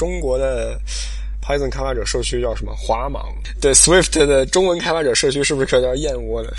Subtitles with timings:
[0.00, 0.80] 中国的
[1.42, 3.22] Python 开发者社区叫什么华芒？
[3.60, 6.50] 对，Swift 的中文开发者社区是不是可叫燕窝呢？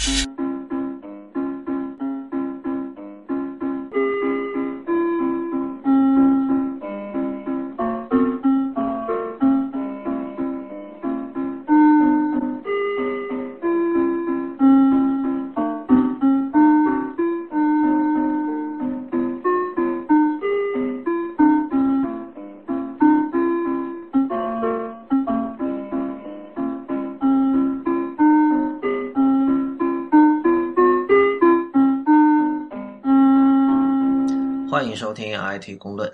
[35.02, 36.12] 收听 IT 公论。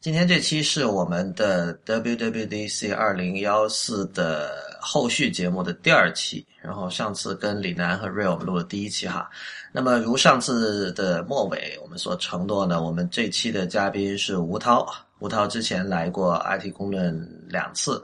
[0.00, 6.46] 今天这期是我们的 WWDC 二零幺四的后续节目的第二期。
[6.62, 9.28] 然后上次跟李楠和 Real 我们录了第一期哈。
[9.72, 14.86] 那么如上次的末尾我们所承诺呢，我们这期的嘉宾是吴涛。
[15.18, 18.00] 吴涛之前来过 IT 公论两次，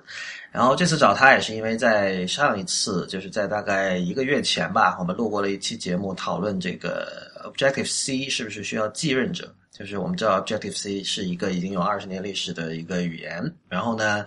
[0.50, 9.54] 然后这次找他也是因为在上一次，就是在大概一个月前吧，我们录过了一期节目，讨论这个 Objective C 是不是需要继任者。
[9.76, 14.24] 就是我们知道 Objective C 是一个已经有二十年历史的一个语言，然后呢，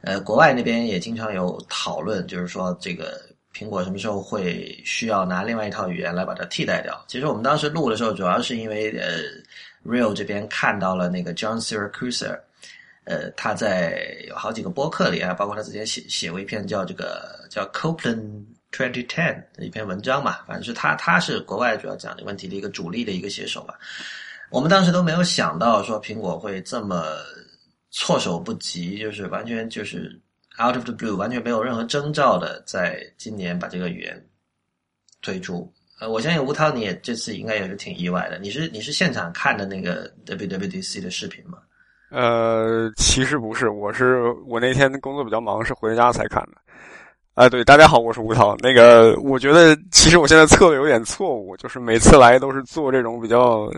[0.00, 3.20] 呃，国外那边也经常有讨论，就是说这个
[3.54, 6.98] 苹果什么时候会需要拿另外一套语言来把它替代掉。
[7.08, 9.18] 其实我们当时录的时候，主要是因为呃
[9.84, 12.40] ，Real 这边看到了那个 John Siracusa，
[13.04, 23.74] 呃，他在有好几个播客里啊，包括他之前写写过一篇叫这个叫 Copeland Twenty Ten 的一篇文章嘛，反正是他他是国外主要讲这个问题的一个主力的一个写手吧。
[24.50, 27.04] 我们当时都没有想到说苹果会这么
[27.90, 30.20] 措手不及，就是完全就是
[30.60, 34.24] out of the blue，完全没有任何征兆的，在今年把这个语言
[35.20, 35.70] 推出。
[35.98, 38.38] 呃，我相信吴涛你也这次应该也是挺意外的。
[38.38, 41.58] 你是你是现场看的那个 WWDC 的视频吗？
[42.10, 46.52] 呃，其实不是，我是我那天工作比较忙，是回家才看的。
[47.34, 48.54] 啊，对，大家好，我是吴涛。
[48.60, 53.68] 那个，我觉得其实我现在策略有点错误，就是每次来都是做这种比较。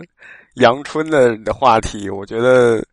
[0.55, 2.83] 阳春的的话题，我觉得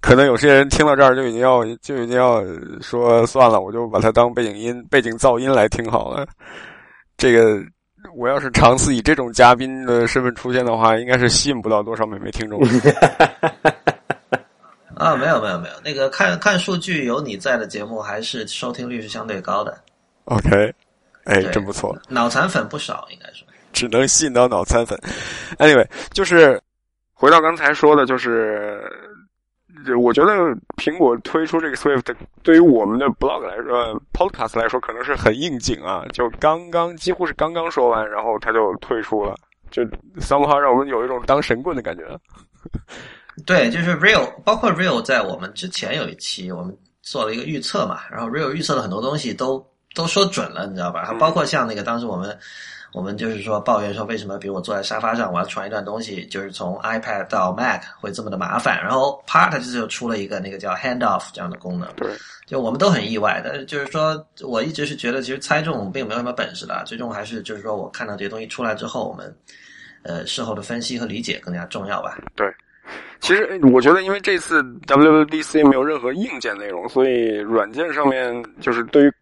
[0.00, 2.44] 可能有些人听到这儿就已经要就已经要
[2.80, 6.26] 说算了，我就把它当背景音、背景噪音来听好了。
[7.16, 7.62] 这个
[8.14, 12.60] 我要是长期以这种嘉宾的身份出现的话，应该是吸引不到多少美眉听众。
[14.94, 19.78] 啊，没有没有没有，那个看看数据，有你在的节目还是收听率是相对高的。
[20.24, 20.74] OK，
[21.24, 24.98] 哎，真不错，脑残粉不少，应该是只能吸引到脑残粉。
[25.58, 26.60] Anyway，就是。
[27.24, 28.86] 回到刚才说的，就是，
[29.98, 30.32] 我觉得
[30.76, 36.04] 苹果推出这个 Swift，对于我们的 blog 来说，podcast 来说，可能是很应景啊。
[36.12, 39.34] 就刚刚几乎是刚刚说完，然后他就推出了，
[39.70, 39.82] 就
[40.20, 42.04] somehow 让我们有一种当神棍的感觉。
[43.46, 51.10] 对，就是 Real，包括 Real 在我们之前有一期，我们做了一个预测嘛，然后 Real 预测的很多东西都都说准了，你知道吧？
[51.18, 52.38] 包括像那个当时我们。
[52.94, 58.80] 我们就是说抱怨说，为什么比如我坐在沙发上，我要传一段东西，就是从 iPad 到 Mac 会这么的麻烦？
[58.80, 61.88] 然后啪，它就出了一个那个叫 Handoff 这样的功能。
[61.96, 62.08] 对，
[62.46, 69.36] 就我们都很意外但是，就是说我一直是觉得，其实猜中并没有什么本事的，最终还是就是说我看到这些东西出来之后，我们
[70.04, 72.16] 呃事后的分析和理解更加重要吧。
[72.36, 72.46] 对，
[73.18, 79.12] 其实我觉得，因为这次 WWDC 没有任何硬件内容，所以软件上面就是对于。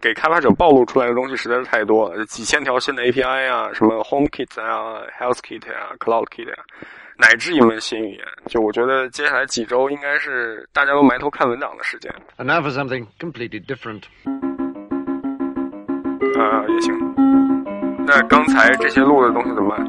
[0.00, 6.62] 给开发者暴露出来的东西实在是太多了，几千条新的 API 啊，什么 HomeKit 啊、HealthKit 啊、CloudKit 啊，
[7.16, 8.24] 乃至一门新语言。
[8.46, 12.12] 就我觉得接下来几周应该是大家都埋头看文档的时间。
[12.38, 14.02] And now for something completely different。
[16.38, 16.94] 啊，也行。
[18.06, 19.84] 那刚才这些录的东西怎么办？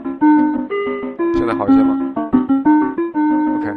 [1.33, 1.97] 现在好一些吗
[3.57, 3.73] ？OK，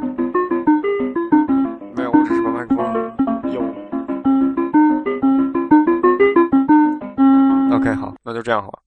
[7.97, 8.81] 好，那就这样好了。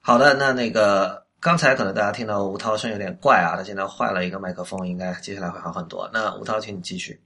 [0.00, 6.08] 好的，那那个刚才可能大家听到吴涛声有点怪啊，他现在换了一个麦克风，应该接下来会好很多。
[6.12, 7.20] 那吴涛，请你继续。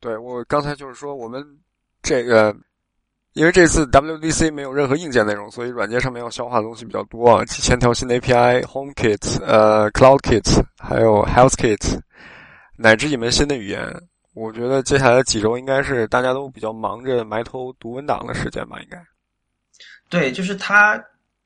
[0.00, 1.44] 对我刚才就是说，我们
[2.02, 2.54] 这个
[3.32, 12.00] 因为这次 WDC 没有任何硬件内容，所以软件上面要消化的东西比较多啊，几千条新的 API，HomeKit、呃，CloudKit，还有 HealthKit，
[12.76, 13.92] 乃至一门新的语言。
[14.34, 19.04] 我觉得接下来的几周应该是大家都比较忙着埋头读文档的时间吧，应该。
[20.08, 21.02] 对，就是它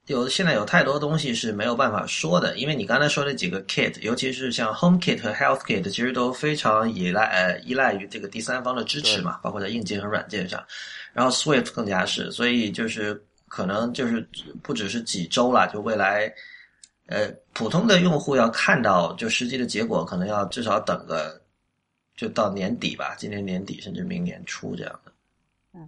[0.07, 10.63] 有现在有太多东西是没有办法说的，因为你刚才说那几个 kit，尤其是像 home kit 和 health kit，其实都非常依赖呃依赖于这个第三方的支持嘛，包括在硬件和软件上。
[11.13, 14.27] 然后 Swift 更加是，所以就是可能就是
[14.63, 16.33] 不只是几周了，就未来
[17.07, 21.41] 呃普通的用户要看到就实际的结果，可能要至少等个
[22.17, 25.13] 就到年底吧，今年年底甚至明年初这样的。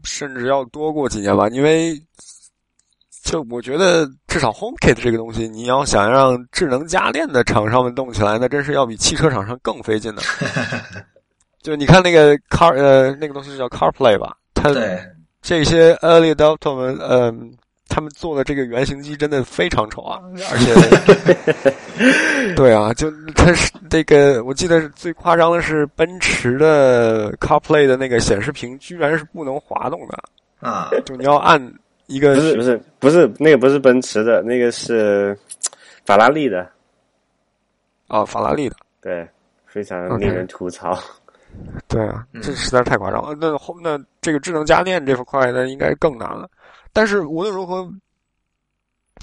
[0.04, 2.00] 甚至要多过几年吧，因为
[3.24, 10.22] 就我觉得至少 HomeKit 这个东西，你要想让智能家电的厂商们动起来，那真是要比汽车厂商更费劲的。
[11.62, 14.70] 就你看那个 Car 呃那个东西叫 CarPlay 吧，它
[15.40, 17.54] 这些 Early Adopter 们，嗯、
[17.88, 20.20] 他们做的这个原型机真的非常丑啊，
[20.52, 30.18] 而且， 对啊，就它是这个，我记得是最夸张的是奔驰的 CarPlay 的那个显示屏居然是不能滑动的，
[30.60, 31.58] 啊，就你要按
[32.06, 35.36] 一个不是不是不是那个不是奔驰的，那个是
[36.04, 36.68] 法拉利的，
[38.08, 39.28] 啊法拉利的，对，
[39.66, 40.98] 非常令人吐槽。
[41.86, 43.36] 对啊，嗯这实在是太夸张了。
[43.40, 46.50] 那后那这个智能家电这块呢，应该更难了。
[46.92, 47.88] 但是无论如何，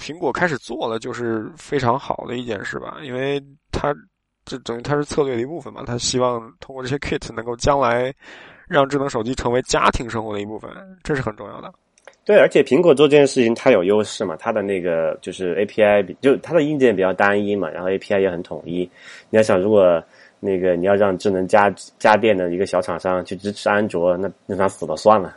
[0.00, 3.38] 苹果开始做了，就是非常好的一件事吧，因为
[3.70, 3.94] 它
[4.44, 8.12] 这等于它是策略的一部分嘛，它希望通过这些 kit 能够将来
[8.66, 10.70] 让智能手机成为家庭生活的一部分，
[11.02, 11.70] 这是很重要的。
[12.24, 18.88] 对，而且苹果做这件事情它有优势嘛，它的那个就是 API 比就它的硬件比较单一嘛，然后 API 也很统一。
[19.28, 20.02] 你要想，如果
[20.38, 25.36] 那个你要让智能家家电的一个小厂商去支持安卓，那那他死了算了。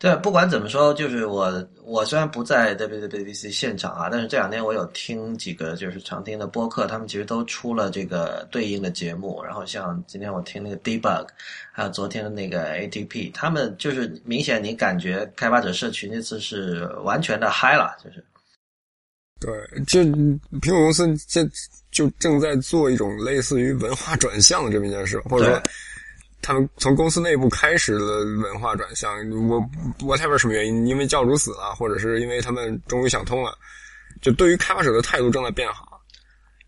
[0.00, 9.42] 对，不管怎么说，就是我我虽然不在 WWDC 现场啊，但是这两天我有听几个就是常听的播客，他们其实都出了这个对应的节目。
[9.44, 11.26] 然后像今天我听那个 Debug，
[11.70, 18.24] 还有昨天的那个 ATP，他们就是明显你感觉开发者社群这次是完全的嗨了，就是
[19.38, 19.52] 对，
[19.84, 20.00] 就
[20.60, 21.46] 苹果公司这
[21.90, 25.70] 就正在做一种类似于文化转向的这么一件事，或者说对
[26.42, 29.14] 他们从公司内部开始了文化转向。
[29.48, 29.60] 我
[29.98, 33.56] whatever 什么原因，因为教主死了，或者是因为他们终于想通了，
[34.22, 36.00] 就对于开发者的态度正在变好。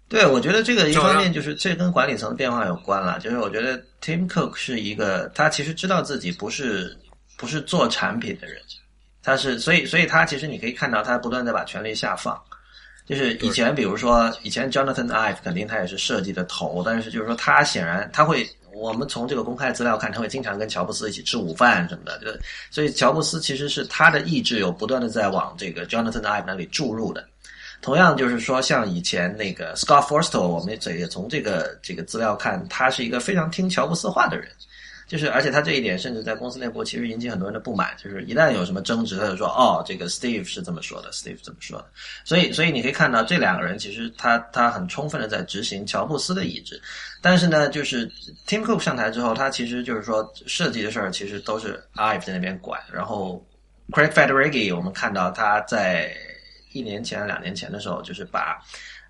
[0.09, 3.19] 对，我觉得这个一方面就是这跟管理层的变化有关了。
[3.19, 6.95] 就是我觉得 Tim Cook 是一个，他其实知道自己不是
[7.39, 8.61] 不是做产品的人，
[9.23, 12.39] 他是所以所以他其实你可以看到他不断在把权力下放。
[13.07, 18.47] 就是以前比如说以前 Jonathan Ive 肯定他也是设计的头，但是就是说他显然他会。
[18.75, 22.27] 我们从这个公开资料看，他会经常跟乔布斯一起吃午饭什么的，就
[22.71, 27.25] 所以乔布斯其实是他的意志有不断的在往这个 Jonathan Ive 那里注入的。
[27.81, 34.49] 同样就是说，像以前那个 Scott Forstall，我们也也从这个这个资料看，他是一个非常听乔布斯话的人。
[35.09, 37.95] 就是，而且他这一点甚至在公司内部其实引起很多人的不满。
[38.03, 41.87] 就是一旦有什么争执，他就说：“哦，这个 Steve 是这么说的，Steve 这么说的。”
[42.25, 46.81] 所以，所以你可以看到这两个人其实他他很充分的在执行乔布斯的意志。
[47.23, 48.07] 但是呢，就是
[48.47, 53.43] Tim Cook 上台之后，他其实就是说设计的事儿其实都是 Ive 在那边管，然后
[53.91, 56.13] Craig Federighi 我们看到他在
[56.73, 58.61] 一年前、两年前的时候，就是把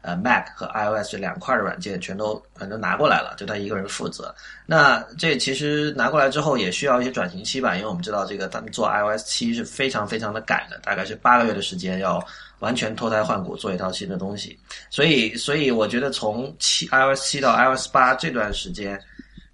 [0.03, 4.35] 呃 Mac 和 iOS 这两块的软件全都全都拿过来了，就他一个人负责。
[4.67, 12.25] 那这其实拿过来之后也需要一些转型期吧，因为我们知道这个他们做 iOS 七是非常非常的赶的，大概是八个月的时间要
[12.59, 14.59] 完全脱胎换骨做一套新的东西。
[14.91, 19.01] 所以，所以我觉得从七 iOS 七到 iOS 八这段时间，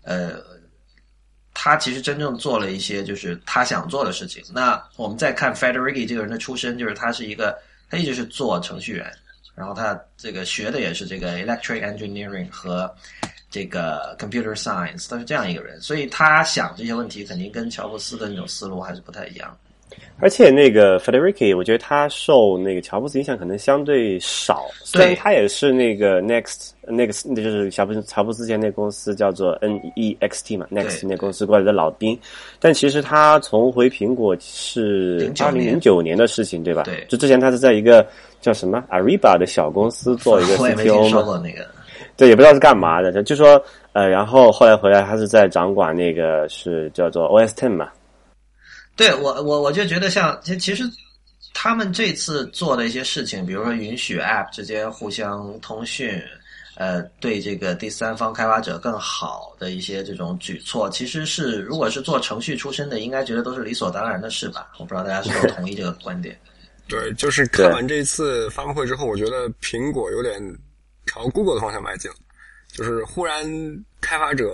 [0.03, 0.33] 呃。
[1.61, 4.41] 他其实真正做了一些就是他想做的事情。
[4.55, 7.59] 那我们再看 Federighi 这个人的出身，就是他是一个，
[7.91, 9.13] 他一直是做程序员，
[9.59, 12.95] 然后他这个学的也是这个 electric engineering 和
[13.51, 19.55] 这个 computer science，他是这样一个人，所以他想这些问题肯定跟乔布斯的那种思路还是不太一样。
[20.21, 32.19] 而且那个 Federici，我觉得他受那个乔布斯影响可能相对少，虽然他也是那个 Next 那个那就是乔布斯乔布斯之前那公司叫做 NEXT 嘛，Next 那公司过来的老兵，
[32.59, 36.83] 但其实他从回苹果是二零零九年的事情，对吧？
[36.83, 38.05] 对就之前他是在一个
[38.41, 41.65] 叫什么 Ariba 的小公司做一个 我也没听 CTO 嘛，那个。
[42.17, 47.89] 对，也不知道是干嘛的，就说呃，然后后来回来他是在掌管那个是叫做 OS Ten 嘛。
[48.99, 50.83] 对我，我我就觉得像其其实
[51.55, 56.21] 他们这次做的一些事情，比如说允许 App 之间互相通讯，
[56.75, 64.69] 呃，对这个第三方开发者更好的一些这种举措，其实是如果是做程序出身的，应该觉得都是理所当然的事吧？
[64.81, 66.37] 我不知道大家是否同意这个观点。
[66.89, 70.43] 对，就是看完这次发布会之后，我觉得苹果有点
[71.07, 72.17] 朝 Google 的方向迈进了，
[72.73, 73.47] 就是忽然
[74.01, 74.53] 开发者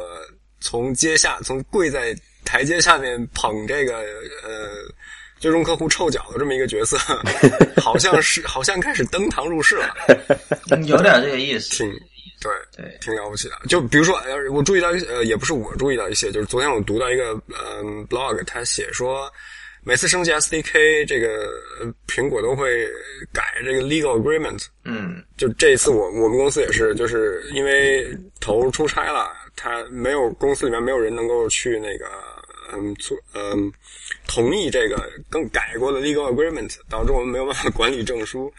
[0.61, 3.99] 从阶下，从跪在台阶下面捧这个
[4.43, 4.71] 呃
[5.39, 6.97] 最终客户臭脚的这么一个角色，
[7.81, 9.95] 好像是好像开始登堂入室了，
[10.71, 11.71] 嗯有点这个意思。
[11.77, 11.91] 挺
[12.41, 13.55] 对对，挺了不起的。
[13.69, 17.33] 就比如说，呃，我注意到呃，也不是我注意到一些，就是昨天我读到一个
[17.83, 19.31] 嗯、blog，他写说。
[19.87, 21.29] 每次升级 SDK，这个
[21.79, 22.89] 呃苹果都会
[23.35, 24.65] 改这个 legal agreement。
[24.87, 28.09] 嗯，就这一次我我们公司也是，就是因为
[28.41, 32.07] 头出差了，他没有公司里面没有人能够去那个
[32.79, 33.73] 嗯做嗯
[34.27, 38.53] 同意这个更改过的 legal agreement，导致我们没有办法管理证书，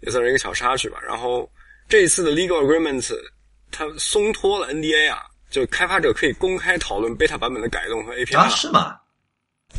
[0.00, 0.98] 也算是一个小插曲吧。
[1.06, 1.50] 然后
[1.88, 3.14] 这一次的 legal agreement，
[3.70, 8.96] 它松脱了 NDA 啊，就开发者可以公开讨论 beta 版本的改动和 API 啊，是吗？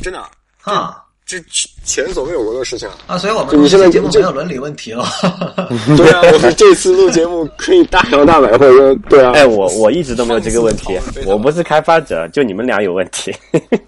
[0.02, 0.20] 真的
[0.62, 1.04] 啊。
[1.32, 1.42] 这
[1.82, 3.16] 前所未有过的事情啊！
[3.16, 5.02] 所以我们你现在节目没有伦理问题了。
[5.96, 9.32] 对啊，我们这次录节目可以大摇大摆，或者说对啊。
[9.32, 13.34] 哎，我我一直都没有这个问题，我不是开发者，就你们俩有问题。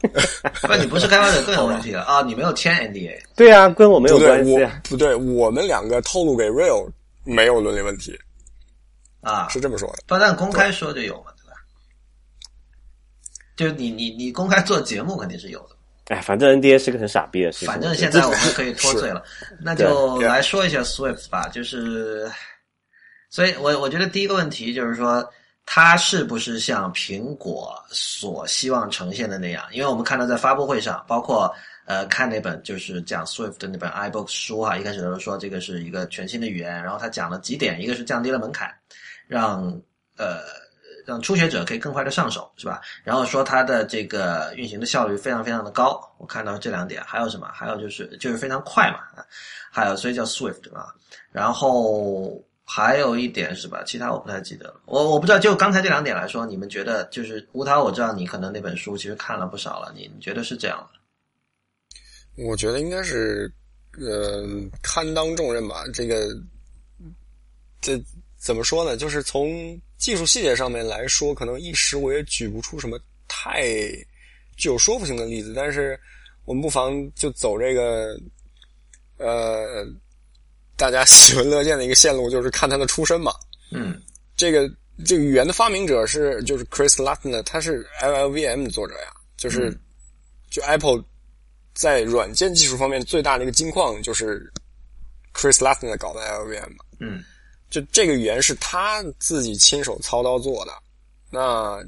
[0.66, 2.22] 那你不是开发者更有问题了啊！
[2.22, 3.14] 你没有签 NDA。
[3.36, 4.56] 对啊，跟我没有关系。
[4.88, 6.88] 不对，我们两个透露给 Real
[7.24, 8.18] 没有伦理问题
[9.20, 9.96] 啊，是这么说的。
[10.06, 11.60] 不但公开说就有嘛，对吧？
[13.54, 15.73] 就你你你公开做节目肯定是有的。
[16.08, 17.68] 哎，反正 NDA 是个很傻逼的事情。
[17.68, 19.24] 反正现在我们可以脱罪了，
[19.58, 21.48] 那就来说一下 Swift 吧。
[21.48, 22.30] 就是，
[23.30, 25.26] 所以我我觉得第一个问题就是说，
[25.64, 29.64] 它是不是像苹果所希望呈现的那样？
[29.72, 31.50] 因为我们看到在发布会上，包括
[31.86, 38.70] 呃看那本就是讲 Swift 的那本 iBook 书哈，一开始都是说这个是一个全新的语言，然后他讲了几点，一个是降低了门槛，
[39.26, 39.62] 让
[40.18, 40.40] 呃。
[41.04, 42.80] 让初学者可以更快的上手，是吧？
[43.02, 47.46] 然后说它的这个运行的效率非常非常的高，我看到这两点，还有什么？
[47.52, 49.00] 还有就是就是非常快嘛，
[49.70, 50.94] 还有所以叫 Swift 啊。
[51.30, 53.82] 然后还有一点是吧？
[53.84, 55.38] 其他我不太记得了，我我不知道。
[55.38, 62.44] 就刚才这两点来说，你们觉得就是吴涛，我知道你可能那本书其实看了不少了，你你觉得是这样的？
[62.44, 63.52] 我觉得应该是
[64.00, 64.42] 呃
[64.82, 65.84] 堪当重任吧。
[65.92, 66.28] 这个
[67.80, 68.02] 这
[68.38, 68.96] 怎么说呢？
[68.96, 69.78] 就是从。
[70.04, 73.62] 技术细节上面来说，可能一时我也举不出什么太
[74.54, 75.98] 具有说服性的例子，但是
[76.44, 78.14] 我们不妨就走这个
[79.16, 79.82] 呃
[80.76, 83.32] 大家喜闻乐见的一个线路，就是看他的出身嘛。
[83.70, 83.98] 嗯，
[84.36, 84.70] 这个
[85.06, 89.74] 这个语言的发明者是就是 Chris Lattner，他是 LLVM 的作者呀，就是
[90.50, 91.02] 就 Apple
[91.72, 94.52] 在软件技术方面最大的一个金矿就是
[95.32, 96.84] Chris Lattner 搞的 LLVM 嘛。
[97.00, 97.24] 嗯。
[97.74, 100.72] 就这个语言是他自己亲手操刀做的，
[101.28, 101.84] 那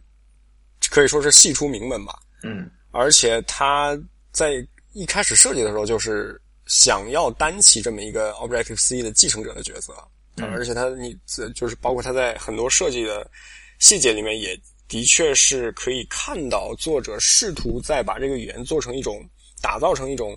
[0.90, 2.18] 可以说是系出名门吧。
[2.42, 3.96] 嗯，而且他
[4.32, 9.94] 在一开始设计的时候，就是想要担起这么一个 Objective C 的继承者的角色。
[10.38, 11.16] 嗯，而且他你
[11.54, 13.30] 就是包括他在很多设计的
[13.78, 19.24] 细节里面，也的确是可以看到作者试图在把这个语言做成一种
[19.62, 20.36] 打造成一种，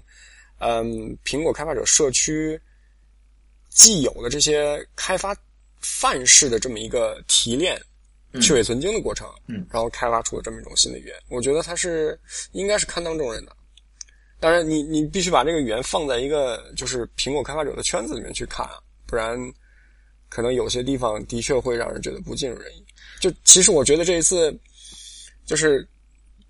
[0.60, 2.62] 嗯，苹果开发者社区。
[3.80, 5.34] 既有的这些开发
[5.80, 7.82] 范式的这么一个提炼、
[8.42, 12.20] 去伪存精的过程，嗯，然后开发出了这么一种新的语言，我觉得它是
[12.52, 13.56] 应该是堪当重任的。
[14.38, 18.74] 当然，你你必须把这个语言放在一个就是苹果开发者的圈子里面去看啊，
[19.08, 19.40] 不然
[20.28, 22.86] 可能有些地方的确会让人觉得不尽如人意。
[23.22, 24.54] 就其实我觉得这一次，
[25.46, 25.88] 就是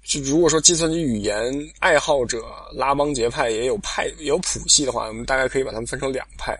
[0.04, 2.44] 就如果说计算机语言爱好者
[2.74, 6.60] 拉帮结派也有派也有谱系的话，我们大概可以把它们分成两派。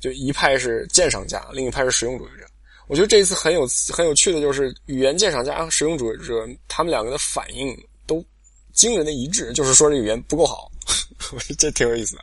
[0.00, 2.46] 就一派是鉴赏家，另一派是实用主义者。
[2.88, 7.76] 我觉得这一次很有很有趣的，就是语言鉴赏家和实用主义者他们两个的反应
[8.06, 8.24] 都
[8.72, 10.70] 惊人的一致，就是说这语言不够好。
[11.32, 12.22] 我觉得这挺有意思的。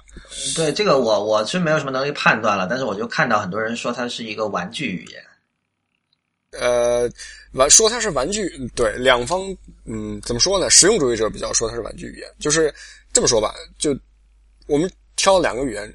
[0.56, 5.22] 对这个，我我是没有什么能力判断了，但是我就看到很多人说它是一个玩具语言。
[6.52, 7.12] 呃，
[7.52, 9.42] 玩说它是玩具，对两方，
[9.84, 10.70] 嗯，怎么说呢？
[10.70, 12.74] 实用主义者比较说它是玩具语言，就是
[13.12, 13.54] 这么说吧。
[13.78, 13.94] 就
[14.68, 15.94] 我们挑两个语言。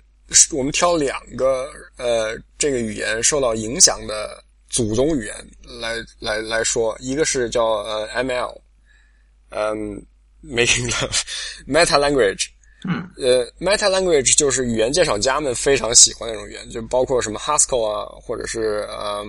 [0.52, 5.34] 我们挑两个呃，这个语言受到影响的祖宗语言
[5.80, 8.54] 来来来说，一个是叫呃 ML，
[9.50, 10.04] 嗯
[10.44, 11.22] ，making love
[11.66, 12.48] meta language，
[12.86, 19.26] 嗯，呃，meta language 就是语言鉴赏家们非常喜欢那种语言，就包括什么 Haskell 啊，或者是嗯，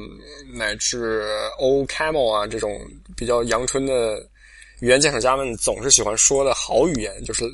[0.53, 1.23] 乃至
[1.59, 2.77] OCaml 啊这种
[3.15, 4.19] 比较阳春的
[4.81, 7.45] 语言鉴赏家们总是喜欢说的好语言，就是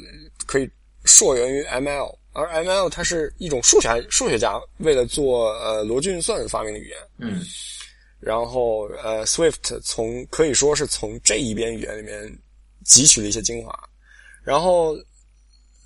[0.47, 0.67] 可以
[1.05, 2.17] 溯源于 ML。
[2.35, 7.41] 而 ML 它是一种数学数学家为了做呃逻辑运算发明的语言，嗯，
[8.19, 12.21] 然后呃 Swift 从可以说是从这一边语言里面
[12.85, 13.73] 汲取了一些精华，
[14.43, 14.97] 然后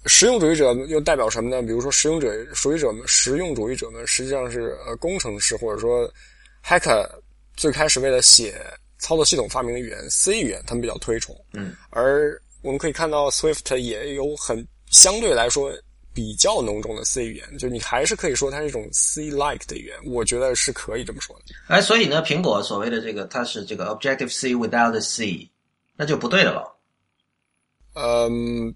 [0.08, 1.62] 实用主义者又代表什么呢？
[1.62, 6.12] 比如说实用者主义者们，实用主义者们实际上是呃工程师或者说
[6.66, 7.08] hacker
[7.56, 8.60] 最开始为了写
[8.98, 15.72] 操作系统发明的语言 C 语言，他们比较推崇，嗯，而我们可以看到 Swift 也有很相对来说。
[16.14, 21.56] 比较浓重的 C 语言，就你还是可以说它是一种 C-like 的语言，我觉得是可以这么说的。
[21.68, 25.50] 哎，所以呢，苹果所谓的这个它是这个 Objective C without C，
[25.96, 26.76] 那就不对了咯。
[27.94, 28.74] 嗯，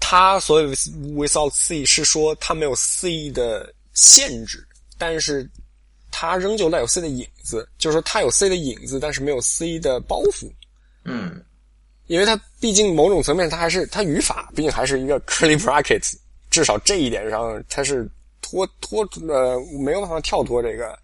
[0.00, 0.68] 它所谓
[1.14, 4.66] without C 是说它没有 C 的限制，
[4.98, 5.48] 但是
[6.10, 10.50] 它仍旧带有 C 的影子，就是说它有 C 的影子，但是没有 C 的包袱。
[11.04, 11.44] 嗯，
[12.06, 16.14] 因为它毕竟某种层面，它还是它语法毕竟还是一个 curly brackets，
[16.50, 18.08] 至少这一点上它是
[18.40, 20.98] 脱脱呃没有办法跳脱这个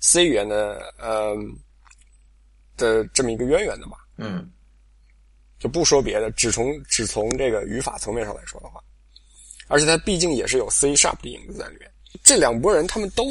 [0.00, 1.34] C 语言的呃
[2.76, 3.96] 的这么一个渊源的嘛。
[4.18, 4.48] 嗯，
[5.58, 8.80] 就不说别的，只从只从这个语法层面上来说的话，
[9.68, 11.90] 而且它毕竟也是有 C sharp 的影子在里面。
[12.22, 13.24] 这两拨人他们都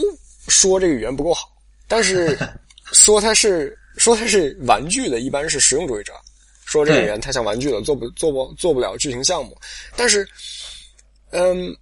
[0.48, 1.56] 说这个语言不够好，
[1.88, 2.38] 但是
[2.92, 6.14] 说它是说它是玩具的，一般是实用主义者，
[6.66, 9.58] 说这个语言太像玩具了，做不做不做不了剧情项目。
[9.96, 10.28] 但是，
[11.32, 11.76] 嗯，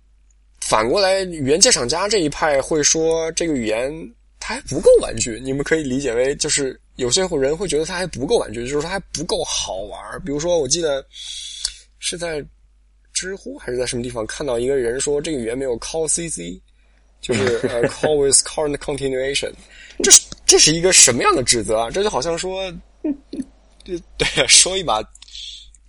[0.62, 3.91] 反过来语言鉴赏家这一派会说这个语言
[4.39, 5.39] 它还不够玩具。
[5.43, 10.00] 你们可以理解为就是有些人会觉得它还不够玩具，就是它还不够好玩。
[10.24, 11.05] 比如说，我记得
[12.00, 12.43] 是在
[13.13, 16.59] 知乎还是在什么地方看到一个人说这个语言没有 call CC。
[17.21, 19.51] 就是呃，call with current continuation，
[20.01, 21.91] 这是这是一个什么样的指责啊？
[21.91, 22.74] 这就好像说，
[24.17, 25.01] 对 对，说一把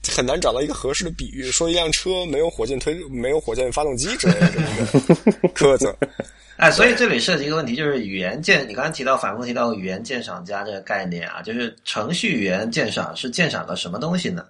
[0.08, 5.94] 很难找到一个合适的比喻，说一辆车没有火箭推，没有火箭发动机之类的这么一个 苛责。
[6.56, 14.44] 哎，所以这里涉及一个问题，就是语言鉴，你刚才提到反复提到语言鉴赏家这个概念啊，就是程序语言鉴赏是鉴赏个什么东西呢？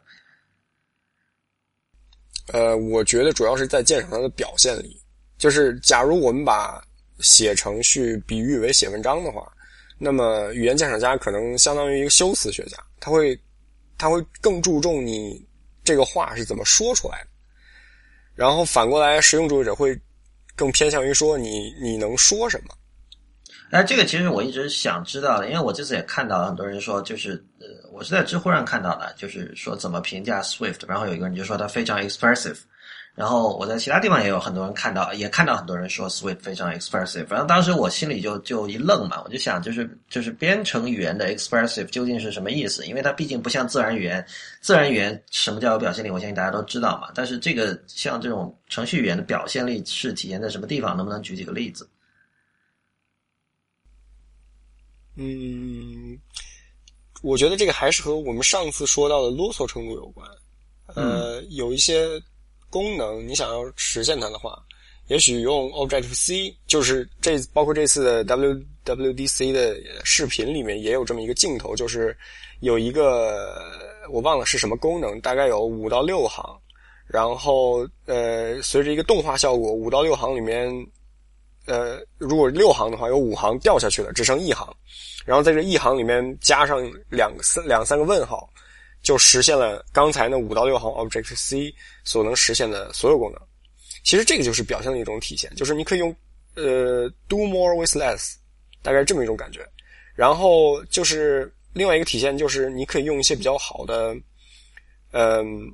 [2.53, 5.01] 呃，我觉得主要是在鉴赏它的表现里。
[5.39, 6.83] 就是，假如我们把
[7.21, 9.49] 写程序比喻为写文章的话，
[9.97, 13.39] 那么语言鉴赏家可能相当于一个修辞学家，他会，
[13.99, 15.45] 他会更注重你
[15.83, 17.31] 这个话是怎么说出来的。
[18.35, 19.99] 然后反过来，实用主义者会
[20.55, 22.75] 更偏向于说你你能说什么。
[23.71, 32.59] 哎，这个其实我一直想知道的，因为我这次也看到了很多人说，就是呃，我是在知乎上看到的，就是说怎么评价 Swift，然后有一个人就说他非常 expressive。
[33.17, 37.27] 然后我在其他地方也有很多人看到，也看到很多人说 Swift 非常 expressive。
[37.27, 42.87] 反正当时我心里就就一愣嘛，我就想，就是就是编程语言的 expressive 究竟是什么意思？
[42.87, 44.25] 因为它毕竟不像自然语言，
[44.63, 46.09] 自然语言什么叫有表现力？
[46.09, 47.11] 我相信大家都知道嘛。
[47.15, 50.97] 但是这个像这种程序语言的表现力是体现在什么地方？
[50.97, 51.87] 能不能举几个例子？
[55.17, 56.19] 嗯，
[57.21, 60.27] 我觉得这个还是和我们上次说到的啰嗦程度有关。
[60.95, 62.19] 呃，有一些。
[62.71, 64.57] 功能，你想要实现它的话，
[65.09, 72.17] 也许用 Objective C，就是这包括这次的 WWDC 的视频里面也有这么一个镜头，就是
[72.61, 73.61] 有一个
[74.09, 76.45] 我忘了是什么功能，大概有五到六行，
[77.07, 80.71] 然后呃，随着一个动画效果，五到六行里面，
[81.67, 84.73] 呃，如果六行的话，有五行掉下去了，只剩一行，
[85.25, 88.49] 然后在这一行里面加上两三两三个问号。
[89.03, 93.41] 就实现了刚才那五到六行 Object C 所能实现的所有功能。
[94.03, 96.15] 其实这个就是表现的一种体现，就是你可以用
[96.55, 98.35] 呃 do more with less，
[98.83, 99.67] 大概这么一种感觉。
[100.15, 104.15] 然后就是另外一个体现，就是你可以用一些比较好的
[105.13, 105.71] 嗯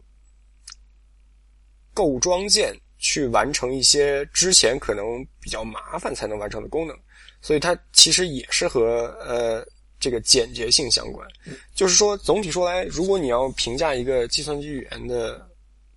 [1.95, 6.97] 构装件去完成一些之前可能比较麻烦才能完成的功能。
[7.41, 9.67] 所以它其实也是和呃。
[9.99, 11.27] 这个简洁性相关，
[11.75, 15.49] 就是说，总体说来，如果你要评价一个计算机语言的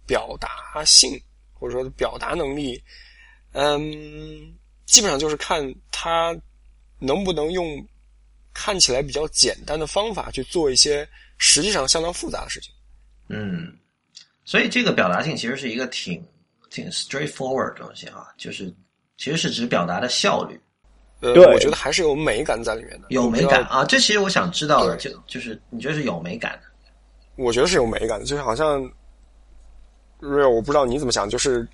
[0.08, 1.20] 表达性
[1.54, 2.82] 或者说表达能力，
[3.52, 6.36] 嗯，基本上就是看它
[6.98, 7.86] 能不能用
[8.54, 11.08] 看起来比较简单的方法去做一些
[11.38, 12.74] 实际上相当复杂的事情。
[13.28, 13.78] 嗯，
[14.46, 16.26] 所以这个表达性其实是一个挺
[16.70, 18.74] 挺 straightforward 的东西啊，就是
[19.18, 20.60] 其实是指表达的效率。
[21.21, 23.84] 呃，我觉得还是有美感在里面的，有美感啊！
[23.84, 26.91] 这其实我想知道的，就就是你觉得是有美感的？
[27.36, 28.82] 我觉得是有美感的，就是好像
[30.21, 31.67] ，real，我不知道你怎么想，就是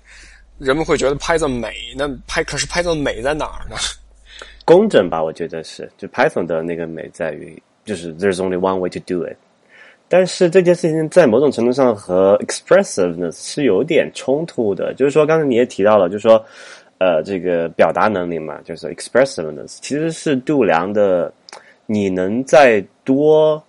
[0.58, 3.76] 人们会觉得拍的美，那拍可是拍的美在哪儿呢？
[4.66, 9.36] 工整吧，我觉得是，就 Python 的那个美在于，就是 there's only one way to do it。
[10.08, 16.44] 但是这件事情在某种程度上和 expressiveness 是有点冲突的，就是说刚才你也提到了，就是说。
[16.98, 21.32] 呃，这个表达能力嘛，就是 expressiveness，其实是度量的。
[21.88, 23.62] 你能在多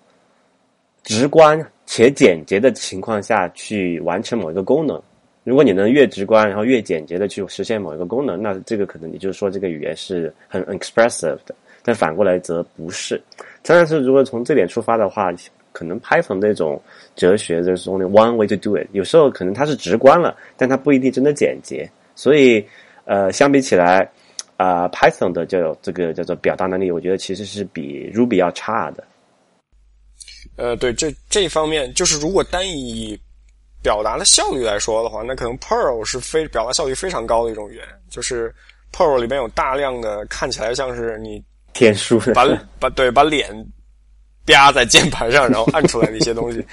[1.03, 4.99] 直观且简洁的情况下去完成某一个功能。
[5.43, 11.53] 如果你能越直观，然后越简洁的去实现某一个功能，那这个可能你就说这个语言是很 expressive 的。
[11.83, 13.21] 但反过来则不是。
[13.61, 15.31] 当然是如果从这点出发的话，
[15.71, 16.81] 可能 Python 这种
[17.15, 18.87] 哲学就是 only one way to do it。
[18.93, 21.87] 有时候可能它是直观了，但它不一定真的简洁。
[22.15, 22.65] 所以。
[23.08, 24.08] 呃，相比起来，
[24.58, 29.04] 啊，Python 的叫这个叫做表达能力，我觉得其实是比 Ruby 要差的。
[30.58, 33.17] 呃，对，这这方面就是如果单以
[33.82, 37.86] 表达的效率来说的话，那可能 Perl 是非表达效率非常高的一种语言。
[38.10, 38.54] 就是
[38.91, 41.41] Perl 里面有大量的看起来像是你
[41.74, 42.46] 天 书，把
[42.80, 43.50] 把对把脸
[44.48, 46.65] 啪在键盘上，然后按出来的一些东西，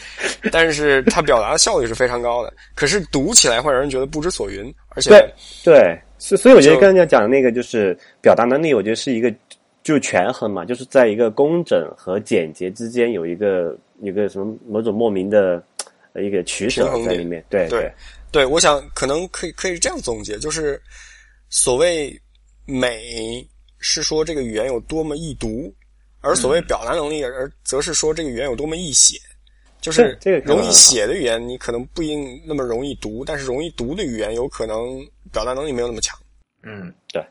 [0.50, 2.52] 但是它表达的效率是非常高的。
[2.74, 9.32] 可是读起来会让人觉得不知所云，而且对对，所所以我觉得刚才讲的那个就是表达能力，我觉得是一个
[9.82, 15.62] 就权衡嘛，就是在一个工整和简洁之间有一个有个什么某种莫名的
[16.14, 17.44] 一个取舍在里面。
[17.50, 17.92] 对对
[18.32, 20.80] 对，我想可能可以可以这样总结，就是
[21.50, 22.18] 所谓
[22.64, 23.46] 美
[23.78, 25.70] 是说这个语言有多么易读，
[26.22, 29.18] 而所谓表达能力而则是说这个语言有多么易写。
[29.84, 34.98] 就是这个容易写的语言，你可能不一定那么容易读，但是容易读的语言有可能
[35.30, 36.18] 表达能力没有那么强。
[36.62, 37.22] 嗯，对，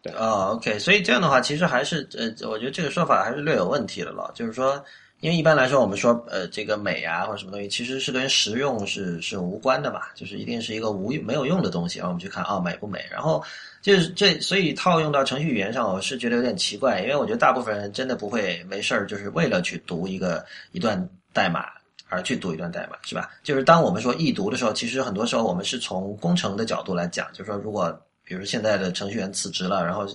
[0.00, 4.32] 对啊，OK，所以这样的话，其实还是呃，我觉得这个说法还是略有问题的了。
[4.34, 4.82] 就是说，
[5.20, 13.04] 因为一般来说，我们说呃，这个美啊或者什么东西，其实是跟实用是是无关的嘛，就是一定是一个无没有用的东西，然后我们去看啊美不美。
[13.10, 13.44] 然后
[13.82, 21.66] 就是这，所以套用到程序语言上，我是觉得有点奇怪，因为我觉得大部分人真的不会没事儿，就是为了去读一个一段代码。
[22.08, 23.30] 而去读一段代码是吧？
[23.42, 30.06] 就是当我们说易读的时候，其实很多时候我们是从工程的角度来讲，就是说，如果比如现在的程序员辞职了，然后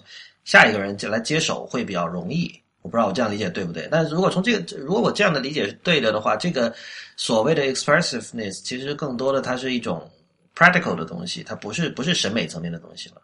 [0.45, 2.49] 下一个人就来接手会比较容易。
[2.81, 3.89] 我不知道我这样理解对不对？
[3.91, 6.73] 但是如果从这个，如果我这样的理解是对的的话，这个
[7.17, 10.09] 所谓的 expressiveness 其实更多的它是一种
[10.55, 13.21] practical 的东西，它不是不是审美层面的东西了。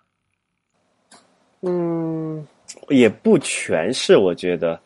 [1.62, 2.45] 嗯，
[2.89, 4.77] 也不全是，我觉得。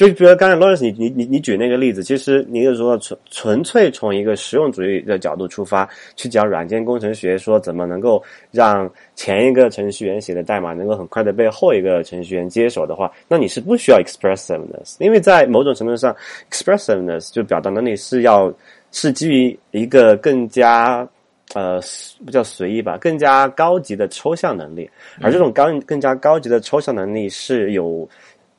[0.00, 5.86] 就比如刚才 Lawrence 你你你你举那个例子，其实你就说纯纯粹从一个实用主义的角度出发，
[6.16, 16.16] 去讲软件工程学，说怎么能够让前一个程序员写的代码能够很快的被后一个程序员接手的话，那你是不需要 expressiveness，因为在某种程度上
[16.50, 18.50] ，expressiveness 就表达能力是要
[18.92, 21.06] 是基于一个更加
[21.52, 21.78] 呃
[22.24, 24.88] 不叫随意吧，更加高级的抽象能力，
[25.20, 28.08] 而这种高更加高级的抽象能力是有。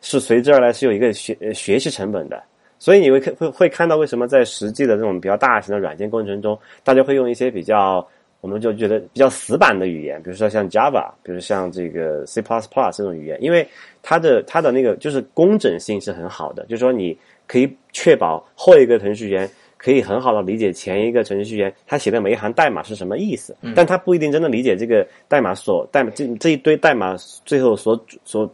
[0.01, 2.41] 是随之而来是有一个学学习成本的，
[2.79, 8.05] 所以你会看会会看到为什么在实际的这种比较大型的软件工程中，大家会用一些比较
[8.41, 13.67] 我们就觉得比较死板的语言，比如说像 Java，比如像这个 C++ 这种语言，因为
[14.01, 17.15] 它的它的那个就是工整性是很好的，就是说你
[17.47, 28.51] 可以确保后一个程序员可以很好的理解前一个程序员他写的每一行代码是什么意思，但他不一定真的理解这个代码所代码这这一堆代码最后所所。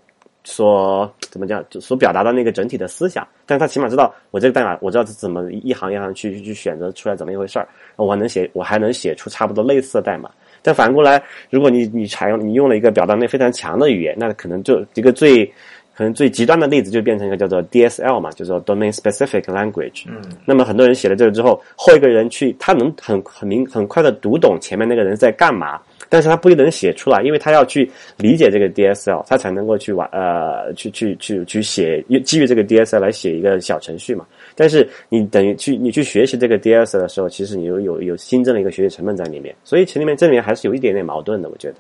[0.50, 10.30] 所怎么讲，就所表达的那个整体的思想，但他起码知道我这个代码，我知道是怎么一行一行去去选择出来怎么一回事儿，我能写，我还能写出差不多类似的代码。
[10.62, 15.46] 但反过来，如果你你采用你用了一个表达力非常强的语言，那可能就一个最
[15.94, 20.06] 可能最极端的例子就变成一个叫做 DSL 嘛，叫做 Domain Specific Language。
[20.08, 20.22] 嗯。
[20.46, 25.78] 那么很多人写了这个之后，后一个人去，他能很很明很快的读懂前面那个人在干嘛。
[26.10, 34.26] 但是他不一定能写出来，因为他要去理解这个 DSL，他才能够去玩呃，去去去去写，基于这个 DSL 来写一个小程序嘛。
[34.56, 41.76] 但是你等于去你去学习这个 DSL 的时候，其实你有有有新增了一个学习成本在里面，所以其实里面这里面还是有一点点矛盾的，我觉得。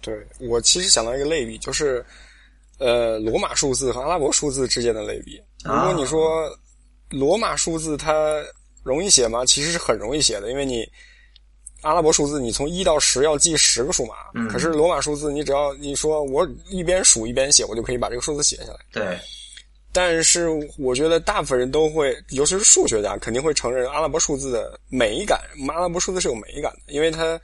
[0.00, 0.14] 对
[0.48, 2.04] 我其实想到一个类比，就是
[2.78, 5.40] 呃罗马数字和阿拉伯数字之间的类比。
[5.64, 6.48] 如果你说
[7.10, 8.42] 罗马数字它
[8.84, 9.44] 容易写吗？
[9.44, 10.86] 其实是很容易写的，因为你。
[11.82, 14.14] 阿拉伯数字，你从一到十要记十个数码，
[14.50, 18.78] 可是罗马数字，你只要你说我一边数一边写，我就可以把这个数字写下来。
[18.92, 19.18] 对。
[19.92, 25.40] 但是我觉得大部分人都会，尤其是数学家，肯定会承认阿拉伯数字的美感。
[25.68, 27.40] 阿拉伯数字是有美感的，因为它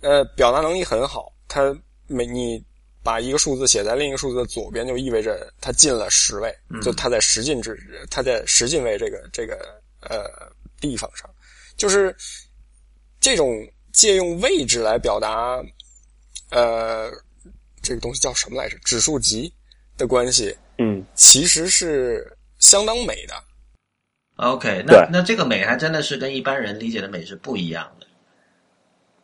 [0.00, 1.32] 呃表达能力很好。
[1.48, 1.74] 它
[2.06, 2.62] 每你
[3.02, 7.78] 把一个数字写在另一个数字的左边，就意味着它进了十位，就它在十进制，
[8.10, 10.28] 它在十进位这个这个呃
[10.80, 11.30] 地方上，
[11.76, 12.14] 就是。
[13.24, 15.58] 这种借用位置来表达，
[16.50, 17.10] 呃，
[17.80, 18.76] 这个东西叫什么来着？
[18.84, 19.50] 指数级
[19.96, 23.34] 的关系，嗯，其实是相当美的。
[24.36, 28.06] OK，那那这个美还真的是跟一般人理解的美是不一样的。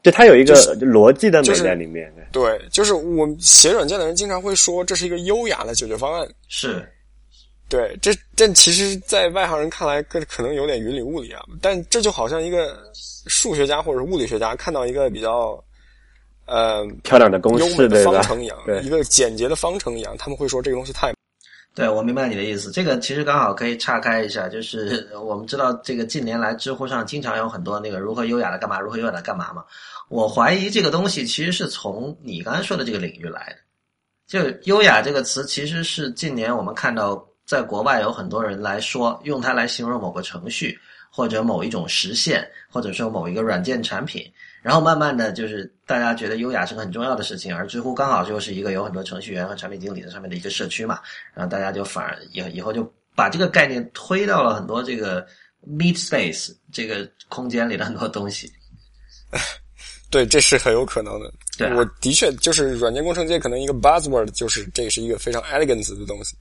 [0.01, 2.11] 对，它有一个逻辑的美在里面。
[2.33, 6.27] 对，就是我写软件的人经常会说，这是一个优雅的解决方案。
[6.49, 6.91] 是。
[7.71, 11.41] 对，这这其实，在外行人看来，可可能有点云里雾里啊。
[11.63, 15.63] 但这就好像一个数学家或者物理学家看到一个比较
[16.47, 21.15] 呃漂亮的公式的方程一样，一个简洁的方程一样，他们会说这个东西太……
[21.73, 22.73] 对，我明白你的意思。
[22.73, 29.65] 这个其实刚好可以岔开一下，就是 我们知道，这个近年来知乎上经常有很多那个如何优雅的干嘛，如何优雅的干嘛嘛。
[30.09, 33.57] 我怀疑这个东西其实是从你刚才说的这个领域来的。
[34.27, 37.25] 就“优雅”这个词，其实是近年我们看到。
[37.51, 40.79] 在国外有很多人来说，用它来形容某个程序
[41.11, 44.25] 或者某一种实现，或者说某一个软件产品。
[44.63, 51.01] 然后慢慢的就是大家觉得优雅是个很重要的事情，而知乎刚好就是一个有很多程序员和产品经理在上面的一个社区嘛，
[51.35, 55.27] 然后大家就反而以以后就把这个概念推到了很多这个
[55.67, 58.49] meet space 这个空间里的很多东西。
[60.09, 61.33] 对，这是很有可能的。
[61.59, 66.37] 对、啊，我的确就是软件工程界可能一个 buzzword 就是这是一个非常 elegant 的东西。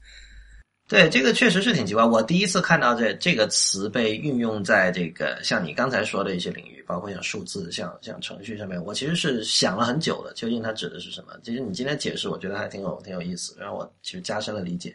[0.90, 2.04] 对，这个确实是挺奇怪。
[2.04, 11.32] 我第一次看到这这个词被运用在这个像你刚才说的一些领域，包括像数字、像像程序上面，我其实是想了很久的，究竟它指的是什么？
[11.44, 14.92] 其实你今天解释，我觉得还挺有挺有意思，让我其实加深了理解。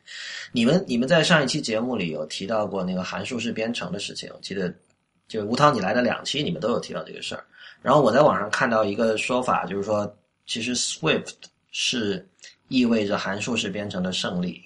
[0.52, 4.74] 你们你们在上一期节目里有提到过那个函数式编程的事情，我记得
[5.30, 7.46] 就吴涛你来的两期，你们都有提到这个事儿。
[7.82, 10.14] 然后我在网上看到一个说法，就是说
[10.46, 11.36] 其实 Swift
[11.72, 12.28] 是
[12.68, 14.62] 意味着函数式编程的胜利。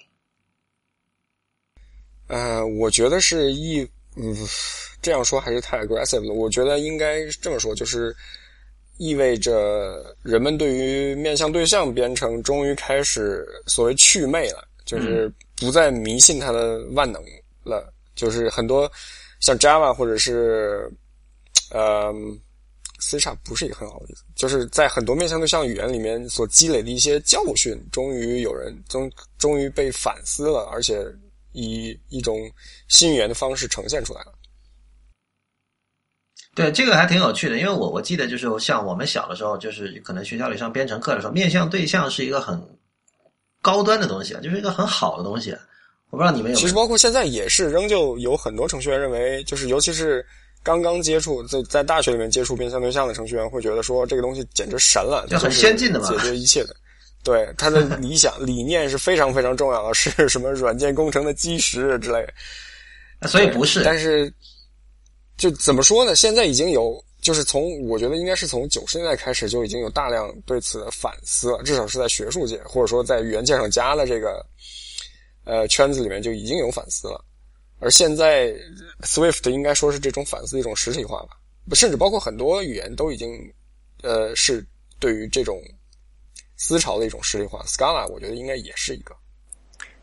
[2.30, 4.36] 呃，我觉得是意，嗯，
[5.02, 6.32] 这样说还是太 aggressive 了。
[6.32, 8.14] 我觉得应该这么说，就是
[8.98, 17.20] 意味着人们对于面向对象编程终于开始所谓祛魅了，就是不再迷信它的万能
[17.64, 17.92] 了。
[18.14, 18.88] 就是很多
[19.40, 20.88] 像 Java 或者是
[21.72, 22.14] 呃
[23.00, 31.04] C# 不是一个很好的例子，就是在很多面向对象语言里面所积累的一些教训，终于有人终终于被反思了，而且。
[31.52, 32.38] 以一种
[32.88, 34.32] 新语言的方式呈现出来了。
[36.54, 42.60] 对，这个还挺有趣的，因为我我记得就是像我们小的时候，就是可能学校里上编程课的时候，面向对象是一个很
[43.62, 45.56] 高端的东西啊，就是一个很好的东西。
[46.10, 46.58] 我不知道你们有。
[46.58, 50.26] 其实包括现在也是，仍旧有很多程序员认为，就是尤其是
[50.64, 56.74] 刚刚接触在在大学里面接触面向对象的程序员，会觉得说这个东西简直神了，就很先进的嘛，解决一切的。
[57.22, 62.26] 对他的理想理念是非常非常重要的，是 什么软件工程的基石之类。
[63.28, 64.32] 所以不是，但是
[65.36, 66.16] 就怎么说呢？
[66.16, 74.42] 现在已经有，就是从我觉得应该是从九十年代开始就已经有大量对此的反思了，至少是在学术界或者说在语言鉴赏家的这个
[75.44, 77.22] 呃圈子里面就已经有反思了。
[77.80, 78.54] 而现在
[79.02, 81.36] Swift 应该说是这种反思的一种实体化吧，
[81.74, 83.30] 甚至包括很多语言都已经
[84.02, 84.66] 呃是
[84.98, 85.62] 对于这种。
[86.60, 89.14] 思潮的一种实力化，Scala 我觉得应该也是一个。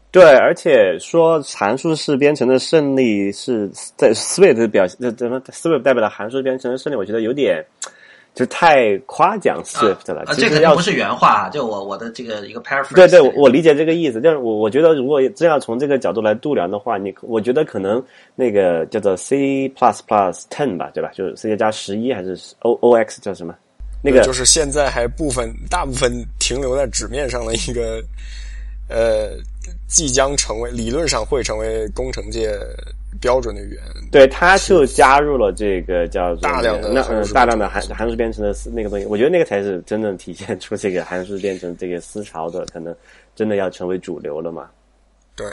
[0.09, 6.95] 对，而且说函数式编程的胜利是在 Swift 表现，怎么 Swift 代表了函数编程的胜利？
[6.95, 7.63] 我觉得有点
[8.33, 10.23] 就太夸奖 Swift 了。
[10.25, 12.95] 啊，这肯定不是原话，就我我的这个一个 paraphrase。
[12.95, 14.19] 对对，我理解这个意思。
[14.19, 21.11] 就是我我觉得，如果真要从这个角度来度量的话，你我觉得可能那个叫做 C plus plus ten 吧，对吧？
[21.13, 23.53] 就是 C 加十一还是 O O X 叫什么？
[24.01, 28.01] 那个就是现在还部分大部分停留在纸面上的一个，
[28.87, 29.31] 呃，
[29.87, 32.57] 即将成为理论上会成为工程界
[33.19, 33.83] 标准的语言。
[34.11, 37.01] 对，它就加入了这个叫做大量的那
[37.33, 39.05] 大量的函函数编程的那个东西。
[39.05, 42.95] 我觉得那个才是真正体现出这个函数编程这个思潮的，可能
[43.35, 44.69] 真的要成为主流了嘛？
[45.35, 45.47] 对，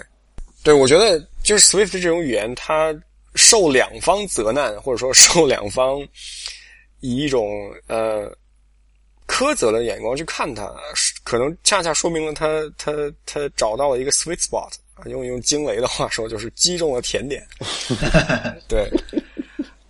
[0.62, 2.94] 对，我觉得就是 Swift 这种语言，它
[3.34, 6.00] 受两方责难，或者说受两方。
[7.04, 8.34] 以一种呃
[9.26, 10.74] 苛责的眼光去看他，
[11.22, 12.46] 可能恰恰说明了他
[12.78, 12.92] 他
[13.26, 17.46] 他找到了一个 sweet spot 啊，用用惊雷的话说，就是击中了甜点。
[18.66, 18.90] 对，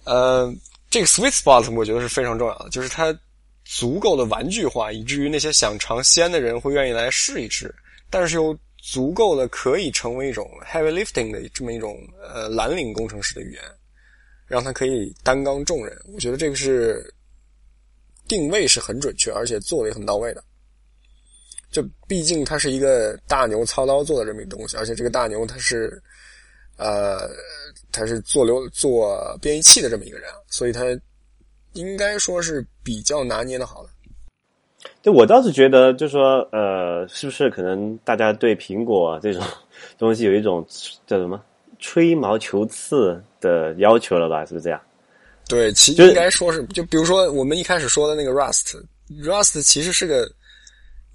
[0.02, 0.52] 呃，
[0.90, 3.16] 这个 sweet spot 我觉得是非常重要的，就是它
[3.64, 7.72] 足够的玩具化，以至于那些想尝鲜的人会愿意来试一试，
[8.10, 13.62] 但是又足够的可以成为一种 heavy lifting 的这么一种呃蓝领工程师的语言。
[14.46, 17.12] 让他可以担纲重任，我觉得这个是
[18.28, 20.42] 定位是很准确，而且做的也很到位的。
[21.70, 26.00] 就毕竟他是一个大牛操刀做的这么一个东西，而且这个大牛他是
[26.76, 27.28] 呃
[27.90, 30.84] 他是做流做编译器的这么一个人，所以他
[31.72, 33.90] 应该说是比较拿捏的好的。
[35.02, 39.42] 对我倒是觉得，就说呃，是不是可能大家对苹果这种
[39.98, 40.64] 东西有一种
[41.06, 41.42] 叫什么？
[41.80, 44.44] 吹毛求疵的要求了吧？
[44.44, 44.80] 是不是这样？
[45.46, 50.26] 对，其应该说是，就比如说我们一开始说的那个 Rust，Rust 其实是个，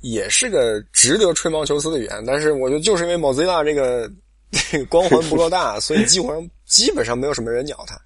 [0.02, 4.08] 也是个值得吹毛求疵的语言，但是我觉得就是因为 Mozilla 这个
[4.52, 8.00] 这 个光环不够大， 所以几乎上基本上没有什么人鸟它。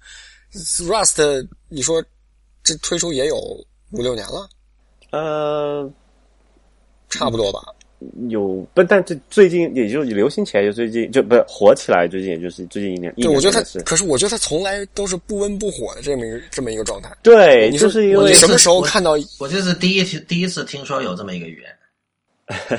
[0.84, 2.02] Rust，你说
[2.62, 3.36] 这推出也有
[3.90, 4.48] 五六年了？
[5.10, 5.92] 呃，
[7.10, 7.60] 差不多吧。
[8.28, 13.12] 有不，但这最近也就流行起来，就最近就不是火起来，最近也就是最近一年。
[13.16, 17.10] 对，我觉得他，可是我觉得他从来都是不温不火的这么一个这么一个状态。
[17.22, 19.12] 对，你就是因为什么时候看到？
[19.38, 21.70] 我就是第一第一次听说有这么一个语言。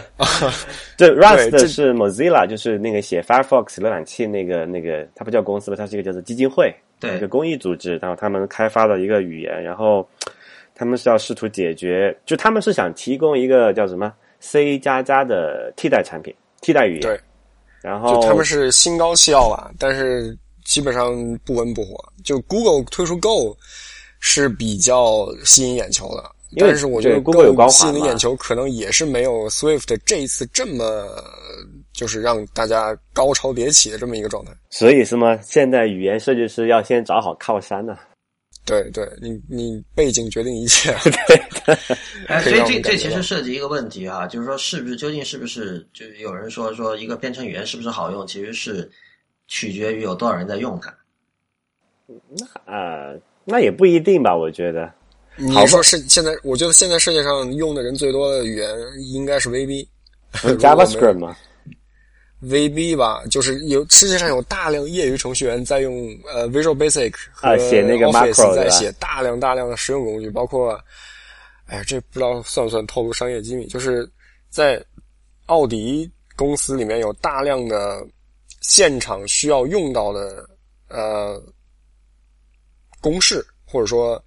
[0.95, 5.77] 这 Rust 是 Mozilla，就是那个写 Firefox 浏览器那个那个，它不叫公司吧？
[5.77, 10.07] 它是一个叫做基金会，对，一个公益组织，然后他们开发的一个语言，然后
[10.75, 14.13] 他们是要试图解决，就他们是想提供一个叫什么
[14.45, 16.31] C 加加的替代产品、
[16.62, 17.01] 替代语言。
[17.01, 17.19] 对，
[17.81, 21.97] 然后他们是心高气傲吧，但是基本上不温不火。
[22.23, 23.58] 就 Google 推出 Go
[24.19, 26.23] 是比较吸引眼球的。
[26.58, 31.05] 但是我觉得 Google 有光吸引眼球，可能也是没有 Swift 这一次这么
[31.91, 34.51] 就是让大家高潮迭起的这么一个状态。
[34.69, 35.38] 所以是吗？
[35.41, 37.97] 现在语言设计师要先找好靠山呢。
[38.65, 40.91] 对对，你你背景决定一切。
[41.04, 41.41] 对。
[42.28, 48.89] 哎，所以这这其实涉及一个问题啊，就是说是不是究竟是不是就有人说说一个编程语言是不是好用，其实是
[49.47, 50.93] 取决于有多少人在用它。
[52.08, 54.91] 那啊，那也不一定吧，我觉得。
[55.38, 56.32] 你说是现在？
[56.43, 58.69] 我觉得现在世界上用的人最多的语言
[59.12, 61.36] 应该是 VB，JavaScript 吗
[62.43, 70.80] ？VB 吧，就是有世界上有大量业余程序员在用呃 Visual Basic 和，写那个 macro 在写大量大量的实用工具，包括，
[71.67, 73.65] 哎呀，这不知道算不算透露商业机密？
[73.67, 74.10] 就是
[74.50, 74.84] 在
[75.45, 78.06] 奥迪公司里面有大量的
[78.62, 80.48] 现场需要用到的
[80.89, 81.41] 呃
[83.02, 84.21] 公式，或者说。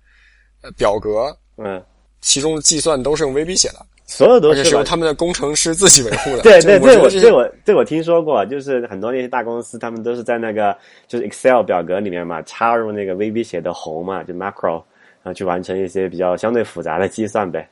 [0.76, 1.80] 表格，嗯，
[2.20, 6.40] 其中的计算都是用 VB 写的，所有都是由他们的工程师自己维护的。
[6.40, 10.74] 对对，这我这我这我听说过，就是很多那些大公司，他们都是在那个
[11.06, 14.82] 就是 Excel 表格里面嘛，插入那个 VB 写的宏嘛，就 macro，
[15.22, 17.68] 然后去完成一些比较相对复杂的计算呗。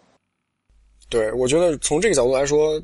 [1.09, 2.79] 对，我觉得从这个角度来说，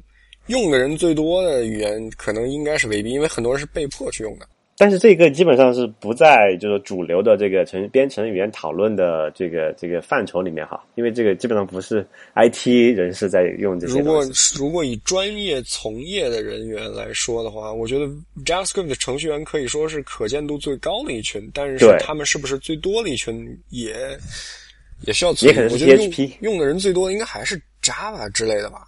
[0.47, 4.47] 用的人最多的语言可能应该是 VB，因为很多人是被迫去用的。
[4.78, 12.04] 但是这个基本上是不在就是主流的这个程编程语言讨论的这个这个范畴里面哈，因为这个基本上不是
[12.35, 13.98] IT 人士在用这些。
[13.98, 14.24] 如果
[14.56, 18.06] 如果以专业从业的人员来说的话，我觉得
[18.44, 23.94] JavaScript 的程序员可以说是可见度最高的一群，但是他们是不是最多的一群也
[25.02, 28.78] 也需要也可能是 PHP 用的人最多的应该还是 Java 之类的吧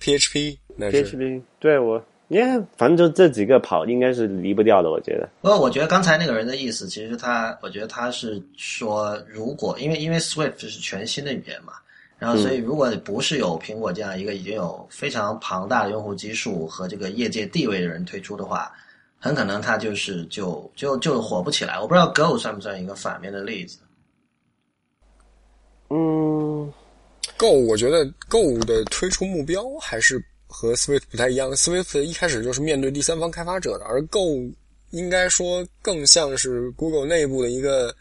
[0.00, 2.02] ？PHP 那是 PHP 对我。
[2.32, 2.42] 耶，
[2.78, 5.28] 反正就这几个跑应该是离不掉的，我觉得。
[5.42, 11.74] 不过我觉得刚才那个人的意思，其实他，我觉得他是说，如果因为因为 Swift 是全新的语言嘛，
[12.18, 18.72] 然后所以如果不是有苹果这样一个已经有非常庞大的用户基数和这个业界地位的人推出的话，
[19.18, 21.78] 很可能他就是就就就火不起来。
[21.78, 23.76] 我不知道 Go 算不算一个反面的例子。
[25.90, 26.72] 嗯
[27.36, 30.24] ，Go 我觉得 Go 的推出目标还是。
[30.52, 34.42] 和 Swift 不太一样，Swift 一开始就是面对第三方开发者的，而 Go
[34.90, 37.92] 应该说更像是 Google 内部的一个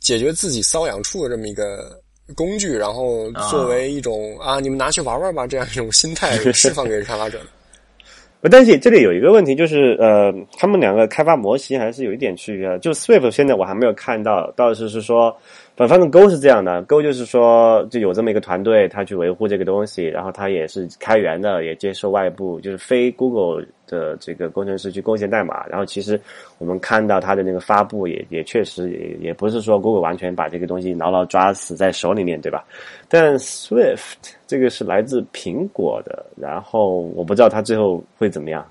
[0.00, 2.00] 解决自己瘙痒处的这么一个
[2.34, 8.48] 工具，然后作为一种啊，你们拿去玩玩吧这样一种心态 释放给开发者的。
[8.50, 12.76] 但是这里有一个问题，就是呃，他们两个开发模型还是有一点区别。
[12.80, 15.36] 就 Swift 现在我还没有看到，倒是是说。
[15.74, 25.66] 反正 Go 是这样的，Go 就是说就有这么一个团队，他去维护这个东西，然后他也是开源的，也接受外部就是非 Google 的这个工程师去贡献代码。
[25.66, 26.20] 然后其实
[26.58, 32.64] 我们看到他的那个发布，也也确实也也不是说 Google 完全把这个东西牢牢抓死在手里面，对吧？
[33.08, 38.64] 但 Swift 这个是来自苹果的，然后我不知道他最后会怎么样。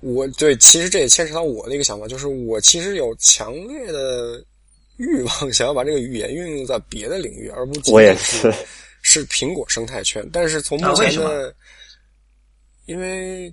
[0.00, 4.44] 我对，其实这也牵扯到我的一个想法，就是我其实有强烈的。
[4.96, 8.52] 欲望 想要把这个语言运用在别的领域，而不仅仅是
[9.02, 10.28] 是苹果生态圈。
[10.32, 11.54] 但是从目前的，
[12.86, 13.52] 因为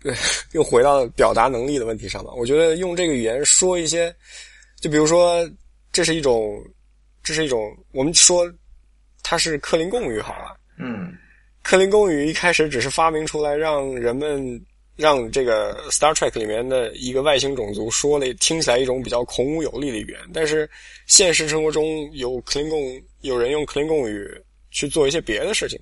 [0.00, 0.14] 对
[0.52, 2.30] 又回到表达能力的问题上吧。
[2.34, 4.14] 我觉得用这个语言说一些，
[4.80, 5.48] 就比如说，
[5.92, 6.62] 这是一种，
[7.22, 8.52] 这是一种，我们说
[9.22, 10.56] 它是克林贡语好了。
[10.78, 11.16] 嗯，
[11.62, 14.64] 克林贡语一开始只是发明出来让人们。
[14.96, 20.70] 让这个 Star Trek 里面的一个外星种族说了听起来一种比较孔武有力的语言，但是
[21.06, 24.30] 现实生活中有 Klingon，有人用 Klingon 语
[24.70, 25.78] 去做一些别的事情，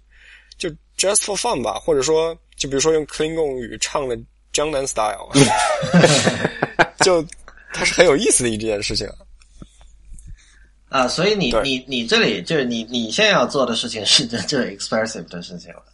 [0.57, 4.19] 就 just for fun 吧，或者说就比如说用 Klingon 语唱的
[4.51, 5.31] 江南 style，
[7.05, 7.23] 就
[7.75, 9.07] 它是很有意思的一件事情
[10.89, 11.07] 啊。
[11.07, 15.85] 所以你你你这里就是你你现在要做的事情是这这 expressive 的事情了。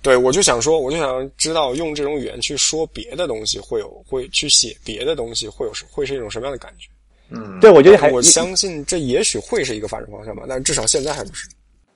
[0.00, 6.88] 对，我就想说，我就想知道用这种语言去说别的东西，会有会去写别的东西，会有会是一种什么样的感觉？
[7.30, 11.48] 嗯，对，我觉得还我相信这也许会是一个发展方向吧，但至少现在还不是。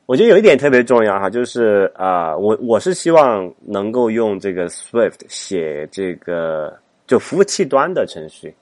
[0.07, 6.76] 我觉得有一点特别重要哈，就是啊，我我是希望能够用这个 Swift 写这个
[7.07, 8.53] 就服务器端的程序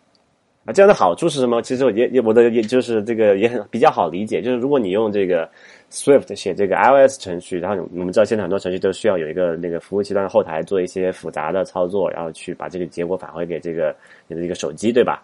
[0.67, 1.63] 啊，这样的好处是什么？
[1.63, 5.51] 其实也也我的也就是这个也很比较好理解，就是如果你用这个。
[5.91, 13.95] Swift 写这个 iOS 程序，然后我们知道现在很多程序都需要有一个那个服务器端的后台做一些复杂的操作，然后去把这个结果返回给这个
[14.29, 15.21] 你的这个手机，对吧？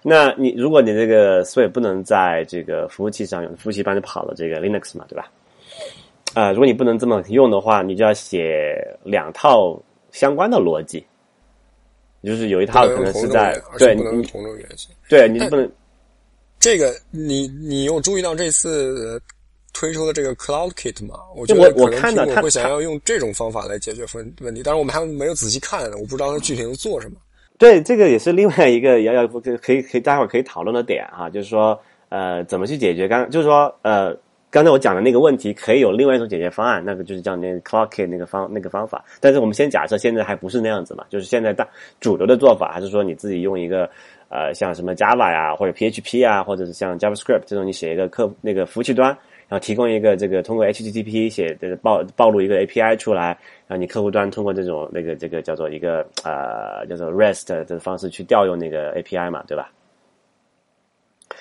[0.00, 5.28] 那你如果你这个 Swift 不能在这个服务器上用，服务器帮你跑了这个 Linux 嘛，对吧？
[6.34, 9.76] 啊，如果你不能这么用的话，你就要写两套
[10.12, 11.04] 相关的逻辑，
[12.22, 15.68] 就是有一套可能是在对不能同种原型，对你不能。
[16.62, 19.20] 这个你你有注意到这次
[19.74, 21.16] 推出的这个 Cloud Kit 吗？
[21.34, 27.16] 我觉得我看到他会想要用这种方法来解决问问题，但是我们还没有仔细看，我不知道它具体能做什么。
[27.58, 31.76] 对，这个也是另外一个要要可以可以待会儿可以讨论的点哈，就是说
[32.10, 33.08] 呃怎么去解决？
[33.08, 34.16] 刚就是说呃
[34.48, 39.04] 刚才我讲的那个问题可以有另外一种解决方案，那个就是叫那个 Cloud Kit 那个方那个方法。
[39.18, 41.66] 但是我们先假设现在还不是那样子嘛，就是现在大
[41.98, 43.90] 主流的做法还是说你自己用一个。
[44.32, 49.08] 呃，像什么 Java 呀，或者 PHP 啊，或者是像 JavaScript 这种，你写一个客那个服务器端，
[49.46, 53.26] 然后提供一个这个通过 HTTP 写的暴暴露一个 API 出来，
[53.68, 59.70] 然后你客户端通过这种那个这个叫做一个呃叫做 REST 的方式去调用那个 API 嘛，对吧？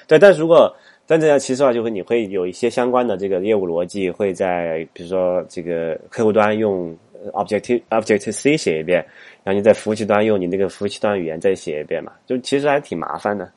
[0.07, 0.75] 对，但是如果
[1.05, 6.97] 但这样其实话就会你会有一些相关的这个业务逻辑会在比如说这个客户端用
[7.33, 9.05] Objective Objective C 写一遍。
[9.43, 13.51] 然后你在服务器端用你那个服务器端语言再写一遍嘛，就其实还挺麻烦的。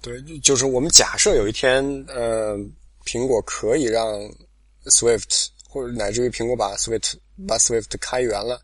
[0.00, 2.56] 对，就是我们假设有一天，呃，
[3.06, 4.20] 苹果可以让
[4.84, 7.14] Swift 或者乃至于苹果把 Swift
[7.48, 8.60] 把 Swift 开源了，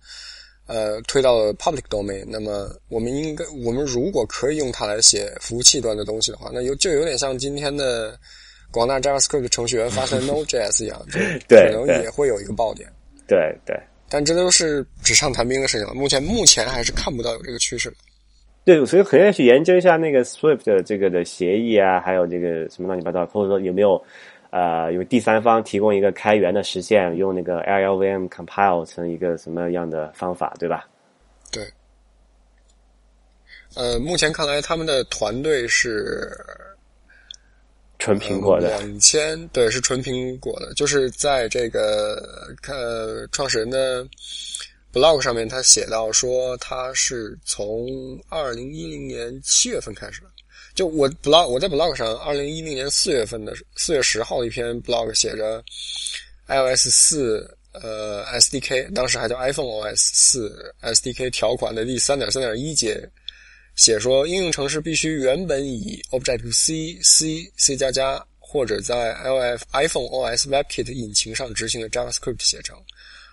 [0.66, 8.16] 呃，推到了 public domain，那么我们应该，我们如果可以用它来写服务器端的东西的话，那有就有点像今天的
[8.71, 11.05] 广大 JavaScript 程序员发现 Node.js 一样，
[11.49, 12.87] 就可能也会有一个爆点。
[13.31, 13.81] 对对。
[14.09, 15.95] 但这都是纸上谈兵的事情了。
[15.95, 17.93] 目前目前还是看不到有这个趋势。
[18.64, 24.03] 对，所以可能要去研究一下那个 Swift 的这个的协议啊，还有这个什么乱七八糟，或者说有没有
[24.51, 30.89] 呃有第三方提供一个开源的实现，用那个 LLVM compile 成一个什么样的方法，对吧？
[31.53, 31.64] 对。
[33.76, 36.37] 呃，目前看来，他们的团队是。
[38.01, 42.20] 纯苹果的两千对是纯苹果的，就是在这个
[42.62, 42.74] 看
[43.30, 44.05] 创始人的
[44.92, 47.86] blog 上面，他写到说他是从
[48.28, 50.26] 二零一零年七月份开始的。
[50.74, 55.62] 就我 blog 我在 blog 上，二零一零年四月份的四月十号一篇 blog 写着
[56.46, 63.07] iOS 四呃 SDK，当时还叫 iPhone OS 四 SDK 条款的第三点三点一节。
[63.81, 72.76] 写说，应用程式必须原本以 Objective C、C、C 加加或者在 iOS iPhone OS WebKit 引擎上执行的 JavaScript 写成，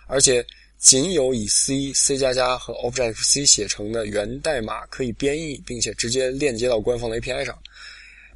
[0.06, 0.42] 而且
[0.78, 7.54] 仅有以 C、C 加加和 Objective C 写成的源代码可以编译，并且直接链接到官方的 API 上。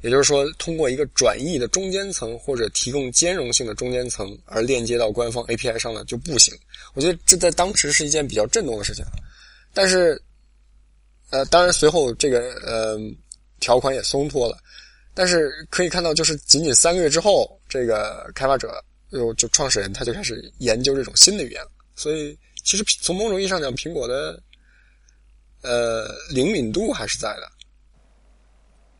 [0.03, 6.53] 也就是说，通过一个转译的中间层或者提供兼容性的中间层而链接到官方 API 上呢就不行。
[6.93, 9.03] 我觉得这在当时是一件比较震动的事情，
[9.73, 10.21] 但是。
[11.33, 12.95] 呃，当然，随后这个呃
[13.59, 14.55] 条款也松脱了，
[15.15, 18.71] 但是可以看到，就是仅仅三个月之后，这个开发者
[19.11, 21.69] 就就创始人他就开始研究这种新的语言了。
[21.95, 24.39] 所以，其实从某种意义上讲，苹果的
[25.63, 27.49] 呃灵敏度还是在的。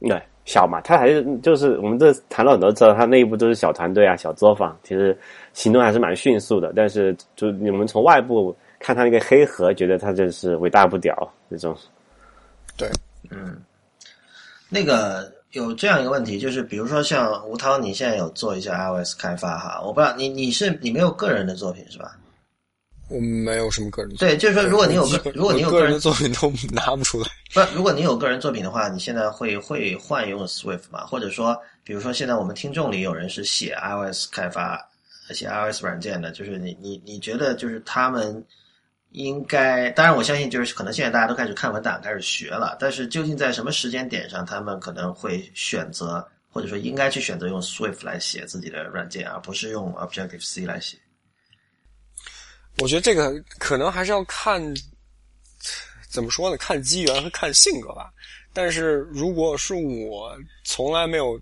[0.10, 5.16] 对，小嘛，他还是就是我们这谈了很多次，他内部都是小团队啊，小作坊，其实
[5.54, 6.74] 行动还是蛮迅速的。
[6.76, 11.78] 但是，就你们从外部看他那个黑盒，觉得他就是伟大不屌那种。
[12.76, 12.90] 对，
[13.30, 13.62] 嗯，
[14.70, 22.18] 那个有这样一个问题，就是比如说像吴涛，你现在有做一些 iOS 开发哈，我不知道你你是你没有个人的作品是吧？
[23.10, 24.16] 我没有什么个人。
[24.16, 27.28] 对，就是说，如果你有个如果你有个人的作品都拿不出来。
[27.54, 31.06] 不，如果你有个人作品的话，你现在会会换用 Swift 吗？
[31.06, 34.84] 或者说，比如说现在我们听众里有人是写 iOS 开发、
[35.30, 38.44] 写 iOS 软件的，就是你你你觉得就是他们。
[39.14, 42.76] 应该，当然我相信，就是可能现在大家都开始看文档，开始学了。
[42.80, 50.98] 但是究竟在什么时间点上，他们可能会选择，或者说应该去选择用 Swift 来写自己的软件，而不是用 Objective C 来写？
[52.80, 54.60] 我觉得这个可能还是要看，
[56.10, 56.58] 怎么说呢？
[56.58, 58.12] 看机缘和看性格吧。
[58.52, 61.40] 但是如果是我从来没有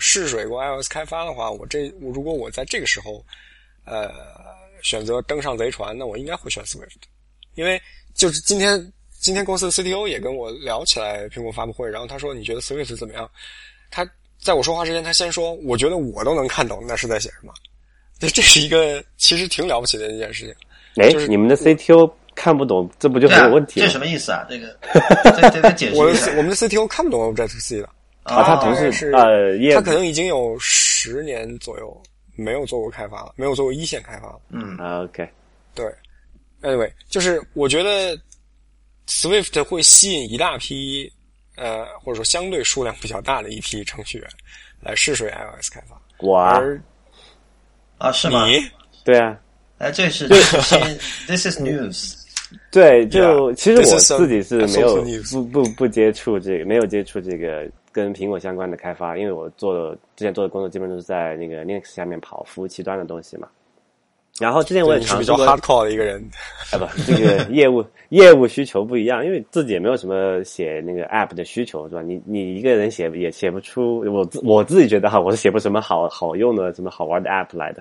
[0.00, 3.24] 试水过 iOS 开发的话，我这我如果我在这个时候，
[3.84, 4.10] 呃，
[4.82, 6.96] 选择登上贼船，那我应该会选 Swift。
[7.54, 7.80] 因为
[8.14, 13.28] 就是今天，今天公司的 CTO 也跟我聊起来苹果发布会，然后他说：“你觉得 Swift 怎么样？”
[13.90, 14.08] 他
[14.40, 17.52] 在我说话之前，他先说：“我觉得我都能看懂那是在写什么。”
[18.18, 20.54] 这这是一个其实挺了不起的一件事情。
[21.02, 23.86] 哎，你们的 CTO 看不懂，这不就很有问题吗？
[23.86, 24.46] 这什么意思啊？
[24.48, 24.76] 这个
[25.50, 26.04] 这这解释我
[26.36, 27.88] 我们的 CTO 看不懂 Objective C 了
[28.22, 31.22] 啊，他不是呃，他可能已经有十。
[31.24, 32.00] 年左右
[32.36, 34.40] 没有做过开发了，没有做过一线开发了。
[34.50, 35.28] 嗯啊，OK，
[35.74, 35.84] 对
[36.62, 38.18] ，anyway，就是我觉得
[39.06, 41.12] Swift 会吸引一大批
[41.56, 44.28] 呃，或者说相对数量比较大的一批程序员
[44.80, 46.00] 来试水 iOS 开发。
[46.18, 46.36] 我
[47.98, 48.46] 啊，是吗？
[48.46, 48.58] 你
[49.04, 49.38] 对啊，
[49.78, 50.76] 哎，这是这是
[51.26, 52.14] ，This is news。
[52.70, 63.48] 对，就 Yeah, 其实我自己是没有.不不不接触这个，没有接触这个跟苹果相关的开发，因为我做的之前做的工作基本都是在那个 Linux 下面跑服务器端的东西嘛。
[64.42, 66.20] 然后之前我也尝试过比较，hardcore 的一个人，
[66.72, 72.02] 啊不，这个业务业务需求不一样，因为自己也没有什么写那个 app 的需求，是吧？
[72.02, 77.80] 你你一个人写也写不出，我自我自己觉得哈，我是写不出什么好好用的、什么好玩的 app 来的。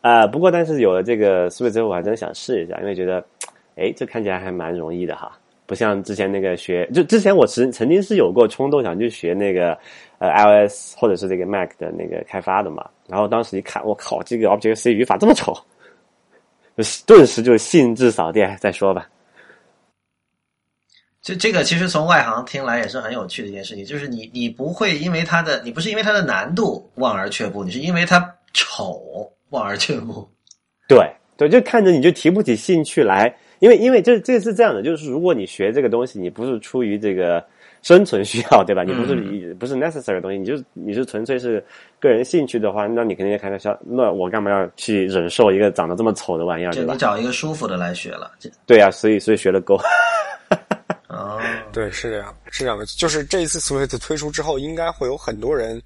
[0.00, 3.22] 啊、不过但是有了这个 Swift 之后，我还真想试一下，因为觉得，
[3.76, 5.30] 哎，这看起来还蛮容易的哈，
[5.66, 9.76] 不像之前那个学，就之前我曾曾经是有过冲动想去学那个
[10.18, 15.54] 呃 iOS 或者是这个 Mac 的那个开发的嘛，然后当时一看，我靠，这个 Objective C 语法这么丑。
[16.82, 19.08] 就顿时就兴致扫地，再说吧。
[21.22, 30.26] 就这个其实从外行听来也是很有趣的一件事情，就是你你不会因为它的，你不是因为它的难度望而却步，你是因为它丑望而却步。
[30.88, 30.98] 对
[31.36, 37.44] 对，就看着你就提不起兴趣来，因为因为这这是这样的，就是如果你学这个东西，你不是出于这个
[37.82, 38.82] 生存需要，对吧？
[38.82, 41.64] 你不是你、不是 necessary 的东西，你就你是纯粹是
[41.98, 46.98] 个人兴趣的话，那你肯定要开个小那我干嘛要去忍受一个长得这么丑的玩意儿，对吧就你？
[46.98, 48.30] 找一个舒服的来学了。
[48.66, 49.80] 对呀、所以所以学了 Go。
[51.08, 51.40] 哦，
[51.72, 52.84] 对，是这样，是这样的。
[52.86, 55.80] 就是这一次 Swift 推出之后，应该会有很多人，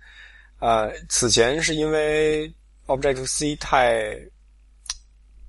[0.60, 2.52] 呃，此前是因为
[2.86, 4.14] Objective C 太，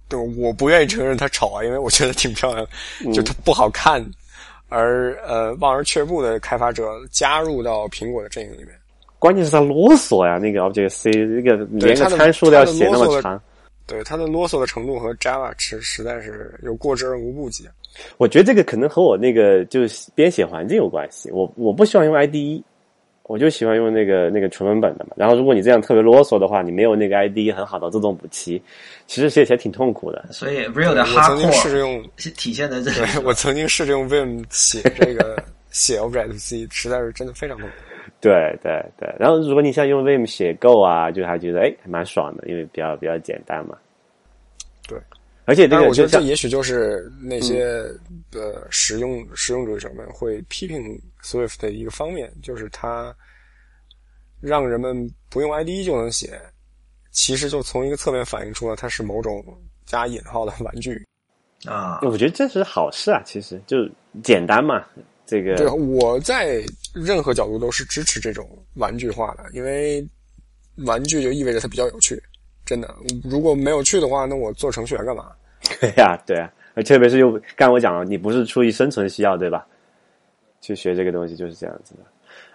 [0.08, 2.66] 对，我不愿意承认它丑啊，因为我觉得挺漂亮，
[3.14, 4.02] 就它不好看，
[4.70, 8.70] 而呃望而却步的开发者加入到苹果的阵营里面。
[9.18, 13.42] 关键是它啰嗦呀，那个 Object C 这个连个参数都要写那么长。
[13.88, 17.68] 对它的啰嗦的程度和 Java 实实在是有过之而无不及。
[18.18, 21.32] 我觉得这个可能和我那个就是编写环境有关系。
[21.32, 22.64] 我我不喜欢用 IDE，
[23.24, 25.12] 我就喜欢用那个那个纯文本的嘛。
[25.16, 28.62] 然后如果你这样特别啰嗦的话，你没有那个 IDE 很好的自动补齐，
[29.08, 30.26] 其实写起来挺痛苦的。
[30.32, 33.12] 所以 real 的我曾经试着用，体现在这里。
[33.14, 37.76] 对我曾经试着用 Vim 写这个写 Objective C，实在是真的非常痛苦。
[38.22, 39.14] 对对对。
[39.20, 43.78] 然后如果你像用 Vim 写 Go 啊，就还觉得哎还蛮爽的，因为比较比较简单嘛。
[44.88, 45.00] 对。
[45.48, 47.64] 而且这但是我觉得这也许就是那些
[48.34, 53.16] 呃使用使用者们会批评 Swift 的一个方面，就是它
[54.42, 56.42] 让人们不用 IDE 就能写，
[57.16, 59.42] 其实就从一个侧面反映出了它是某种
[59.86, 61.02] 加引号的玩具。
[61.66, 63.78] 啊，我觉得这是好事啊，其实就
[64.22, 64.86] 简单嘛。
[65.26, 66.62] 这个对，我在
[66.94, 70.06] 任何角度都是支持这种玩具化的，因为
[70.86, 72.22] 玩具就意味着它比较有趣。
[72.66, 72.94] 真的，
[73.24, 75.32] 如果没有趣的话，那我做程序员干嘛？
[75.80, 76.52] 对呀、对呀、
[76.86, 79.66] 特别是又刚我讲了，你不是出于生存需要，对吧？
[80.62, 82.02] 去学这个东西就是这样子的。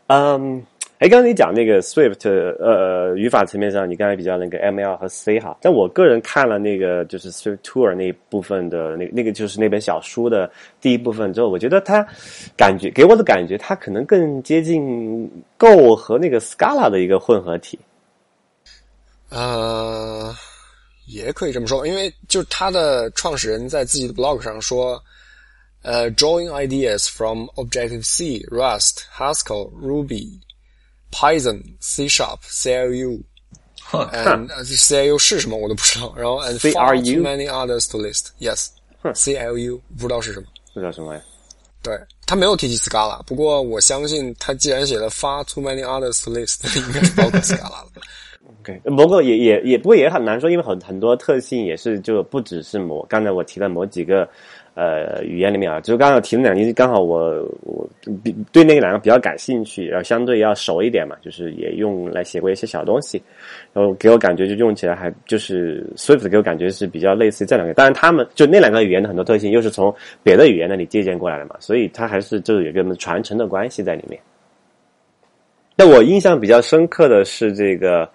[0.08, 0.64] 嗯，
[1.00, 12.06] 哎，刚才你讲那个 Swift，呃，语法层面上，你刚才比较那个 ML 和 C 哈，但我个人看了那个就是 Swift Tour 那一部分的那那个就是那本小书的第一部分之后，我觉得它
[12.54, 15.26] 感觉给我的感觉，它可能更接近
[15.56, 17.78] Go 和那个 Scala 的一个混合体。
[19.30, 20.34] 呃，
[21.08, 25.02] 也可以这么说，因为就是他的创始人在自己的 blog 上说，
[25.80, 30.28] 呃，drawing ideas from Objective C, Rust, Haskell, Ruby,
[31.10, 33.20] Python, C Sharp, CLU。
[33.92, 38.26] 我靠 and 呃 CLU 是什么我都不知道，然后 and far too many others to list.
[38.38, 38.68] Yes,
[39.02, 40.46] CLU 不知道是什么。
[40.72, 41.20] 不知道什么呀？
[41.82, 47.86] 对他没有提及 Scala，不过我相信他既然写了 far too many others to list，应该是包括 Scala 了。
[48.60, 54.28] OK，不过也也也不过也很难说，因为很很多特性也是就不只是某刚才我提的某几个
[54.80, 57.86] 呃语言里面啊，就是刚刚提的两句，刚好我我
[58.50, 63.22] 对那两个比较感兴趣，然后相对要熟一点嘛，就是也用来写过一些小东西，
[63.74, 74.18] 然后给我感觉就用起来还就是 Swift 给我感觉是比较类似于这两个，当然他们就那两个语言的很多特性又是从别的语言那里借鉴过来的嘛，所以它还是就是有个传承的关系在里面。
[75.76, 78.08] 但我印象比较深刻的是这个。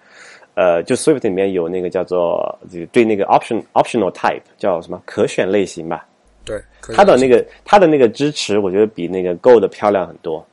[0.58, 2.58] 呃，就 Swift 里面有那个叫做
[2.90, 6.06] 对那个 option optional type 叫什么可选类型吧，
[6.46, 6.58] 对，
[6.94, 10.46] 它的那个它的那个支持，我觉得比那个 Go 的漂亮很多。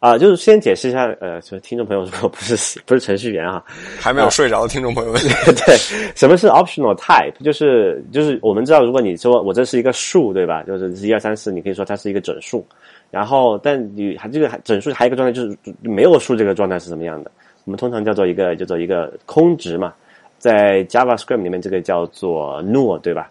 [0.00, 3.62] 啊，就是先解释一下，呃，就是听众朋友如果不是不是程序员啊，
[4.00, 5.20] 还没有睡着的听众朋友们，
[5.66, 5.76] 对，
[6.16, 7.34] 什么是 optional type？
[7.44, 10.62] 就是就是我们知道，如果你说我这是一个数，对吧？
[10.62, 12.66] 就是一二三四，你可以说它是一个整数。
[13.10, 17.30] 然后，但你还这个整数还有一个状态就是没有数这个状态是什么样的？
[17.66, 19.92] 我们通常叫做一个叫做一个空值嘛，
[20.38, 23.30] 在 JavaScript 里面这个叫做 null 对吧？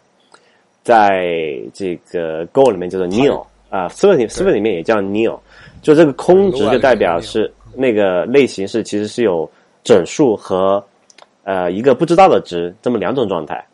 [0.84, 5.39] 在这个 Go 里面叫做 nil 啊，Swift 里 Swift 里面也叫 nil，
[5.82, 9.49] 就这个空值就代表是那个类型是其实是有
[9.84, 10.84] 整数和
[11.43, 13.65] 呃一个不知道的值这么两种状态。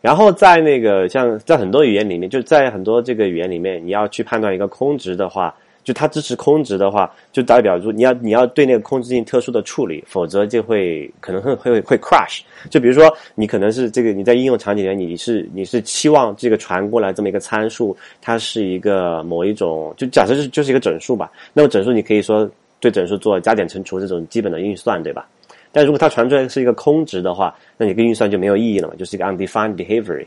[0.00, 5.52] 然后在那个像在很多语言里面，就在很多这个语言里面，你要去判断一个空值的话，
[5.86, 12.40] 就它支持空值的话，就代表住你要你要对那个空值进行特殊的处理，否则就会可能会会会 crash。
[12.68, 21.30] 就比如说你可能是这个你在应用场景里面，你是你是期望这个传过来这么一个参数，它是一个某一种，就假设是就是一个整数吧。
[21.52, 25.28] 那么整数你可以说对整数做加减乘除这种基本的运算，对吧？
[25.70, 30.26] 但如果它传出来是一个空值的话，那你个运算就没有意义了嘛，就是一个 undefined behavior。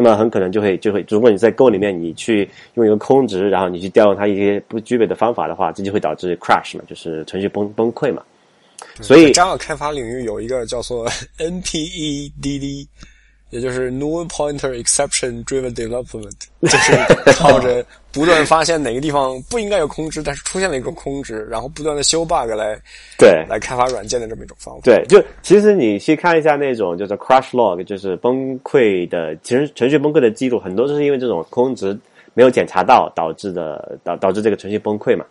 [0.00, 8.22] 那么很可能就会就会，如果你在 Go 里面你去用一个空值，然后你去调用它一些不具备的方法的话，这就会导致 crash 嘛，就是程序崩崩溃嘛。
[9.02, 11.06] 所以 Java 开发领域有一个叫做
[11.38, 12.86] NPEDD。
[13.50, 16.32] 也就是 Null Pointer Exception Driven Development，
[16.62, 22.80] 就是靠着不断发现哪个地方不应该有空值，但是出现了一个空值，然后不断的修 bug 来
[23.18, 24.80] 对来开发软件的这么一种方法。
[24.84, 31.98] 对，就其实你去看一下那种就是 crash log，就是崩溃的，其实程序崩溃的记录很多都是因为这种空值
[32.34, 35.24] 没有检查到导致的，导导致这个程序崩溃嘛。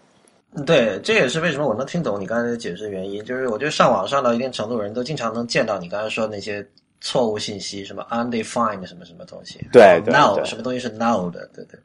[0.65, 6.67] 对，这也是为什么我能听懂你刚才的解释原因，就是我觉得上网上到一定程度，人都经常能见到你刚才说的那些。
[7.01, 9.59] 错误信息，什么 undefined 什么什么东西？
[9.71, 11.49] 对对，null 什么东西是 now 的？
[11.55, 11.79] 对对，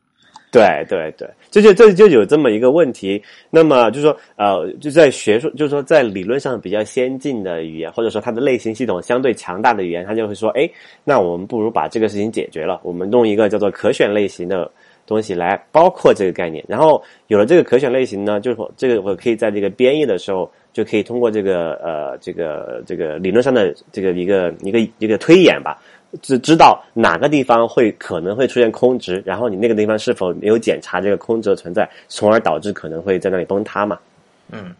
[0.50, 3.22] 对对对，这就这就有这么一个问题。
[3.50, 10.68] 那么就是说，呃，就在学术，就是说在理论上比较先进的语言，或者说它的类型系统相对强大的语言，它就会说，哎，
[11.04, 14.70] 那我们不如把这个事情解决了，我们弄一个叫做可选类型的
[15.06, 16.64] 东西来包括这个概念。
[16.68, 20.50] 然后有了这个可选类型呢，就是这个我可以在这个编译的时候。
[20.74, 25.80] 就可以通过这个呃这个这个理论上的这个一个一个一个推演吧，
[26.20, 33.98] 知知道哪个地方会可能会出现空值，然后你那个地方是否没有检查这个空值的存在，从而导致可能会在那里崩塌嘛？
[34.52, 34.74] 嗯，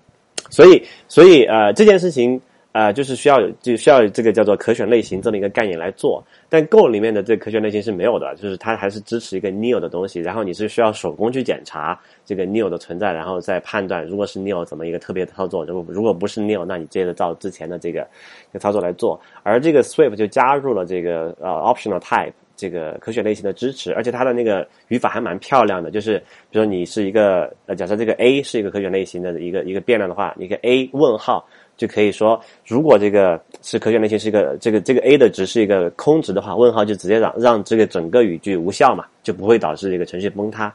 [0.51, 2.39] 所以所以呃这件事情。
[2.75, 18.05] 啊，就是需要就需要这个叫做可选类型这么一个概念来做，但 Go 里面的这可选类型是没有的，就是它还是支持一个 nil 的东西，然后你是需要手工去检查这个 nil 的存在，然后再判断如果是 nil 怎么一个特别的操作，如果如果不是 nil，那你接着照之前的这个
[18.53, 19.21] 个操作来做。
[19.45, 26.19] 而这个 Swift 就加入了这个呃 optional type 这个可选类型的支持，而且它的那个语法还蛮漂亮的，就是
[26.51, 31.47] 比如说你是一个呃假设这个 A 是一个可选类型的一个一个变量的话，你个 A 问号。
[31.77, 40.73] 就可以说，如果这个是可选类型是一个这个这个 a 的值是一个空值的话，问号就直接让让这个整个语句无效嘛，就不会导致这个程序崩塌。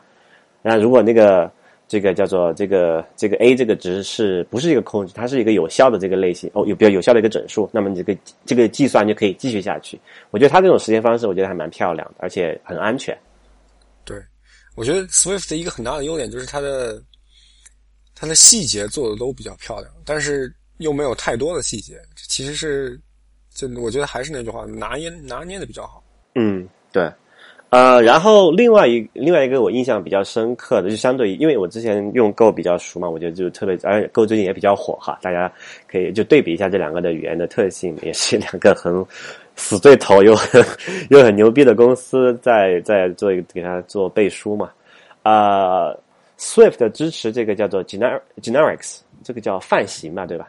[0.61, 1.49] 那如果那个
[1.87, 9.97] 这个叫做这个这个 a 这个值是不是一个空值，它是一个有效的这个类型哦，有比较有效的一个整数，那么你这个这个计算就可以继续下去。
[10.31, 13.17] 我觉得它这种实现方式，我觉得还蛮漂亮的，而且很安全。
[14.03, 14.17] 对，
[14.75, 17.01] 我觉得 Swift 的一个很大的优点就是它的
[18.13, 20.53] 它的细节做的都比较漂亮，但是。
[20.79, 22.99] 又没有太多的细节，其实是，
[23.53, 26.03] 就我觉得还是那句话，拿捏拿捏的比较好。
[26.35, 27.11] 嗯，对，
[27.69, 35.51] 呃，然后另外一另外一个我印象比较深刻的，就相对于，因为我之前用 Go 比较熟嘛，我觉得就特别，而且 Go 最近也比较火哈，大家
[35.87, 39.05] 可以就对比一下这两个的语言的特性，也是两个很
[39.55, 40.33] 死对头又
[41.09, 44.71] 又很牛逼的公司在在做一个给它做背书嘛。
[45.23, 45.93] 啊
[46.37, 50.47] ，Swift 支持这个叫做 gener generics，这个叫泛型嘛，对吧？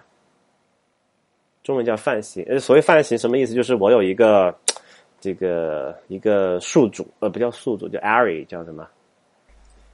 [1.62, 3.54] 中文叫泛型，呃，所谓泛型什么意思？
[3.54, 4.54] 就是我有一个
[5.20, 8.86] 这个一个数组，呃，不叫数组，叫 array，叫什么？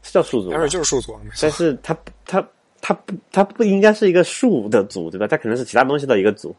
[0.03, 2.49] 是叫数组？array 就是数组，但是它它
[2.81, 5.27] 它不它不应该是一个数的组，对吧？
[5.27, 6.55] 它可能是其他东西的一个组。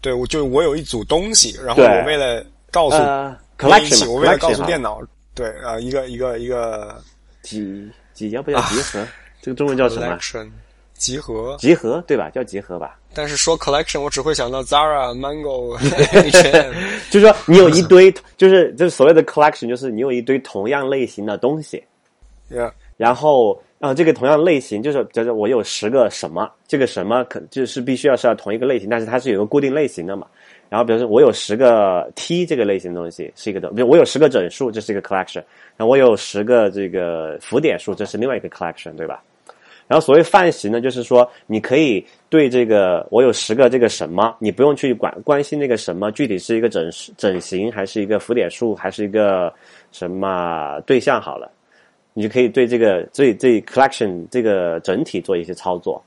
[0.00, 2.96] 对，我就我有一组东西，然后我为了告诉
[3.58, 5.02] collection，我为了告诉电脑，
[5.34, 7.02] 对啊，一个一个一个
[7.42, 9.04] 集集要不要集合？
[9.42, 10.16] 这个中文叫什么？
[11.04, 12.30] 集合，集合对吧？
[12.30, 12.98] 叫集合吧。
[13.12, 15.76] 但是说 collection，我只会想到 Zara、Mango，
[17.12, 21.84] 就是说你有一堆，就是就是所谓的 collection，就是你有一堆同样类型的东西。
[22.50, 30.26] Yeah，然后啊，这个同样类型就是，就是我有十个什么，这个什么可就是必须要是要同一个类型，但是它是有个固定类型的嘛。
[30.70, 35.44] 然后比如说我有十个 T 这个类型的东西是一个的，比如我有十个整数，这是一个 collection。
[35.76, 39.22] 然后我有十个这个浮点数，这是另外一个 collection，对吧？
[39.94, 49.54] 然后所谓泛型呢，就是说你可以对这个我有十个这个什么，你不用去管关心那个什么具体是一个整整形还是一个浮点数还是一个
[49.92, 51.48] 什么对象好了，
[52.12, 56.02] 你就可以对这个这这 collection 这个整体做一些操作。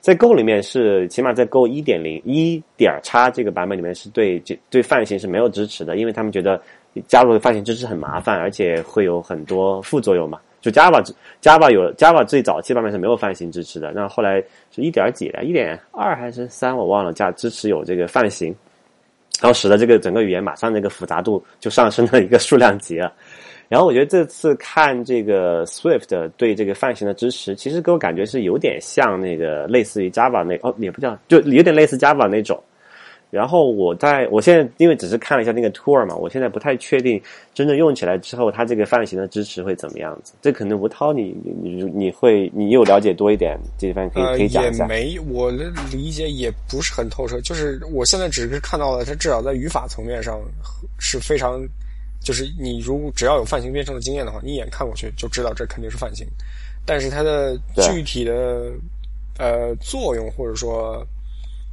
[0.00, 6.60] 在 Go 里面是起码在 Go 一点零一点叉这个版本里面是对这对泛型是没有支持的，因为他们觉得
[7.06, 10.40] 加入泛型支持很麻烦，而且会有很多副作用嘛。
[10.60, 11.04] 就 Java
[11.40, 14.42] Java 有 Java 最早期版本是没有泛型支持的，那后来
[14.74, 18.54] 是一点几了，一点二还是三我忘了，加支持有这个泛型，
[19.40, 23.12] 然后使得这个整个语言马上那个复杂度就上升了一个数量级了。
[23.68, 32.60] 然后我觉得这次看这个 Swift 对这个泛型的支持，其实给我感觉是有点像那个类似于 Java 那哦也不叫，就有点类似 Java 那种。
[33.30, 37.20] 然后我在我现在因为只是看了一下那个 tour 嘛，我现在不太确定
[37.52, 40.32] 真正用起来之后，它这个泛型的支持会怎么样子。
[40.40, 44.84] 这可能吴涛你你你会你有了解多一点这方可以可以讲一下。
[44.84, 50.40] 也没我的理解也不是很透彻，就是我现在只是看到了它至少在语法层面上
[50.98, 51.60] 是非常，
[52.22, 56.26] 就是你如果只要有泛型编程的经验的话，你一眼看过去就知道这肯定是泛型，
[56.86, 58.72] 但是它的具体的
[59.38, 61.06] 呃作用或者说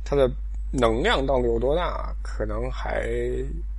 [0.03, 0.30] 它的。
[0.78, 2.13] 能量到底有多大？
[2.21, 3.09] 可能还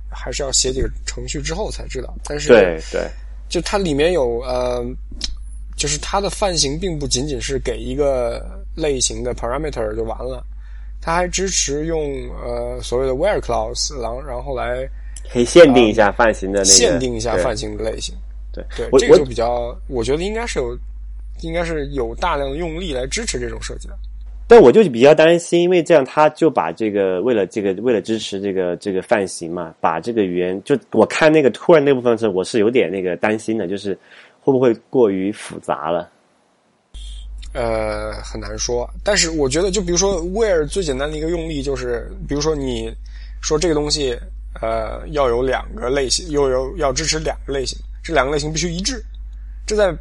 [0.09, 2.15] 还是要写几个程序之后才知道。
[2.23, 3.07] 但是对对，
[3.49, 4.83] 就它里面有呃，
[5.75, 8.43] 就是它的泛型并不仅仅是给一个
[8.75, 10.43] 类型的 parameter 就完了，
[11.01, 12.01] 它还支持用
[12.43, 14.89] 呃所谓的 where clause，然后然后来
[15.31, 18.15] 可以限定一下泛型的那个限定一下泛型的类型。
[18.51, 20.75] 对对，这个就比较，我觉得应该是有
[21.41, 23.95] 应该是有大量的用力来支持这种设计的。
[24.49, 33.93] 但我就比较担心，因为这样他就把这个为了这个为了支持这个这个泛型嘛，把这个语言就我看那个突然那部分是我是有点那个担心的，就是
[34.39, 36.09] 会不会过于复杂了？
[37.53, 38.89] 呃，很难说。
[39.03, 42.89] 但是我觉得，就比如说 where 最简单的一个用例就是，比如说你
[43.41, 44.17] 说这个东西
[44.61, 49.03] 呃要有两个类型，又有要支持两个类型，这两个类型必须一致，
[49.65, 49.93] 这在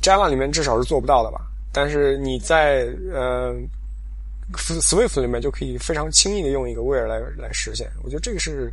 [0.00, 1.42] Java 里面至少是做不到的吧？
[1.70, 3.54] 但是你在呃。
[4.52, 8.72] Swift 里面就可以非常轻易的用一个 where 来来实现，我觉得这个是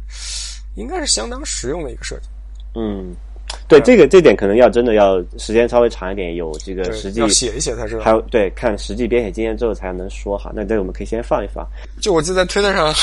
[0.75, 2.27] 应该是相当实用的一个设计。
[2.75, 3.15] 嗯，
[3.67, 8.03] 对，这个这点可能要真的要时间稍微长一点，有这个实际要写一写才知道。
[8.03, 10.51] 还有对，看实际编写经验之后才能说哈。
[10.53, 11.67] 那这个我们可以先放一放。
[11.99, 12.93] 就我记得在推特上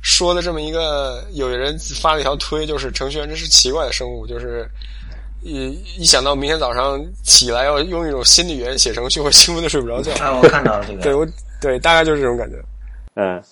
[0.00, 4.66] 说的这么一个，有人发了一条推，就是程序员真是奇怪的生物，就是
[5.42, 5.68] 一
[5.98, 10.12] 一想到明天早上起来要用一种新的语言写程序，会兴奋的睡不着觉。
[10.24, 11.02] 啊，我看到了这个。
[11.02, 11.26] 对我。
[11.60, 12.56] 对，大概就是这种感觉。
[13.14, 13.42] 嗯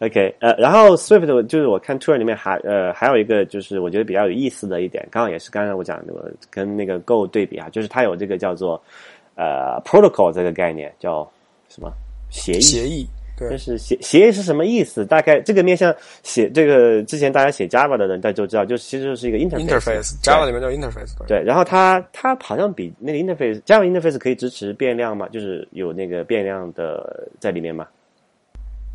[0.00, 6.12] ，OK，呃，然后 Swift 就是我看 Tour 里面还呃还有一个就是我觉得比较有意思的一点，刚好也是刚才我讲的
[6.50, 8.82] 跟那个 Go 对比啊，就是它有这个叫做
[9.36, 11.28] 呃 Protocol 这个概念，叫
[11.68, 11.92] 什么
[12.30, 12.60] 协议？
[12.60, 13.06] 协议。
[13.36, 15.04] 对，是协协议是什么意思？
[15.04, 20.14] 大概这个面向写这个之前大家写 Java 的人大家就知道，就其实就是一个 interface。
[20.22, 21.14] Java 里面叫 interface。
[21.26, 25.28] 对，然后它它好像比那个 interface Java interface 可以支持变量嘛？
[25.28, 27.86] 就是有那个变量的在里面嘛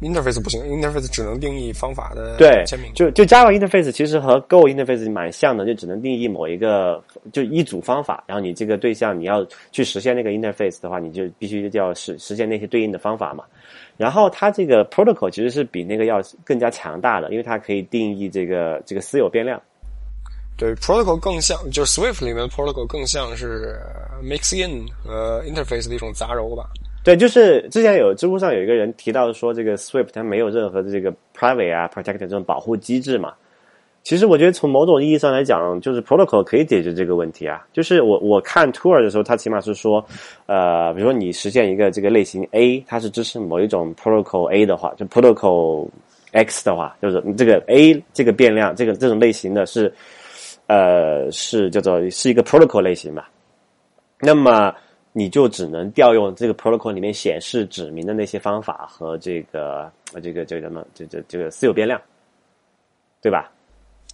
[0.01, 2.91] ？interface 不行，interface 只能定义方法的对签名。
[2.93, 13.43] 就就 Java interface 其实和 Go interface 蛮像的，就只能定义某一个就一组方法，然后你这个对象你要去实现那个 interface 的话，你就必须就要实实现那些对应的方法嘛。
[13.97, 19.61] 然后它这个 protocol 其实是比那个要更加强大的，因为它可以定义这个这个私有变量。
[20.57, 23.79] 对，protocol 更像，就是 Swift 里面 protocol 更像是
[24.21, 26.69] mixin 和 interface 的一种杂糅吧。
[27.03, 33.33] 对，就是之前有知乎上有一个人提到说，这个 Swift 它没有任何的这个 private 啊 protect 这种保护机制嘛。
[34.03, 37.65] 其实我觉得从某种意义上来讲，就是 protocol 可以解决这个问题啊。
[37.71, 40.03] 就是我我看 tour 的时候，它起码是说，
[40.47, 45.87] 呃，比如说你实现一个这个类型 A，它是支持某一种 protocol A 的话，就 protocol
[46.31, 49.91] X 的话，就是这个 A 这个变量，这个这种类型的是，
[50.65, 53.29] 呃，是叫做是一个 protocol 类型吧。
[54.19, 54.73] 那么
[55.13, 59.91] 你就只能调用这个 protocol 里面显示指明的那些方法和这个
[60.21, 62.01] 这个这个什么这这这个私有变量，
[63.21, 63.51] 对吧？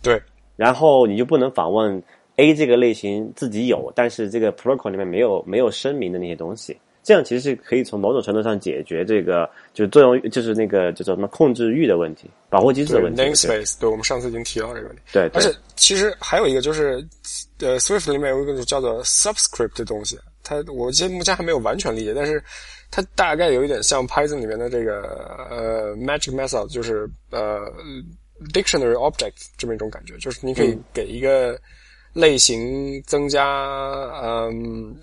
[0.01, 0.21] 对，
[0.55, 2.01] 然后你就不能访问
[2.37, 6.77] A 这个类型自己有，但是这个 protocol 里面没有没有声明的那些东西。
[7.03, 13.21] 这样其实是可以从某种程度上解决这个就是作用就是那个叫做什么控制域的问题、保护机制的问题。
[13.21, 15.01] Namespace，对我们上次已经提到这个问题。
[15.13, 17.01] 对，而且其实还有一个就是，
[17.59, 22.43] 呃，Swift 里面有一个叫做 subscript 的东西，它我记得目前还没有完全理解，但是
[22.91, 25.01] 它大概有一点像 Python 里面的这个
[25.49, 27.71] 呃 magic method，就是呃。
[28.53, 31.59] Dictionary object 这么一种感觉，就是你可以给一个
[32.13, 33.43] 类型增加，
[34.21, 34.95] 嗯，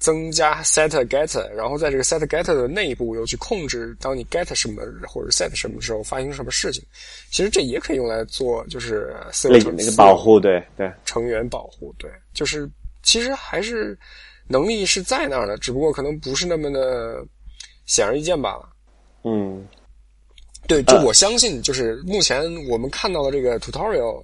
[0.00, 6.82] 增加 set get，然后在这个 set get 的内部又去控制，当你 get 什么或者 set 什么时候发生什么事情。
[7.30, 12.68] 其实这也可以用来做，就是类型那个保护，对对，成员保护，对，就是
[13.04, 13.96] 其实还是
[14.48, 17.24] 能力是在那儿的，只不过可能不是那么的。
[17.86, 18.68] 显而易见罢了。
[19.24, 19.66] 嗯，
[20.68, 24.22] 对，就我相信，就是目前我们看到的这个 tutorial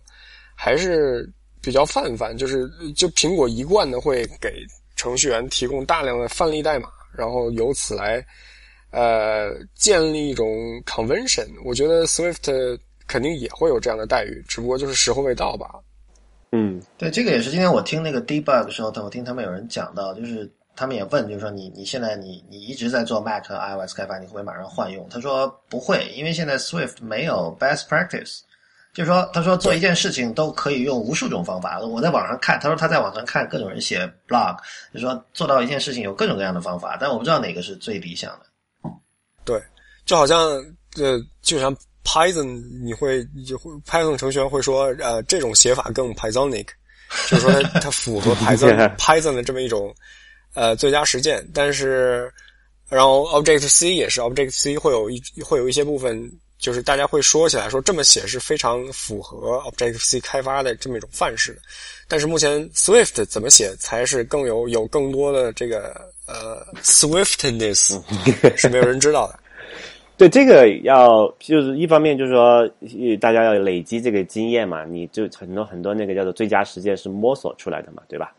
[0.54, 1.28] 还是
[1.60, 4.64] 比较泛泛，就是就苹果一贯的会给
[4.96, 8.24] 程序员提供大量的范例代码，然后由此来
[8.90, 10.48] 呃建立一种
[10.84, 11.46] convention。
[11.64, 15.70] 我觉得 Swift 肯定也会有这样的待遇，只不过就是时候未到吧。
[16.52, 25.06] 嗯，对，这个也是今天我听那个 debug 的时候，我听他们有人讲到，就是他们也问，就是说你你现在你你一直在做 Mac 和 iOS 开发，你会不会马上换用？
[25.10, 28.40] 他说不会，因为现在 Swift 没有 best practice，
[28.96, 31.78] 就是说他说做一件事情都可以用无数种方法。
[31.80, 34.56] 我在网上看，他说他在网上看各种人写 blog，
[34.92, 38.90] 就是说做到一件事情有各种各样的方法，但我不知道哪个是最理想的。
[39.44, 39.62] 对，
[40.04, 40.38] 就好像
[40.96, 41.76] 呃，就像。
[42.08, 46.68] Python 你会就会 Python 程序员会说，呃，这种写法更 Pythonic，
[47.28, 49.92] 就是说它它符合 Python Python 的这么一种
[50.54, 51.44] 呃最佳实践。
[51.52, 52.32] 但是，
[52.88, 56.16] 然后 Object C 也是 Object C 会有一会有一些部分，
[56.58, 61.60] 就是大家会说起来说这么写是非常符合 Object C 开发的这么一种范式的。
[62.08, 68.00] 但是目前 Swift 怎么写才是更有有更多的这个呃 Swiftness
[68.56, 69.38] 是没有人知道的。
[70.18, 72.66] 对这个要就是一方面就是说，
[73.20, 78.32] 大家要累积这个经验嘛，你就很多很多那个叫做最佳实践是摸索出来的嘛，对吧？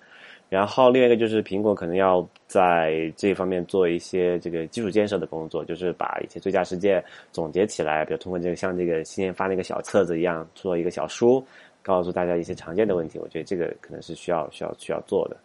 [0.49, 11.45] 然后另外一个就是苹果可能要在这方面做一些这个基础建设的工作，就是把一些最佳实践总结起来，比如通过这个像这个新年发那个小册子一样，做一个小书，
[11.83, 13.19] 告诉大家一些常见的问题。
[13.19, 15.35] 我觉得这个可能是需要需要需要做的。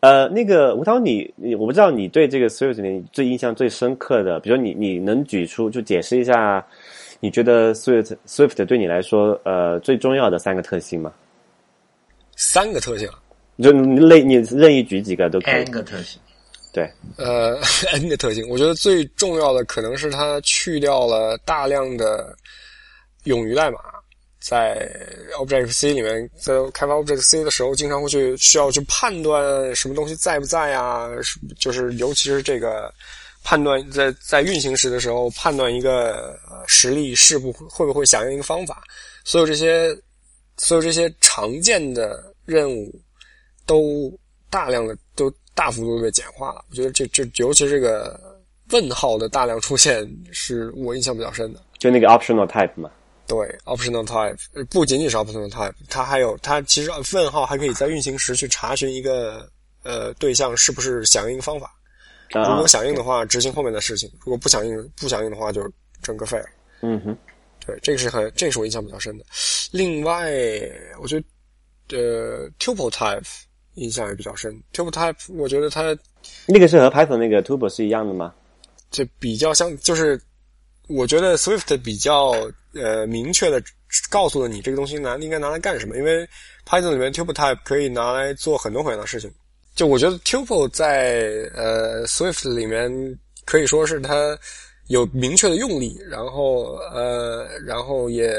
[0.00, 6.66] 呃，那个吴涛，你你我不知道你对这个 Swift 最印象最深刻的，比如你你能举出就解释一下，
[7.20, 11.12] 你觉得 Swift Swift 对你来说呃最重要的三个特性吗？
[12.36, 13.08] 三个特性，
[13.62, 15.54] 就你类你任意举几个都可以。
[15.54, 16.20] N 个特性，
[16.72, 17.58] 对，呃，
[17.92, 22.36] N 个特性，我觉得最重要的可能是它去掉了大量的
[23.24, 23.78] 冗余代码。
[24.46, 24.86] 在
[25.38, 31.08] Object C 里面，在开发 Object C 的时候，经常会去需要去判断什么东西在不在啊，
[31.58, 32.92] 就是尤其是这个
[33.42, 38.82] 判断在在运行时的时候，判断一个实例是不会不会响应一个方法，
[39.24, 39.96] 所有这些
[40.56, 42.94] 所有这些常见的任务
[43.66, 44.12] 都
[44.50, 46.64] 大量的都大幅度被简化了。
[46.70, 48.18] 我觉得这这尤其这个
[48.70, 51.60] 问号的大量出现，是我印象比较深的。
[51.78, 52.90] 就那个 optional type 嘛。
[53.26, 54.36] 对，optional type
[54.66, 59.48] 不仅仅是 optional type，它还有它其实问号还可以在运行时去查询一个
[59.82, 61.74] 呃对象是不是响应方法。
[62.30, 65.62] 如果响应的话，执行后面的事情；如果不响应，不响应的话，就
[66.02, 66.46] 整个废了。
[66.80, 67.16] 嗯哼，
[67.66, 69.24] 对，这个是很，这个是我印象比较深的。
[69.72, 70.30] 另外，
[71.00, 73.26] 我觉得呃 tuple type
[73.74, 74.54] 印象也比较深。
[74.72, 75.96] tuple type 我觉得它
[76.46, 78.34] 那个是和 Python 那个 tuple 是一样的吗？
[78.90, 80.20] 就比较像，就是
[80.88, 82.34] 我觉得 Swift 比较。
[82.76, 83.62] 呃，明确的
[84.10, 86.28] 告诉了你这个东西拿应该拿来干什么，因为
[86.66, 89.30] Python 里面 tuple type 可以拿来做很多很多的事情。
[89.76, 92.90] 就我觉得 tuple 在呃 Swift 里面
[93.44, 94.36] 可以说是它
[94.88, 98.34] 有明确的用力，然后呃，然后也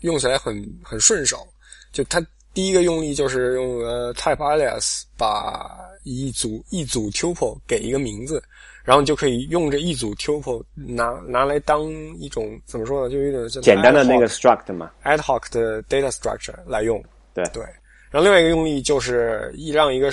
[0.00, 1.46] 用起来很很顺手。
[1.92, 2.24] 就它
[2.54, 8.42] 第一个用力就是用呃 type alias 把一组一组 tuple 给一个名字。
[8.84, 13.10] 然后你就可以用这一组 tuple 拿拿来当一种怎么说呢？
[13.12, 16.98] 就有点简单的那个 struct 嘛，ad hoc 的 data structure 来用。
[17.34, 17.62] 对对。
[18.10, 20.10] 然后另外一个用力就是一让一个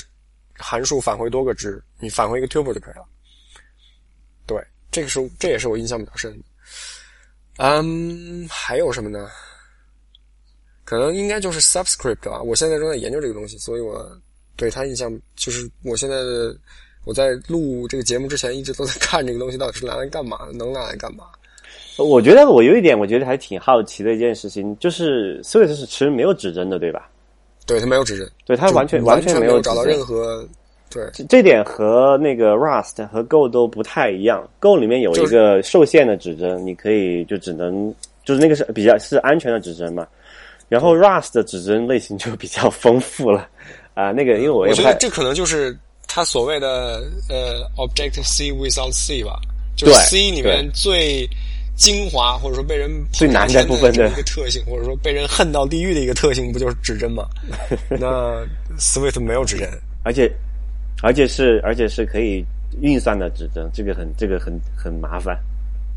[0.58, 3.06] 函数返回多个值，你返回一个 tuple 就可以了。
[4.96, 6.46] 对，这个是这也是我印象比较深的。
[7.58, 9.30] 嗯，还有什么呢？
[10.84, 12.42] 可能应该就是 subscript 吧。
[12.42, 14.10] 我现在正在研究这个东西，所以我
[14.56, 16.56] 对它印象就是我现在的。
[17.08, 21.26] 我在录这个节目之前，一直都在看这个东西到底是拿来干嘛，能拿来干嘛？
[22.00, 27.08] 我觉得我有一点，我觉得还挺好奇的一件事情，就是 Swift 是其实没有指针的，对吧？
[27.68, 30.50] 对，它没有指针，对它完全完全没有找到任何
[30.96, 34.50] 对这点和那个 Rust 和 Go 都不太一样。
[34.60, 37.94] Go 里面有一个受限的指针，你可以就只能
[38.24, 40.08] 就是那个是比较是安全的指针嘛。
[40.70, 43.48] 然后 Rust 的指针类型就比较丰富了
[43.94, 44.12] 啊。
[44.12, 45.78] 那个因为我我觉得这可能就是。
[46.08, 49.38] 它所谓的呃，Objective C without C 吧，
[49.76, 51.28] 就是 C 里面最
[51.76, 57.26] 精华或者说被人最难的部分的一个特性，或者说被人恨到地狱的一个特性，不就是指针吗？
[58.00, 58.46] 那
[58.80, 59.68] Swift 没有指针，
[60.04, 60.32] 而且
[61.02, 62.44] 而且是而且是可以
[62.82, 65.38] 运算的指针，这个很这个很很麻烦。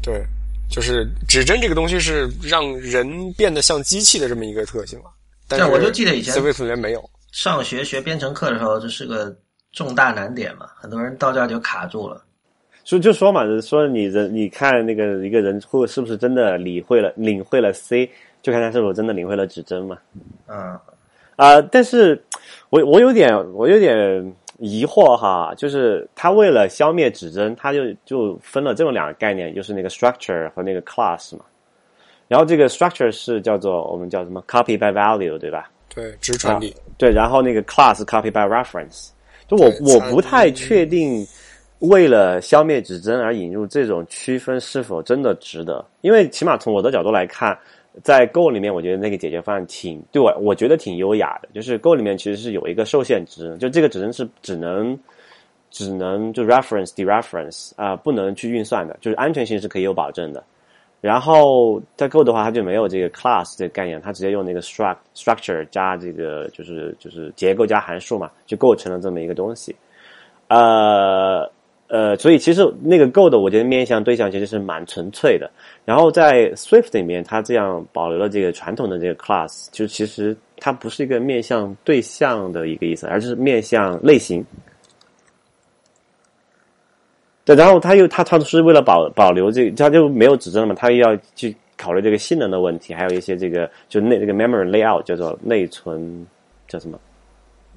[0.02, 0.22] 对，
[0.70, 5.10] 就是指针这个东西是让人变得像机器的这么一个特性嘛。
[5.46, 7.10] 但是我就记得以前 Swift 里面没有。
[7.32, 9.36] 上学学编程课的时候，这是个。
[9.74, 12.24] 重大难点嘛，很多人到这儿就卡住了。
[12.84, 18.10] 就就说嘛，说你人你看那个一个人会是不是真的理会了领会了 C，
[18.42, 19.98] 就看他是否真的领会了指针嘛。
[20.46, 20.80] 嗯
[21.36, 22.20] 啊、但是
[22.70, 31.44] 我我有点我有点疑惑哈，就是他为了消灭指针，他就就分了这么两个概念，就是那个 structure 和那个 class 嘛。
[32.26, 35.70] 然后这个 structure 是叫做我们叫什么 copy by value 对吧？
[35.94, 36.74] 对，只传递。
[36.98, 39.10] 对，然后那个 class copy by reference，
[39.46, 41.26] 就我我不太确定，
[41.78, 45.84] 为了消灭指针而引入这种区分是否真的值得？
[46.00, 47.56] 因为起码从我的角度来看，
[48.02, 54.98] 在 Go 里面，我觉得那个解决方案挺对我我觉得挺优雅的，就是 Go 里面其实是有一个受限值，就这个只能是只能
[55.70, 60.42] 只能就 reference dereference 啊、不能去运算的，就是安全性是可以有保证的。
[61.00, 69.76] 然后在 Go 的话，它就没有这个 class 这个概念，它直接用那个 struct structure 加这个就是就是结构加函数嘛，就构成了这么一个东西。
[70.48, 71.48] 呃
[71.88, 75.50] 呃，所以其实那个 Go 的，我觉得面向对象其实是蛮纯粹的。
[75.86, 84.44] 然后在 Swift 里面，它这样保留了这个传统的这个 class，就其实它不是一个面向对象的一个意思，而是面向类型。
[87.46, 96.26] 对，然后他又他他是为了保保留这个，他就没有指针了嘛，他又要去考虑这个性能的问题，还有一些这个就内这个 memory layout 叫做内存
[96.66, 97.00] 叫什么？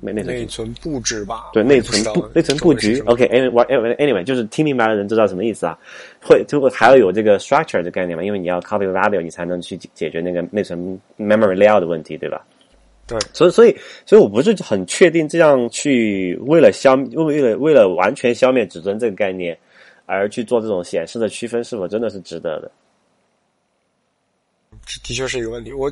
[0.02, 5.78] 内内存内存布置吧，对内存布内存布局中文是什么，OK，anyway anyway 就是听明白的人知道什么意思啊？
[6.22, 12.45] 会就会还要有这个 structure 的概念嘛，因为你要 copy value，你才能去解解决那个内存 memory layout 的问题，对吧？
[13.08, 13.76] 对，所以所以
[14.06, 19.58] 所以我不是很确定这样去为了消为了为了完全消灭指针这个概念
[20.06, 22.72] 而去做这种显示的区分是否真的是值得的？
[24.86, 25.74] 这的确是一个问题。
[25.74, 25.91] 我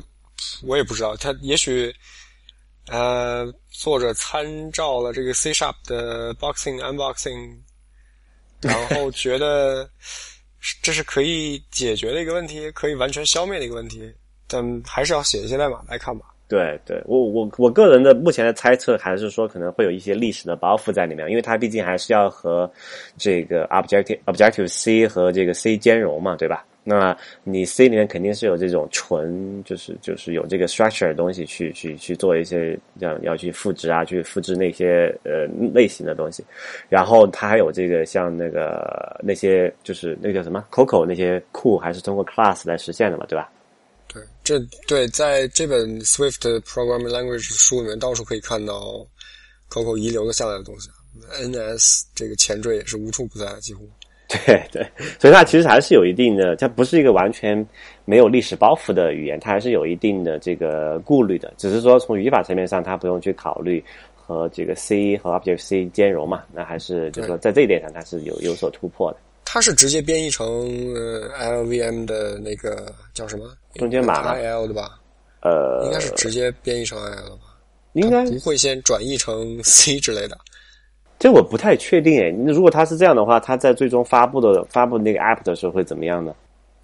[0.66, 1.94] 我也不知道，它也许
[2.90, 7.56] 呃，作者参照了这个 C Sharp 的 boxing unboxing，
[8.60, 9.88] 然后觉得
[10.82, 14.12] 这是可以解决的一个问题，可以完全消灭的一个问题，
[14.48, 16.26] 但还是要写一些代码来看吧。
[16.50, 22.68] 对对，我我我个人的目前的猜测还是说可能会有一些历史的包袱在里面，因为它毕竟还是要和
[23.16, 26.66] 这个 Objective Objective C 和这个 C 兼容嘛，对吧？
[26.82, 36.42] 那你 C 里面肯定是有这种纯，就是就是有这个 structure 的东西去去去做一些要要去复制啊，去复制那些呃类型的东西，
[36.88, 43.48] 然后它还有这个像那个那些就是那个叫什么 Coco 那些库还是通过 class 来实现的嘛，对吧？
[44.50, 49.06] 对，这对在这本 Swift Programming Language 书里面，到处可以看到
[49.70, 50.88] Coco 遗留了下来的东西。
[51.40, 53.88] NS 这个前缀也是无处不在的，几乎。
[54.46, 54.88] 对对，
[55.18, 57.66] 所以它其实还是有一定的，它不是一个完全
[58.04, 61.52] 没有历史包袱的语言，它还是有一定的这个顾虑的。
[61.56, 63.84] 只是说从语法层面上，它不用去考虑
[64.14, 69.18] 和这个 C 和 Objective C 兼容嘛，那还是就是说在这一点上它是有有所突破的。
[69.52, 70.46] 它是直接编译成
[70.94, 71.28] 呃
[71.64, 75.00] LVM 的那个叫什么中间码 IL 的吧？
[75.42, 77.56] 呃，应该是直接编译成 IL 吧？
[77.94, 80.38] 应该不会先转译成 C 之类的。
[81.18, 82.30] 这我不太确定诶。
[82.46, 86.32] 如果它是这样的话，它在最终发布的发布那个 App 的时候会怎么样呢？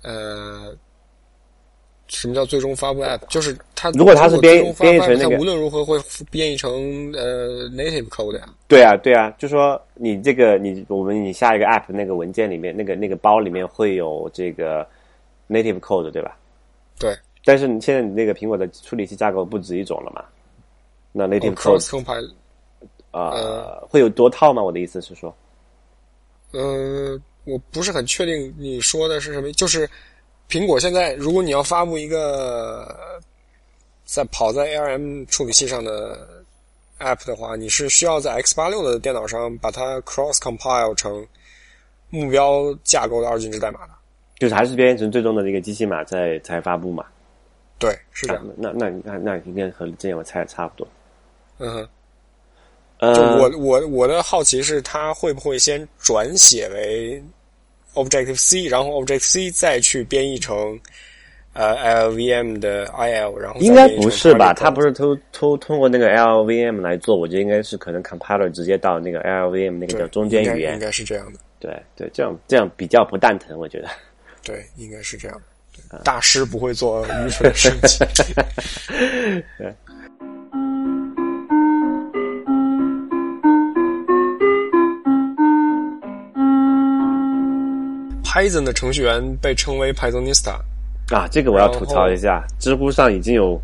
[0.02, 0.74] 呃，
[2.08, 3.20] 什么叫最终发布 App？
[3.28, 5.98] 就是它如果它是编编译成那个无论如何会
[6.30, 8.48] 编译成呃 native code 呀。
[8.68, 14.86] 对啊，对啊，就说你这个你我们你下一个 App 那个文件里面那个那个包里面会有这个
[15.48, 16.36] native code 对吧？
[16.98, 20.24] 对但是你现在你那个苹果的处理器架构不止一种了嘛？
[21.12, 22.30] 那 native 哦 cross code compile
[23.12, 24.62] 呃会有多套吗？
[24.62, 25.34] 我的意思是说，
[26.52, 29.88] 呃，我不是很确定你说的是什么，就是
[30.48, 33.20] 苹果现在，如果你要发布一个呃
[34.04, 36.44] 在跑在 ARM 处理器上的
[36.98, 41.26] App 的话，你是需要在 x 八六的电脑上把它 cross compile 成
[42.10, 43.92] 目标架构的二进制代码的。
[44.38, 47.04] 就是还是编译成最终的那个机器码再才发布嘛？
[47.78, 48.46] 对，是这啊样。
[48.56, 50.88] 那那那那应该和之前我猜的差不多。
[51.58, 51.88] 嗯哼，
[52.98, 57.22] 呃，就我我我的好奇是，它会不会先转写为
[57.96, 60.78] Objective C，然后 Objective C 再去编译成
[61.52, 61.74] 呃
[62.10, 70.78] LVM 的 IL，然后应该不是吧它不是通通通过那个 LVM 来做，我觉得应该是可能 compiler 直接到那个 LVM 那个叫中间语言应。
[70.78, 71.40] 该是这样的。
[71.58, 73.88] 对对，这样这样比较不蛋疼，我觉得。
[74.44, 75.42] 对，应该是这样
[76.04, 78.34] 大师不会做愚蠢的事情。
[88.36, 90.58] Python 的程序员被称为 Pythonista，
[91.10, 93.58] 啊，这个我要吐槽一下，知乎上已经有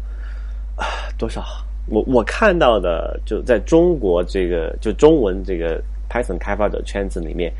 [0.76, 0.86] 啊
[1.18, 1.44] 多少？
[1.88, 7.52] 我我看到的就在中国这个就中文这个 Python 开发者圈子里面，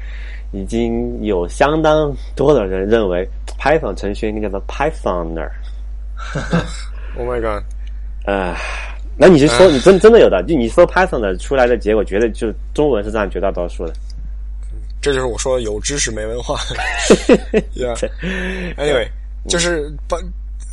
[0.52, 3.28] 已经有相当多的人认为
[3.60, 5.50] Python 程序员应该叫做 Pythoner。
[7.18, 7.62] Oh my god！
[8.24, 8.56] 呃，
[9.18, 10.42] 那你是说你真真的有的？
[10.44, 13.92] 就你说 Python 的出来的结果，绝对就中文是占绝大多数的。
[15.02, 16.58] 这就是我说的有知识没文化。
[17.76, 17.94] yeah.
[18.76, 19.06] Anyway，
[19.48, 20.16] 就是把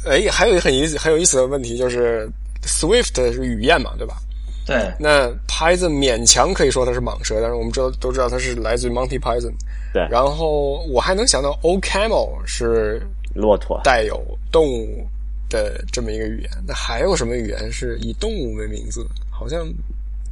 [0.05, 2.29] 哎，还有一个很意思、很有意思的问题，就是
[2.63, 4.21] Swift 是语言嘛，对吧？
[4.65, 9.51] 对，那 Python 勉强可以说它是蟒蛇，但是我们知道都知道它是来自于 Monty Python。
[9.91, 13.01] 对然后我还能想到 O Camel 是
[13.33, 15.07] 骆驼，带有动物
[15.49, 16.51] 的这么一个语言。
[16.67, 19.03] 那还有什么语言是以动物为名字？
[19.31, 19.67] 好像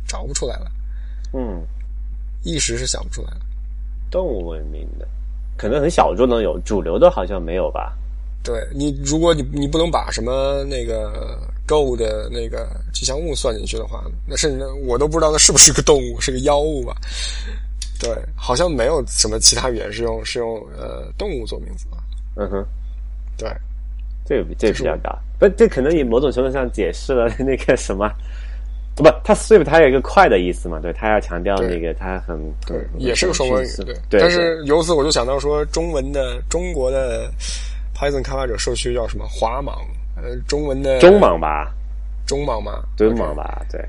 [0.07, 0.71] 找不出来了，
[1.33, 1.65] 嗯，
[2.43, 3.39] 一时是想不出来了。
[4.09, 5.07] 动物文明的，
[5.57, 7.93] 可能很小众的有，主流的好像没有吧？
[8.43, 11.37] 对你，如果你你不能把什么那个
[11.67, 16.95] Go 的那个吉祥物算进去的话，那甚至我都不知道那是不是个动物，是个妖物吧？
[17.99, 21.97] 对，好像没有什么其他语言是用是用呃动物做名字的。
[22.35, 22.65] 嗯哼，
[23.35, 23.51] 对，
[24.23, 28.07] 这个比这个比较大，不，这可能也某种程度上解释了那个什么，
[29.03, 33.95] 不，它 Swift 它有一个快的意思嘛，对，它要强调那个它很对，很也是个双关语，对。
[34.09, 37.31] 对，但是由此我就想到说，中文的中国的
[37.95, 39.25] Python 开发者社区叫什么？
[39.27, 39.75] 华莽？
[40.15, 41.71] 呃，中文的中莽吧，
[42.25, 43.79] 中莽吧，中莽吧，对，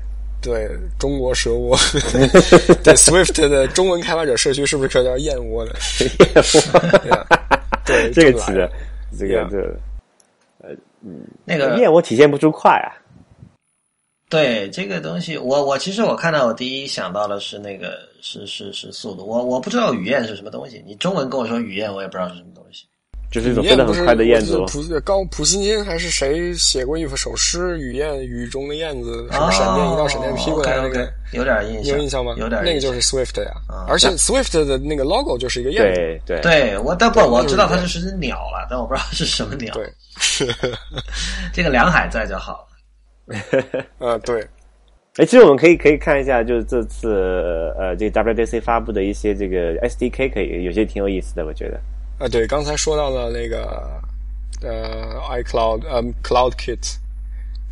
[0.41, 1.75] 对，中国蛇窝，
[2.83, 5.73] 对 Swift 的中文开发者社区是不是可以叫燕窝的？
[7.83, 8.71] 对， 这个词的。
[9.17, 9.75] 这个这个
[11.43, 12.93] 那个燕窝体现不出快啊，
[14.29, 22.85] 对这个东西，我我其实我看到我第一想到的是那个是是是速度，我我不知道雨燕是什么东西，你中文跟我说雨燕，我也不知道是什么东西。
[23.31, 24.65] 就是一种飞得很快的燕子咯。
[24.65, 27.79] 普高普希金还是谁写过一首诗？
[27.79, 32.33] 雨燕雨中的燕子，什么闪电一道闪电劈过来那个有点印象，有印象吗？
[32.37, 33.51] 有点那个就是 Swift 呀，
[33.87, 35.99] 而且 Swift 的那个 logo 就是一个燕子。
[35.99, 39.75] 对对对我，但不我知道它就是是只鸟了，但我不知道是什么鸟。
[39.75, 39.87] 对，
[41.53, 42.68] 这个梁海在就好了。
[43.99, 44.41] 呃， 对，
[45.17, 51.79] 哎，其实我们可以可以看一下，就是这次呃这个 WDC 发布的一些这个 SDK，可以有些挺有意思的，我觉得。
[52.17, 54.01] 啊，对，刚才说到了那个
[54.61, 56.95] 呃 iCloud 呃 CloudKit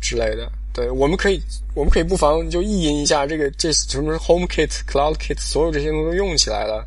[0.00, 1.40] 之类的，对，我们可以
[1.74, 6.86] 我们可以不妨就意淫一下这个这什么 HomeKit、CloudKit，所有这些东西都用起来了，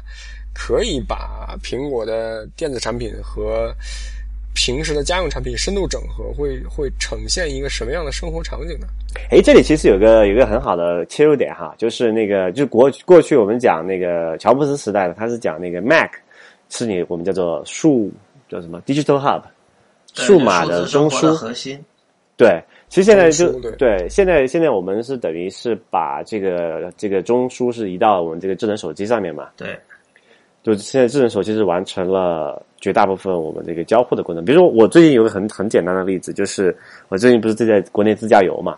[0.54, 3.72] 可以把苹果的电子产品和
[4.54, 8.88] 平时的家用产品深度整合，会会呈现一个什么样的生活场景呢？
[9.30, 16.12] 哎，这里其实有个有个很好的切入点哈，就是那个就国过去我们讲那个乔布斯时代的，他是讲那个 Mac
[16.70, 18.12] 是你我们叫做数
[18.50, 19.44] 叫什么？Digital Hub
[20.14, 21.28] 数码的中枢。
[21.28, 21.84] 的核心。
[22.38, 29.78] 对，其实现在就对现在现在我们是等于是把这个这个中枢是移到我们这个智能手机上面嘛，对，
[30.64, 34.44] 就现在智能手机是完成了绝大部分我们这个交互的功能。
[34.44, 36.76] 比如说，我最近有个很很简单的例子，就是
[37.08, 38.78] 我最近不是在国内自驾游嘛，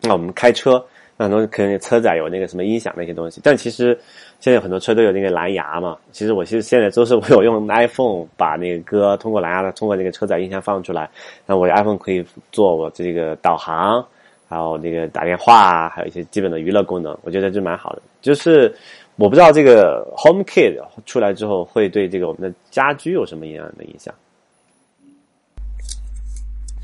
[0.00, 0.82] 那我们开车，
[1.16, 3.98] 那很多可能车载有那个什么音响那些东西，但其实
[4.40, 5.98] 现在很多车都有那个蓝牙嘛。
[6.12, 11.10] 其实我其实现在都是我有用 iPhone 把那个歌通过蓝牙的通过那个车载音箱放出来，
[11.44, 14.02] 那我 iPhone 可以做我这个导航。
[14.48, 18.02] 还有那个打电话，还有一些基本的娱乐功能，我觉得这蛮好的。
[18.22, 18.72] 就是
[19.16, 24.14] 我不知道这个 HomeKit 出来之后会对这个我们的家居有什么样的影响。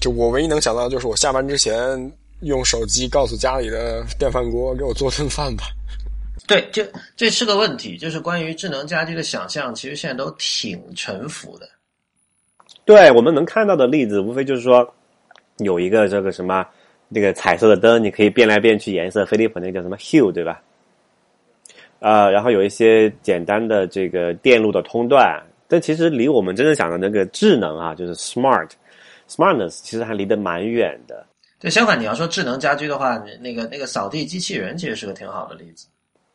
[0.00, 2.10] 就我唯一能想到的就是我下班之前
[2.40, 5.64] 用手机告诉家里的电饭锅给我做顿饭吧。
[6.48, 6.84] 对，这
[7.16, 11.68] 这是个问题，就是关于智能家居的想象，其实现在都挺沉浮的。
[12.84, 14.92] 对我们能看到的例子，无非就是说
[15.58, 16.66] 有一个这个什么
[17.08, 20.60] 那个彩色的灯，你可以变来变去颜色，飞利浦那个叫什么 Hue 对吧？
[22.02, 28.68] 呃，然后有一些简单的这个电路的通断，但其实离我们真正想的那个智能啊，就是 smart
[29.28, 31.24] smartness，其实还离得蛮远的。
[31.60, 35.86] 对，相反，你要说智能家居的话，那个那个扫地机器人其实是个挺好的例子。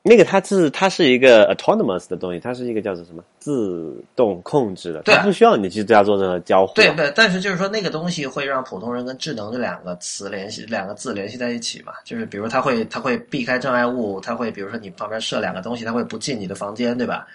[0.08, 6.76] 那个它是它是一个 autonomous 的东西，它是一个叫做什么自动控制的，它不需要你去对它做任何交互啊。
[6.76, 11.92] 对对，但是就是说那个东西会让普通人跟智能这两个词联系，两个字联系在一起嘛。
[12.06, 17.28] 就是比如它会它会避开障碍物，它会比如说你旁边设两个东西，它会不进你的房间，对吧？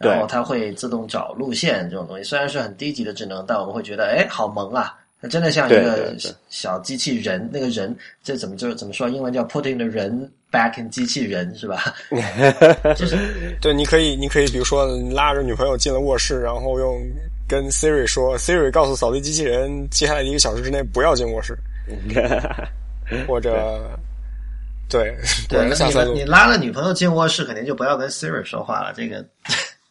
[0.00, 4.98] 对然后它会自动找路线这种东西，虽然是很低级的智能，但我们会觉得哎，好萌啊！
[5.22, 6.14] 它真的像一个
[6.50, 9.08] 小机器人，那个人这怎么就是怎么说？
[9.08, 11.92] 英文叫 putting the 人 back in 机器人是吧？
[12.94, 13.16] 就是
[13.60, 17.02] 对，你可以，你可以，比如说，你拉着女朋友进了卧室，然后用
[17.48, 21.58] 跟 Siri 说，Siri 告诉扫地机器人，接下来一个小时之内不要进卧室，
[23.26, 23.90] 或者，
[24.88, 25.16] 对，
[25.48, 28.92] 对，你你，拉了女朋友进卧室，肯定就不要跟 Siri 说话了。
[28.96, 29.24] 这个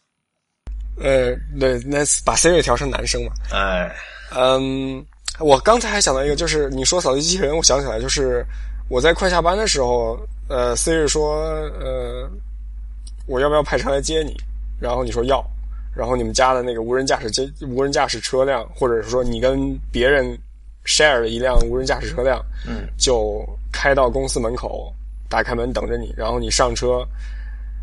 [0.96, 3.32] 呃，对，那把 Siri 调成男生嘛。
[3.52, 3.94] 哎，
[4.34, 5.04] 嗯，
[5.38, 8.44] 我刚才还想到一个，就是你说扫地机器人，我想起来，就是
[8.88, 11.36] 我在快下班的时候，呃，Siri 说，
[11.80, 12.28] 呃，
[13.26, 14.36] 我要不要派车来接你？
[14.78, 15.44] 然后你说要，
[15.96, 20.36] 然后你们家的那个无人驾驶接、无人驾驶车辆，或者是说你跟别人
[20.84, 23.42] share 了一辆无人驾驶车辆，嗯，就
[23.72, 24.92] 开到公司门口，
[25.28, 27.06] 打开门等着你，然后你上车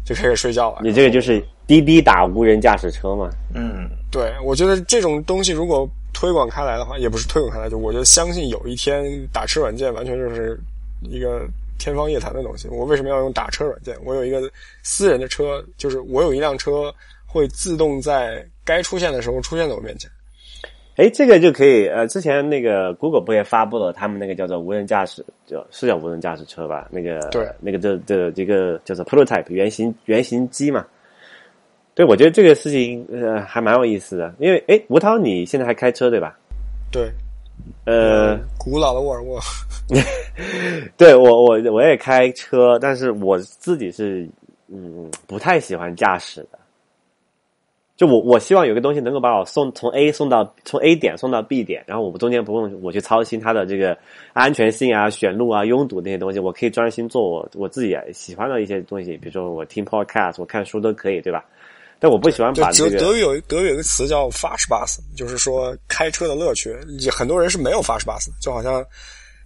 [0.05, 0.81] 就开始睡觉了。
[0.83, 3.29] 你这个就是滴滴打无人驾驶车嘛？
[3.55, 9.03] 嗯，对，我觉得这种东西如果推广开来的话，也不是推广开来，就我觉得相信有一天
[9.33, 10.59] 打车软件完全就是
[11.01, 11.47] 一个
[11.79, 12.67] 天方夜谭的东西。
[12.69, 13.97] 我为什么要用打车软件？
[14.05, 14.41] 我有一个
[14.83, 16.93] 私人的车，就是我有一辆车
[17.25, 20.09] 会自动在该出现的时候出现在我面前。
[20.97, 21.87] 哎，这个就可以。
[21.87, 26.87] 呃，之前那个 Google 不也发布了他们那个叫做无人驾驶，叫是叫无人驾驶车吧？
[26.91, 30.85] 那个对，那个这这这个叫做 prototype 原型原型机嘛。
[31.95, 36.37] 对，我觉得这个事情呃还蛮有意思的，因为哎，吴涛你现在还开车对吧？
[36.91, 37.09] 对，
[37.85, 39.39] 呃，古老的沃尔沃。
[40.97, 44.29] 对我我我也开车，但是我自己是
[44.67, 46.59] 嗯不太喜欢驾驶的。
[47.97, 53.95] 就我我希望有个东西能够把我送从 A 送到从 A 点送到 B 点，然后我中间不用我去操心它的这个
[54.33, 61.45] 安全性啊、选路啊、拥堵那些东西，我可以专心做我我自己喜欢的一些东西，比如说我听 podcast、我看书都可以，对吧？
[62.01, 66.75] 但我不喜欢把这个德语有德语有一个词叫 “Fastbus”，就是说开车的乐趣。
[67.09, 68.83] 很多人是没有 Fastbus，就好像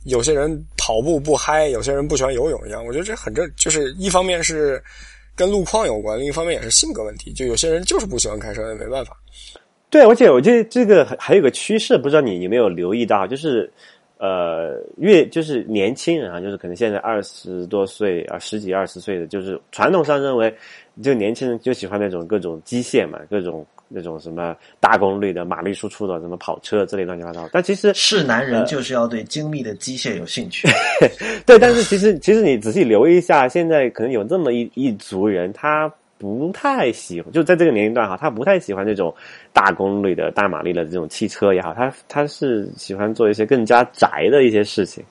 [0.06, 2.84] 有些人跑步不嗨，有些人不喜欢游泳一样。
[2.84, 4.82] 我觉得这很正，就是一方面是。
[5.38, 7.34] 跟路况有关，另一方面也是性格问题。
[7.34, 9.18] 就有些人就是不喜欢开车，也没办法。
[9.90, 13.69] 对，而且我觉得这个还有个趋势，不知道你有没有留意到，就是
[14.18, 20.56] 呃，越就是年轻人啊，就是可能现在二十多岁啊，十几二十岁的，就是传统上认为，
[21.01, 23.65] 就年轻人就喜欢那种各种机械嘛，各种。
[23.88, 30.67] 那种什么大功率的、马力输出的、什么跑车之类乱七八糟，但其实是男人就是要对精密的机械有兴趣。
[31.45, 39.13] 对，但是其实其实你仔细留意一下，现在可能有这么一一族人，他不太喜欢，就在这个年龄段哈，他不太喜欢这种
[39.53, 45.05] 大功率的大马力的这种汽车也好，他他是喜欢做一些更加宅的一些事情。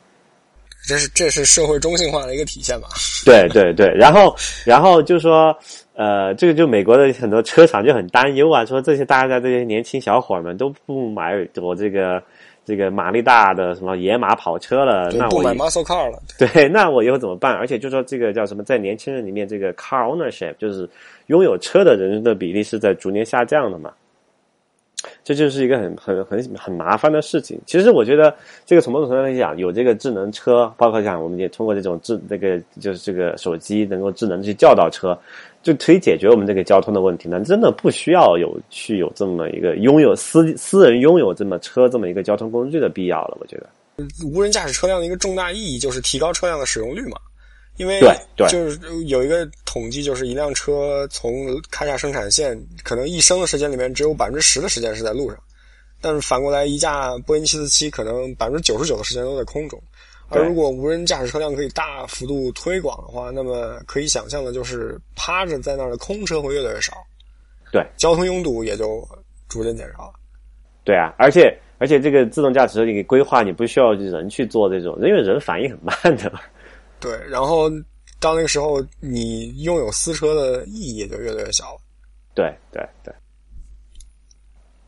[0.86, 2.89] 这是这是社会中性化的一个体现吧？
[3.24, 4.35] 对对对，然后
[4.65, 5.56] 然后就说。
[5.97, 12.20] 呃，这个就美国的很多车厂就很担忧啊，说这些大家这些年轻小伙们都不买我这个
[12.65, 16.20] 这个马力大的什么野马跑车了，那我不买 muscle car 了。
[16.36, 17.52] 对，那我以后怎么办？
[17.55, 20.90] 而且就说这个叫什么，在年轻人里面，这个 car ownership 就是
[21.28, 23.93] 拥有车的人的比例是在逐年下降的嘛。
[25.22, 27.60] 这就是一个很很很很麻烦的事情。
[27.66, 35.18] 其实我觉得，这个从某种程度来讲，有这个智能车，包括像我们也通过这种智那个就是这个手机能够智能去叫到车，
[35.62, 37.40] 就可以解决我们这个交通的问题呢。
[37.44, 43.36] 真的不需要有去有这么一个拥有私私人拥有这么车这么一个交通工具的必要了。
[43.40, 43.68] 我觉得，
[44.32, 47.16] 无人驾驶车辆的一个重大意义就是提高车辆的使用率嘛。
[47.76, 55.38] 因为对对，就是有一个统计，就是一辆车从开下生产线，可能一生的时间里面只有百分之十的时间是在路上，
[56.01, 59.82] 但是反过来，一架波音七四七可能百分之九十九的时间都在空中。
[60.30, 66.94] 而如果无人驾驶车辆可以大幅度推广的话，那么可以想象的就是趴着在那儿的空车会越来越少，
[67.70, 69.06] 对，交通拥堵也就
[69.48, 70.12] 逐渐减少了。
[70.82, 76.32] 对啊，而且而且这个自动驾驶你规划，你不需要人去做这种，因为人反应很慢的。
[77.05, 77.68] 对，然后
[78.18, 81.81] 到那个时候，你拥有私车的意义也就越来越小了。
[82.35, 83.12] 对对对，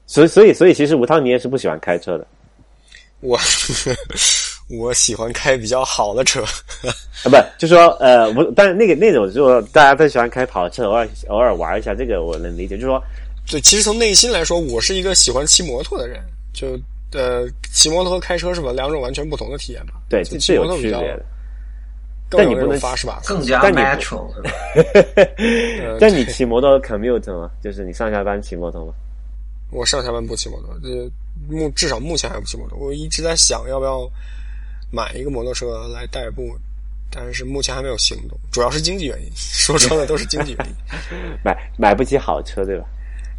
[0.06, 2.26] 所以所以所以，其实吴涛你也是不喜欢开车的。
[3.20, 3.38] 我
[4.80, 6.42] 我喜欢开比较好的车
[7.22, 12.78] 啊，不就说呃，我但是那个那种就说大家都喜欢开跑车，偶尔偶尔玩一下，这个我能理解。
[12.78, 12.98] 就说
[13.46, 16.22] 对，其实从内心来说，我是一个喜欢骑摩托的人。
[16.54, 16.68] 就
[17.12, 18.72] 呃，骑摩托和开车是吧？
[18.72, 19.92] 两种完全不同的体验吧？
[20.08, 21.24] 对，是有区别的。
[22.28, 23.20] 但你不能发是吧？
[23.24, 24.28] 更加 natural。
[26.00, 27.50] 但你骑摩托 commute 吗？
[27.62, 28.92] 就是你上下班骑摩托吗？
[29.70, 30.88] 我上下班不骑摩托，这
[31.48, 32.78] 目至少目前还不骑摩托。
[32.78, 34.08] 我一直在想要不要
[34.90, 36.56] 买一个摩托车来代步，
[37.10, 39.30] 但是目前还没有行动，主要是经济原因。
[39.36, 40.74] 说穿了都是经济原因。
[41.44, 42.84] 买买不起好车，对吧？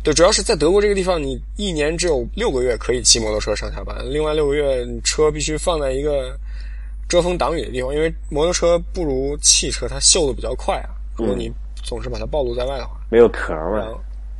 [0.03, 6.37] 对，主要是在德国这个地方，你一年只有六个月可以骑摩托车上下班，另外六个月车必须放在一个。
[7.07, 10.89] 遮风挡雨的地方，因为摩托车不如汽车，它锈的比较快啊。
[11.15, 11.51] 如果你
[11.83, 13.87] 总是把它暴露在外的话，没有壳嘛。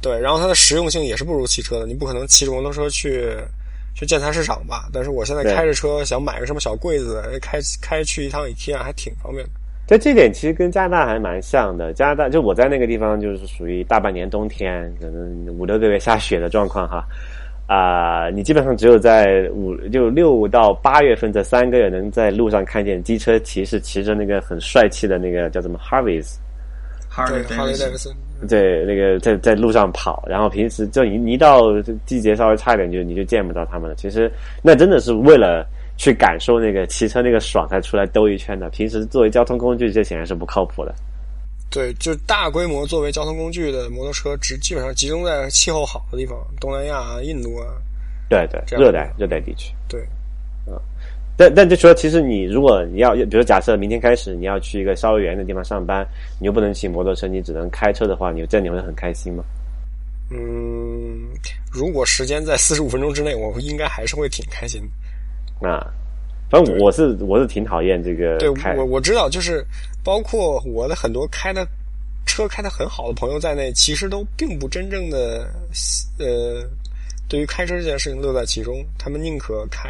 [0.02, 1.88] 对，然后它的实用性也是不如汽车的。
[1.88, 3.36] 你不可能骑着摩托车去
[3.96, 4.88] 去建材市场吧？
[4.94, 9.52] 但是我现在开着车想买个什么小柜子，开开去一趟 IKEA 还挺方便的。
[9.88, 11.94] 在这点其实跟加拿大还蛮像的。
[11.94, 17.04] 加拿大就我在那个地方就是属于大半年冬天，可能五六个月下雪的状况哈。
[17.68, 26.36] 啊，你基本上只有在五就六到八月份这三个月能在路上看见机车骑士骑着那个很帅气的那个叫什么 Harveys。
[27.10, 28.14] Harley Davidson，
[28.48, 33.96] 对，那个在在路上跑，然后平时就一一到季节稍微差一点，就你就见不到他们了。
[33.96, 34.32] 其实
[34.62, 35.66] 那真的是为了
[35.98, 38.70] 去感受那个骑车那个爽才出来兜一圈的。
[38.70, 40.94] 平时作为交通工具，这显然是不靠谱的。
[41.70, 47.68] 对，就大规模作为交通工具的摩托车，只基本上集中在气候好的地方，东南亚啊、印度啊。
[48.30, 49.74] 对对，热带热带地区。
[49.88, 50.02] 对。
[50.66, 50.74] 嗯
[51.40, 56.04] 但但就说，其实你如果你要，比如假设明天开始你要去一个稍微远的地方上班，
[56.40, 59.44] 你又不能骑摩托车，你只能开车的话，你这你会很开心吗？
[60.32, 61.30] 嗯，
[61.72, 64.82] 如果时间在四十五分钟之内，我应该还是会挺开心
[65.62, 65.70] 的。
[65.70, 65.94] 啊，
[66.50, 68.38] 反正我是我是挺讨厌这个。
[68.38, 69.66] 对，我我知道，就是
[70.04, 71.68] 包括我的很多开的
[72.26, 75.50] 车开的很好的朋友在内，其实都并不真正的
[76.20, 76.68] 呃，
[77.28, 79.90] 对于开车这件事情乐在其中，他们宁可开。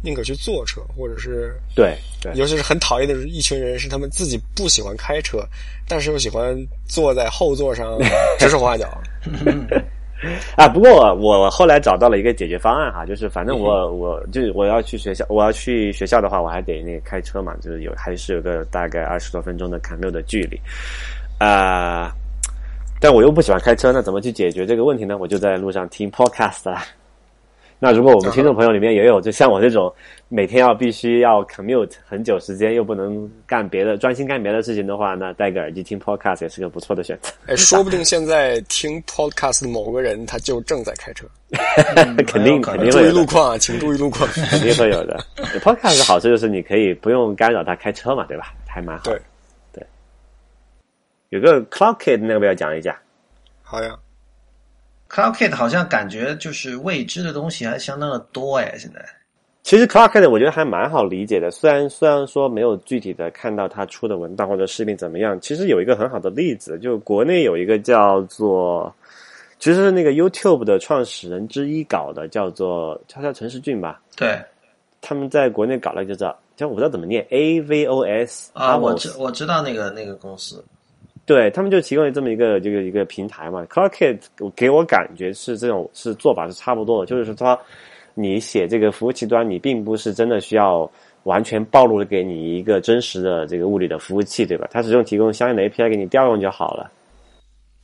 [0.00, 5.44] 宁可去坐车，或者是对对，尤其是很讨厌的一群人，是他们自己不喜欢开车，
[5.88, 6.56] 但是又喜欢
[6.86, 7.98] 坐在后座上
[8.38, 8.88] 指手画脚。
[10.56, 20.60] 啊，不过我后来找到了一个解决方案哈，就是反正我我就我要去学校，我要去学校的话，我还得那个开车嘛，就是有还是有个大概二十多分钟的砍六的距离
[21.38, 22.12] 啊，
[23.00, 25.16] 但我又不喜欢开车，那怎么去解决这个问题呢？
[25.16, 26.78] 我就在路上听 podcast 了。
[27.80, 29.92] 那如果我们听众朋友里面也有，就像我这种
[30.28, 37.30] 每天要必须要 commute 很久时间，又不能干别的，专心干别的事情的话，那戴个耳机听 podcast 也是个不错的选择。
[37.46, 41.24] 哎，说不定现在听 podcast 的某个人他就正在开车，
[42.26, 45.16] 肯定肯定注意路况啊，请注意路况， 肯定会有的。
[45.60, 48.52] podcast 的好处就是你可以不用干扰他开车嘛，对吧？
[48.66, 49.04] 还蛮好。
[49.04, 49.20] 对
[49.72, 49.86] 对，
[51.28, 53.00] 有个 clockit 那个要讲一下。
[53.62, 53.96] 好呀。
[55.10, 59.04] CloudKit 好像感觉就是未知的东西还相当的多哎，现在。
[59.62, 68.94] 其实 CloudKit 我觉得还蛮好理解的，虽然虽然说没有具体的看到它出的文档或者视频怎么样，其实有一个很好的例子，就国内有一个叫做，
[69.58, 74.00] 其实是那个 YouTube 的创始人之一搞的，叫做叫叫陈世俊吧。
[74.16, 74.38] 对。
[75.00, 80.64] 他们在国内搞了一个叫叫我不知道怎么念 AVOS 啊，我知我知道那个那个公司。
[81.28, 84.18] 对他们就提供了这么一个这个一个平台嘛，CloudKit
[84.56, 87.60] 给我感觉是这种是做法是差不多的，就是说
[88.14, 90.90] 你写这个服务器端，你并不是真的需要
[91.24, 94.66] 完全暴露给你一个真实的这个物理的服务器，对吧？
[94.70, 96.90] 它只用提供相应的 API 给你调用就好了。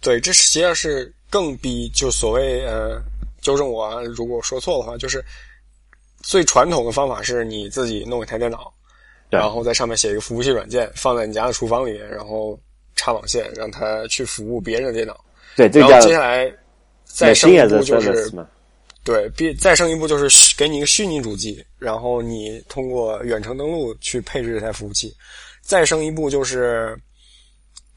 [0.00, 2.98] 对，这实际上是更比就所谓呃，
[3.42, 5.22] 纠正我如果说错的话，就是
[6.22, 8.72] 最传统的方法是你自己弄一台电脑，
[9.28, 12.58] 然后在上面写一个服务器软件，放在你家的厨房里，然后。
[12.96, 15.24] 插网线让它去服务别人的电脑，
[15.56, 16.52] 对，然后接下来
[17.04, 18.32] 再升一步就是，
[19.02, 25.14] 对，别再升一步就是给你一个虚拟主机，然后你通过远程登录去配置这台服务器，
[25.60, 26.98] 再升一步就是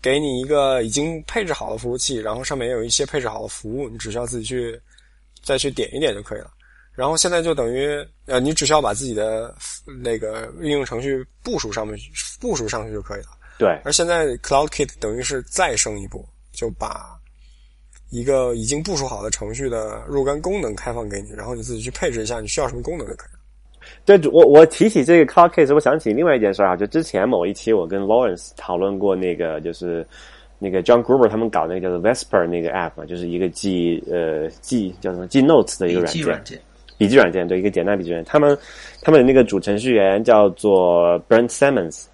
[0.01, 4.79] 给你一个已经配置好的服务器，然后上面也有一些配置好的服务，你只需要自己去
[5.43, 6.51] 再去点一点就可以了。
[6.93, 7.87] 然后现在就等于
[8.25, 9.55] 呃，你只需要把自己的
[10.03, 11.97] 那个应用程序部署上面
[12.39, 13.36] 部署上去就可以了。
[13.57, 17.17] 对，而现在 CloudKit 等于是再升一步，就把
[18.11, 23.39] 一个已经部署好的程序的若干功能开放给你，然后你自己去配置一下你需要什么功能就可以了。
[24.05, 30.05] 对，我我提起这个 CloudKit，我想起另外一件事啊，就之前某一期我跟 Lawrence 讨论过那个，就是
[30.59, 36.61] 那个 John Gruber 他们搞那个叫做 Vesper 那个 app 嘛，就是一个记呃记叫什么记 Notes 的一个软件，
[36.97, 38.31] 笔记软件，对，一个简单笔记软件。
[38.31, 38.57] 他们
[39.01, 42.05] 他们的那个主程序员叫做 Brent Simmons。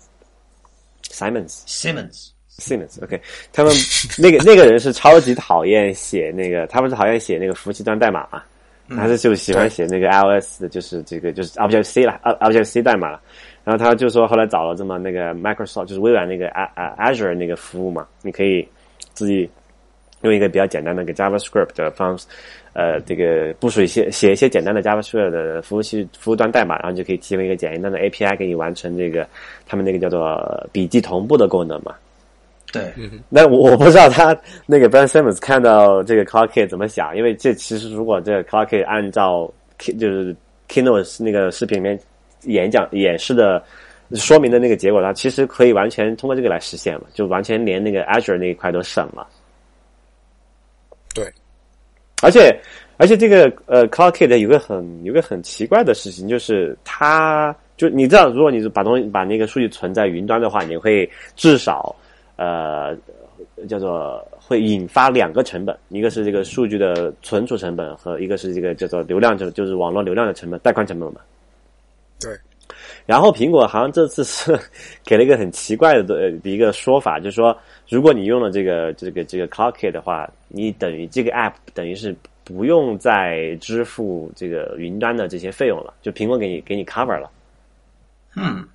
[1.14, 3.22] Simmons，Simmons，Simmons，OK，
[3.54, 3.72] 他们
[4.18, 8.42] 那个那个人是超级讨厌写那个，他不是讨厌写那个服务器端代码嘛？
[8.90, 13.22] 他是就喜欢写那个 iOS 的，就是这个就是 Object C 了，Object C 代码了。
[13.64, 16.50] 然后他就说，后来找了这么那个 Microsoft，就是微软那个
[16.98, 18.68] Azure 那个服务嘛，你可以
[19.14, 19.50] 自己
[20.24, 22.26] 用一个比较简单的个 JavaScript 的方式。
[22.74, 29.28] 呃，这个部署一些写一些简单的 JavaScript 的服务器服务端代码，然后就可以提供一个简单的 API 给你完成这个
[29.68, 31.94] 他们那个叫做笔记同步的功能嘛。
[32.72, 32.92] 对，
[33.30, 34.36] 那我我不知道他
[34.66, 39.48] 那个 Ben Simmons 看到这个 CloudKit 怎么想，因为这其实如果这个 CloudKit 按照
[39.78, 40.36] 就是
[40.68, 42.00] Keynote 那个视频里面
[42.46, 43.64] 演讲演示的
[44.14, 49.28] 说明的那个结果，它其实可以完全通过这个来实现嘛，就完全连那个 Azure 那一块都省了。
[51.14, 51.26] 对。
[52.22, 52.58] 而且，
[52.98, 61.94] 而且这个呃，CloudKit 有个很有个很奇怪的事情，就是它就你知道，如果你把东西把那个数据存在云端的话，你会至少
[62.38, 62.96] 呃
[63.68, 71.20] 叫做会引发两个成本，一个是这个数据的存储成本，和一个是这个叫做流量，就就是网络流量的成本，带宽成本嘛。
[72.22, 72.32] 对。
[73.06, 74.58] 然后苹果好像这次是
[75.04, 77.58] 给了一个很奇怪的的一个说法，就是说，
[77.90, 87.30] 如果你用了这个这个这个 CloudKit 的话，你等于这个 App 等于是不用再支付这个云端的这些费用了，就苹果给你给你 cover 了。
[88.36, 88.66] 嗯，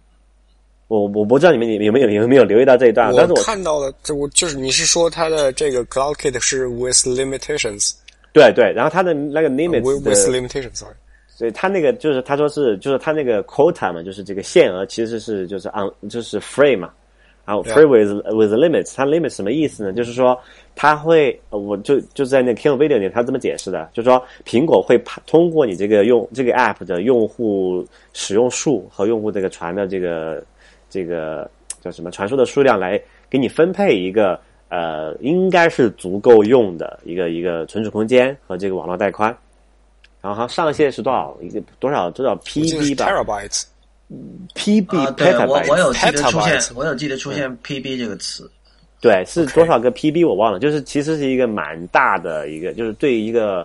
[0.88, 7.94] 我我不知道你们有有没有有没有留意到这一段，但是我看到了，这我就是你是说它的这个 CloudKit 是 with limitations？
[8.32, 10.94] 对对，然后它的那个 limits with limitations，sorry。
[11.38, 16.90] 所以他那个就是他说是就是他那个 quota 嘛，就是这个限额其实是就是 on 就是 free 嘛，
[17.46, 19.92] 然后 free with with limits，它 limit 什么意思呢？
[19.92, 20.36] 就是说
[20.74, 30.42] 他会我就就在那 King Video 里他这么解释的，就是说苹果会通过你这个用这个 app 的用户使用数和用户这个传的这个
[30.90, 31.48] 这个
[31.80, 33.00] 叫什么传输的数量来
[33.30, 34.40] 给你分配一个
[34.70, 39.32] 呃应该是足够用的一个一个存储空间和这个网络带宽。
[40.20, 41.36] 然后上限是多少？
[41.40, 43.08] 一个多少多少 PB 吧
[44.54, 48.50] ？PB 对我我有记得出现，我有记得出现 PB 这个词。
[49.00, 50.58] 对，是多少个 PB 我忘了。
[50.58, 53.64] 就是其实是一个蛮大的一个，就是对于一个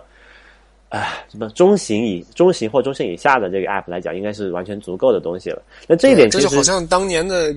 [0.90, 5.60] 啊什么中型以中型或中型以下的这个 App 来讲，应该是完全足够的东西了。
[5.88, 7.52] 那这一点这就好像当年的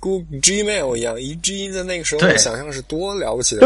[0.00, 3.60] Google Gmail 一样，一 G 的那个时候想象是多了不起的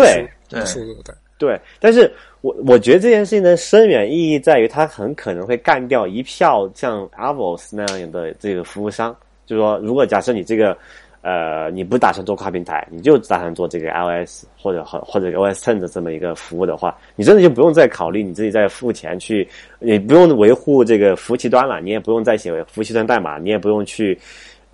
[0.67, 2.13] 数字对对，但是。
[2.43, 9.17] 我我觉得这件事情的深远意义在于，它很可能会干掉一票像 Avos 那样的这个服务商。
[9.47, 10.77] 就是说，如果假设你这个，
[11.21, 19.49] 呃，你不打算做跨平台，你就打算做这个 iOS 或者或或者 OS Ten 的这么一个服务的话，你真的就不用再考虑你自己再付钱去，
[19.79, 24.19] 你不用维护这个服务器端了，你也不用再写服务器端代码，你也不用去，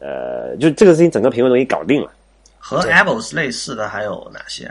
[0.00, 2.10] 呃，就这个事情整个平台都给搞定了。
[2.58, 4.66] 和 Avos 类似的还有哪些？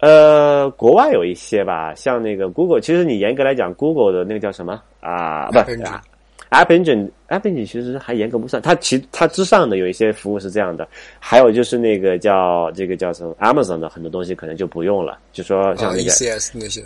[0.00, 5.46] 呃，国外有一些吧，像那个 Google，其实你严格来讲，Google 的那个叫什么啊？
[5.48, 10.86] 不，App Engine，App Engine 其实还严格不算，它其它之上的有一些服务是这样的。
[11.18, 16.80] 还有就是那个叫这个叫什么 Amazon 的很多东西可能就不用了，就说像那个 ECS 那些，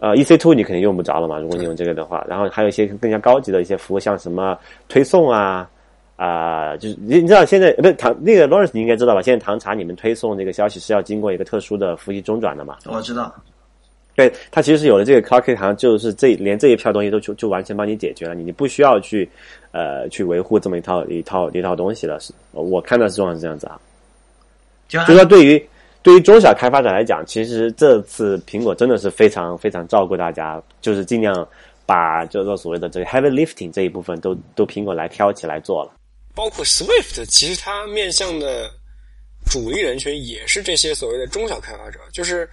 [0.00, 2.24] 呃，EC Two 你肯定用不着了嘛，如果你用这个的话。
[2.26, 4.58] 然后还有一些更加高级的一些服务，像什么
[4.88, 5.68] 推送啊。
[6.16, 9.22] 啊，就是你你知道现在不是唐那个 Lawrence 你应该知道吧？
[9.22, 12.76] 现在唐查你们推送这个消息是要经过一个特殊的服务器中转的嘛？
[12.86, 13.34] 我知道。
[14.16, 19.28] 对，它其实有了这个 c o c k 好像就是这连这一票东西都就就完全帮你解决了，你你不需要去
[19.72, 22.20] 呃去维护这么一套一套一套东西了。
[22.20, 23.80] 是我看到状况是这样子啊。
[24.88, 25.68] 就说对于
[26.00, 31.44] 对于中小开发者来讲，其实这次苹果真的是非常非常照顾大家，就是尽量
[31.84, 35.90] 把叫做所谓的这个 heavy lifting 这一部分都都苹果来挑起来做了。
[36.34, 38.68] 包括 Swift，其实它面向的
[39.46, 42.00] 主力人群也是这些所谓的中小开发者。
[42.12, 42.48] 就是，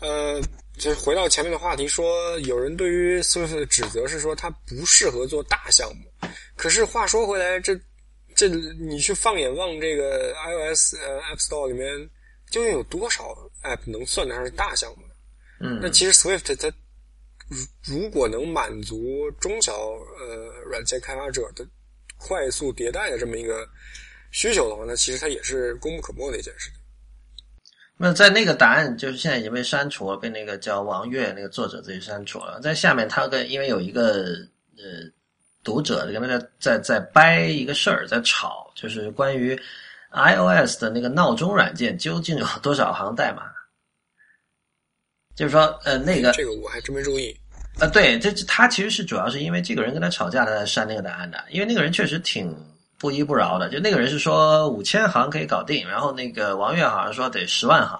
[0.00, 0.40] 呃，
[0.76, 6.28] 就是回到前面的话题，说有人对于 Swift 的指责是说它不适合做大项目。
[6.56, 7.78] 可是话说回来，这
[8.34, 11.88] 这你去放眼望这个 iOS 呃 App Store 里面，
[12.50, 13.32] 究竟有多少
[13.62, 15.14] App 能算得上是大项目呢？
[15.60, 16.68] 嗯，那其实 Swift 它
[17.48, 19.72] 如如果能满足中小
[20.18, 21.64] 呃软件开发者的。
[22.20, 23.66] 快速迭代的这么一个
[24.30, 26.78] 需求的话，那其实它也是功不可没的一件事情。
[27.96, 32.60] 那在那个答案就是现在已经被删除了，被那个叫王悦那个作者自己删除了。
[32.60, 34.36] 在下面，他跟因为有一个
[34.76, 35.04] 呃
[35.62, 39.54] 读者跟他在在在掰一个事儿，在吵，就是关于
[40.12, 43.42] iOS 的那个闹钟软件究竟有多少行代码？
[45.36, 47.34] 就是说，呃，那个这个我还真没注意。
[47.78, 51.42] 啊，对，这他其实是主要是因为这个人跟他吵架，他才删那个答案的。
[51.50, 52.54] 因为那个人确实挺
[52.98, 57.98] 不依不饶的，就那个人是说五千行可以搞定，然后那个王悦好像说得十万行，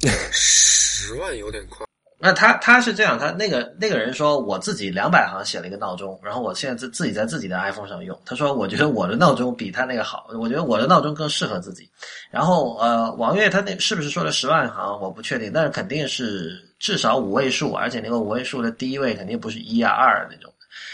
[0.32, 1.86] 十万有点快。
[2.22, 8.18] 那他他是这样，他那个那个人说我自己两百行写了一个闹钟，然后我现在自自己在自己的 iPhone 上用。
[8.26, 11.88] 他说我觉得我的闹钟比他那个好，我觉得我的闹钟更适合自己。
[12.30, 15.00] 然后呃，王悦他那是不是说了十万行？
[15.00, 16.66] 我不确定，但是肯定是。
[16.80, 20.50] 至少五位数，而且那个五位数的第一位肯定不是一啊二那种。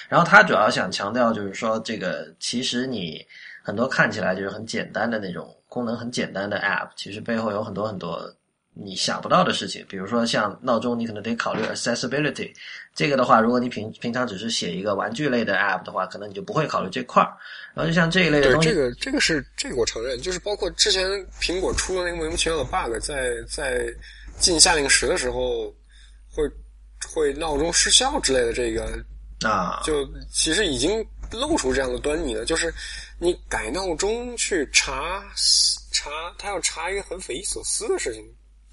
[0.08, 3.24] 然后他主要想强调就是说，这个其实你
[3.62, 8.20] 很多看起来就是很简单的那种功能很简单的 App，其实背后有很多很多
[8.76, 9.84] 你想不到的事情。
[9.88, 12.52] 比如说像闹钟，你可能得考虑 accessibility。
[12.94, 17.36] 这个的话，如果你平平常只是写一个玩具类的 App 的话，可能你就不会考虑这块儿。
[17.74, 23.92] 然后就像这一类的东西，这个这个是这个我承认，就是包括之前苹果出的那个莫名其妙的 bug，在在。
[24.38, 25.74] 进夏令时的时候，
[26.30, 26.46] 会
[27.08, 29.02] 会闹钟失效之类的，这个
[29.48, 32.44] 啊，就其实已经露出这样的端倪了？
[32.44, 32.70] 就是
[33.18, 35.24] 你改闹钟去查
[35.90, 38.22] 查，他要查一个很匪夷所思的事情，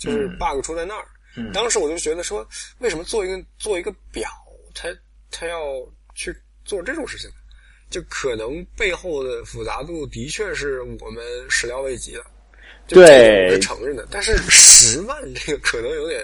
[0.03, 1.05] 就是 bug 出在那儿。
[1.53, 2.47] 当时我就觉得说，
[2.79, 4.29] 为什么做一个做一个表，
[4.75, 4.89] 他
[5.31, 5.59] 他要
[6.13, 6.35] 去
[6.65, 7.29] 做这种事情？
[7.89, 12.23] 就可能背后的复杂度的确是我们始料未及的。
[12.87, 14.07] 对，是承认的。
[14.11, 16.23] 但是十万这个可能有点，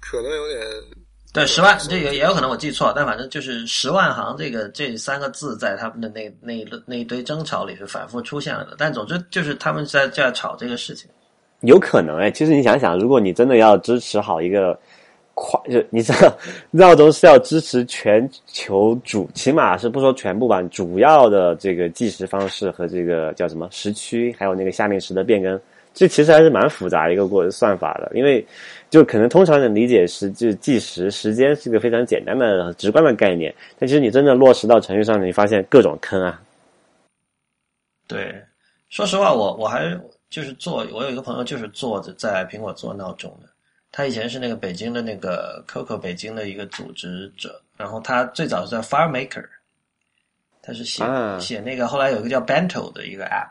[0.00, 0.60] 可能有点。
[1.32, 8.76] 对，十万这个也有可能我记错，但反正就是十万行这个这三个字在他们的那那一那一堆争吵里是反复出现了的。
[8.76, 11.08] 但总之就是他们在在吵这个事情。
[11.62, 14.78] 有可能哎，其实你想想，如果你真的要支持好一个
[15.34, 16.32] 跨，就你知道
[16.70, 25.60] 闹钟是要支持全球主，起码是不说全部吧，主要的这个计时方式和这个叫什么时区，还有那个下令时的变更，
[25.94, 28.46] 这其实还是蛮复杂一个过算法的，因为。
[28.92, 36.38] 就可能通常的理解时就计时时间是一个非常简单的直观的概念，但其实你真正落实到程序上，你发现各种坑啊。
[38.06, 38.34] 对，
[38.90, 39.98] 说实话，我我还
[40.32, 43.48] 就是做，我有一个朋友就是做在苹果做闹钟的，
[43.92, 49.44] 他以前是那个北京的那个 COCO 北京的一个组织者，然后他最早是在 FireMaker，
[50.62, 51.04] 他是写
[51.38, 53.50] 写那个，后来有一个叫 Bento 的一个 App。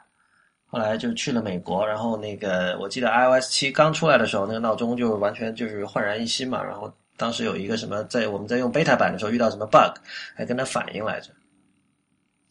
[0.74, 6.64] 后来就去了美国，然后那个我记得 iOS 七刚出来的时候，那个闹钟就完全就是焕然一新嘛。
[6.64, 10.00] 然后当时有一个什么，在我们在用 beta 版的时候遇到什么 bug，
[10.34, 11.30] 还跟他反映来着。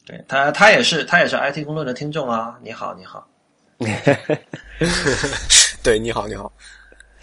[0.05, 2.59] 对他，他也是他也是 IT 公论的听众啊。
[2.63, 3.27] 你好，你好。
[5.83, 6.53] 对，你好，你好。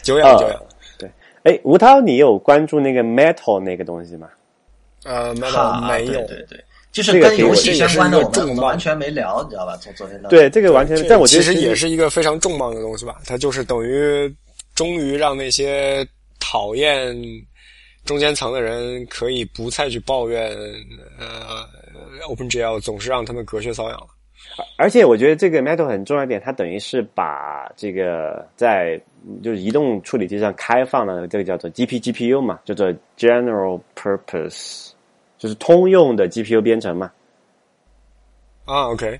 [0.01, 0.59] 久仰久仰。
[0.97, 1.09] 对，
[1.43, 4.27] 哎，吴涛，你有关注那个 Metal 那个东西吗？
[5.03, 6.25] 呃，Metal 没有。
[6.27, 6.63] 对对。
[6.91, 9.77] 就是跟游戏相关的，我们完全没聊，你知道吧？
[9.77, 13.17] 从昨天到对这个完全，但我觉得其实也是一个非常重磅的东西吧。
[13.23, 14.35] 它就是等于
[14.73, 16.07] 终于让那些
[16.39, 17.15] 讨厌
[18.03, 20.51] 中间层的人可以不再去抱怨，
[21.19, 21.69] 呃
[22.29, 24.07] ，OpenGL 总是让他们隔靴搔痒了。
[24.75, 28.99] 而且我觉得这个 Metal 很重要一点，它等于是把这个在
[29.43, 34.89] 就是移动处理器上开放了这个叫做 GP GPU 嘛，叫做 General Purpose。
[35.37, 37.11] 就是通用的 GPU 编程嘛？
[38.65, 39.19] 啊，OK，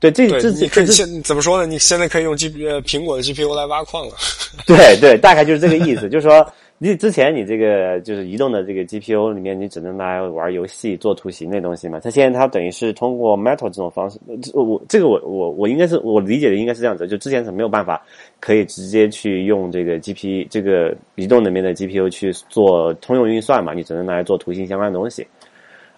[0.00, 1.66] 对，这这你可以现怎么说呢？
[1.66, 4.14] 你现在可以用 G 呃苹果的 GPU 来挖矿了。
[4.66, 6.08] 对对，大概就是这个意思。
[6.10, 6.44] 就是说，
[6.82, 12.00] 你之前你这个就是移动的这个 GPU 里面，你只能拿来玩游戏、做图形那东西嘛。
[12.00, 14.18] 它现在它等于是通过 Metal 这种方式，
[14.52, 18.04] 我这个我我我应该是我理解的应该是这样子，就之前是没有办法
[18.40, 25.24] 可以直接去用这个 GP 这个移动里面的 GPU 去做通用运算嘛，你只能拿来做图形相关的东西。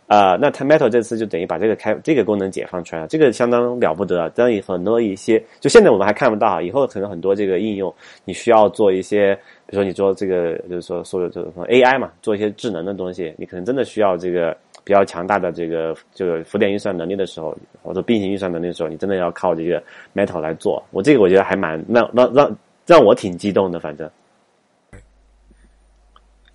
[0.07, 4.29] 啊，那它 Metal 这次就等于把这个开这个功能解放出来了，这个相当了不得！
[4.31, 7.93] 当然很多一些，就现在我们还看不到，以后可能很多这个应用，
[8.27, 9.37] 你需要做一些，
[9.67, 19.83] 比如说你做这个，就是说所有这种 AI 嘛，做一些智能的东西，你可能真的需要这个比较强大的这个这个浮点运算能力的时候，或者并行运算能力的时候，你真的要靠这个
[20.15, 20.85] Metal 来做。
[20.91, 24.11] 我这个我觉得还蛮让让让让我挺激动的，反正。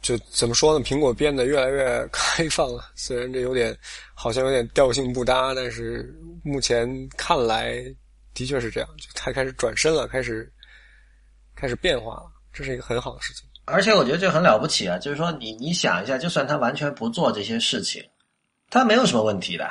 [0.01, 0.85] 就怎么说呢？
[0.85, 3.75] 苹果变得越来越开放了，虽然这有点
[4.13, 6.87] 好像有点调性不搭，但是目前
[7.17, 7.83] 看来
[8.33, 8.89] 的确是这样。
[8.97, 10.49] 就它开始转身了，开始
[11.53, 13.45] 开始变化了，这是一个很好的事情。
[13.63, 14.97] 而且我觉得这很了不起啊！
[14.97, 18.03] 就是说，你你想一下，就算他完全不做这些事情，
[18.69, 19.65] 他没有什么问题的。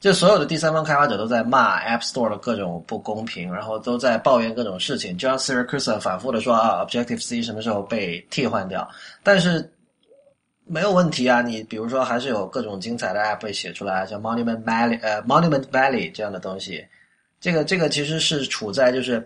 [0.00, 5.18] 就所有的第三方开发者都在骂 App Store 的各种不公平，然后都在抱怨各种事情。
[5.18, 8.88] 就像 Siracusa 反复的说啊，Objective C 什么时候被替换掉？
[9.22, 9.70] 但是
[10.64, 16.86] 没有问题啊，你比如说还是有各种精彩的 App 被写出来，像 Monument Valley 呃 Monument Valley 这样的东西。
[17.38, 19.22] 这个这个其实是处在就是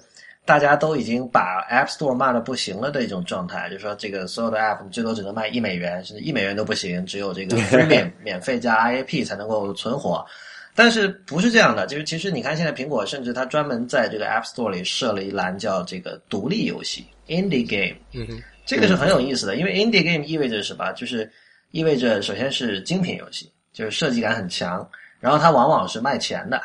[0.51, 10.27] 大家都已经把 App Store 骂的不行了的一种状态，就是说这个所有的 App 最多只能卖一美元，甚至一美元都不行，只有这个 Free 免 免费加 IAP 才能够存活。
[10.75, 11.87] 但是不是这样的？
[11.87, 17.97] 就是其实你看，现在苹果甚至它专门在这个 App Store 里设了一栏，叫这个独立游戏 （Indie Game）。
[18.13, 20.93] 嗯哼，这个是很有意思的，因为 Indie Game 意味着什么？
[20.95, 21.31] 就是
[21.71, 24.85] 意味着首先是精品游戏，就是设计感很强，
[25.21, 26.61] 然后它往往是卖钱的。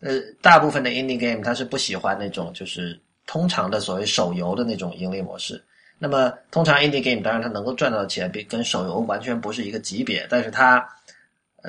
[0.00, 2.98] 呃，大部分的 Indie Game 它是不喜欢那种就是
[3.28, 5.64] 通常的所谓手游的那种盈利模式。
[6.00, 10.84] 那么通常 Indie Game 当然它能够赚到的钱比跟手游完全不是一个级别，但是它。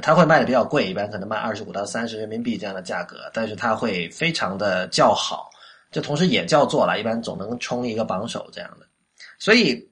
[0.03, 5.49] 它会卖的比较贵，一般可能卖二十五到三十人民币这样的价格，但是它会非常的叫好，
[5.91, 8.85] 就同时也叫做了，一般总能冲一个榜首这样的。
[9.39, 9.83] 所以，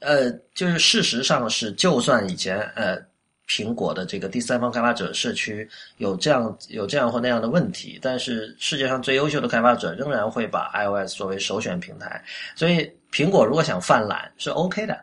[0.00, 2.96] 呃，就是事实上是，就算以前呃
[3.48, 12.22] 苹果的这个第三方开发者社区有这样有这样或那样的问题，但是世界上最优秀的开发者仍然会把 iOS 作为首选平台。
[12.54, 14.96] 所以，苹果如果想犯懒是 OK 的。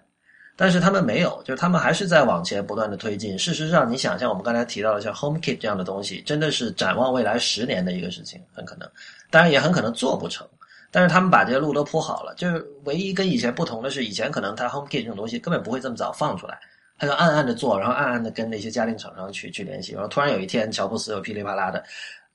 [0.58, 3.38] 但是他们没有，就是他们还是在往前不断的推进。
[3.38, 8.90] 事实上，你想象我们刚才提到的像 HomeKit 这样的东西，真的是展望未来十年的一个事情，很可能，
[9.30, 10.48] 当然也很可能做不成。
[10.92, 16.58] 但是他们把这些路都铺好了，就是唯一跟以前不同的是，以前可能他 HomeKit 这种东西根本不会这么早放出来，
[16.98, 21.84] 他就暗暗的做，然后暗暗的跟那些家电厂商去去联系，然后突然有一天乔布斯又噼里啪啦的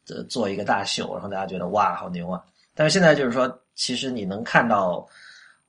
[0.08, 2.42] 呃做一个大秀，然后大家觉得哇好牛啊！
[2.74, 5.06] 但是现在就是说，其实你能看到。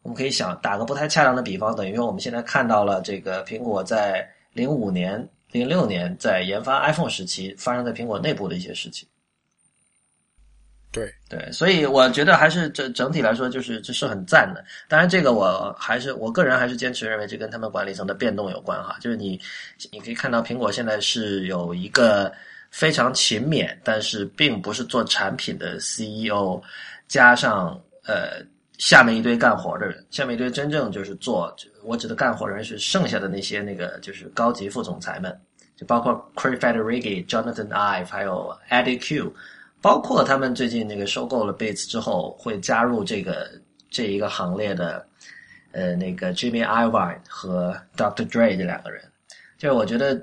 [0.03, 9.07] 我们可以想打个不太恰当的比方，等于说我们现在看到了这个苹果在零五年、零六年在研发 iPhone 时期发生在苹果内部的一些事情。
[10.91, 14.63] 对对，所以我觉得还是整整体来说，就是这是很赞的。
[14.87, 18.97] 当然，这个我还是我个人还是坚持认为，这跟他们管理层的变动有关哈。
[18.99, 19.39] 就是你
[19.91, 22.31] 你可以看到，苹果现在是有一个
[22.69, 26.61] 非常勤勉，但是并不是做产品的 CEO，
[27.07, 28.45] 加上呃。
[28.77, 35.39] 下面一堆干活的人，下面一堆真正就是做，我指的干活的人是剩下的那些那个就是高级副总裁们，
[35.77, 39.31] 就包括 Craig Federighi、Jonathan Ive，还有 Eddie Q，
[39.81, 43.49] 包括他们最近那个收购了 Beats 之后会加入这个
[43.89, 45.05] 这一个行列的，
[45.71, 48.27] 呃，那个 Jimmy Iovine 和 Dr.
[48.27, 49.03] Dre 这两个人，
[49.57, 50.15] 就是我觉得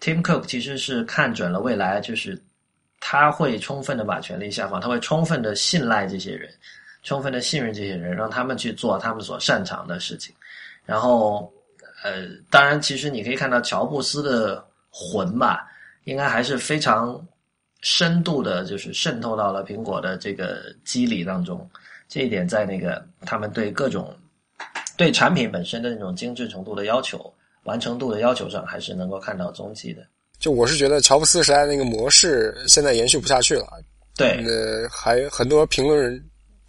[0.00, 2.40] Tim Cook 其实是看准了未来，就是
[3.00, 6.50] 他会充分的把权力下放，他会充分的信赖这些人。
[7.04, 10.32] 充分的信任这些人，让他们去做他们所擅长的事情。
[10.86, 11.52] 然后，
[12.04, 15.68] 呃，当然，其实你可以看到乔布斯的魂吧，
[16.04, 17.20] 应该还是非常
[17.82, 21.68] 深度的，就是渗透到了苹果的这个机理当中。
[22.08, 24.16] 这一点在那个他们对各种
[24.96, 27.32] 对产品本身的那种精致程度的要求、
[27.64, 30.02] 完成度的要求上，还是能够看到踪迹的。
[30.38, 33.66] 就我是觉得乔布斯时代那个模式现在延续不下去了。
[34.16, 36.24] 对，呃，还很多评论人。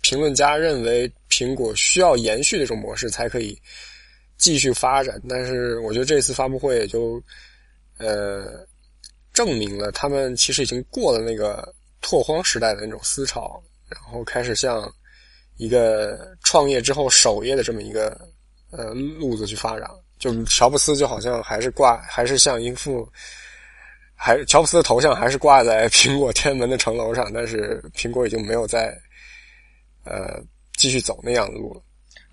[0.06, 3.58] 评论家认为，苹果需要延续这种模式才可以
[4.36, 5.18] 继续发展。
[5.30, 7.24] 但是，我觉得这次发布会也就
[8.00, 8.68] 呃
[9.34, 14.90] 证明了，他们其实已经过了那个拓荒时代的那种思潮，然后开始向
[15.58, 18.18] 一个创业之后守业的这么一个
[18.72, 19.90] 呃路子去发展。
[20.20, 23.08] 就乔布斯就好像还是挂，还是像一副，
[24.16, 28.98] 还乔布斯的头像还是挂在苹果天安门的城楼上，但是苹果已经没有在。
[30.06, 30.38] 呃，
[30.76, 31.82] 继续走那样的路了。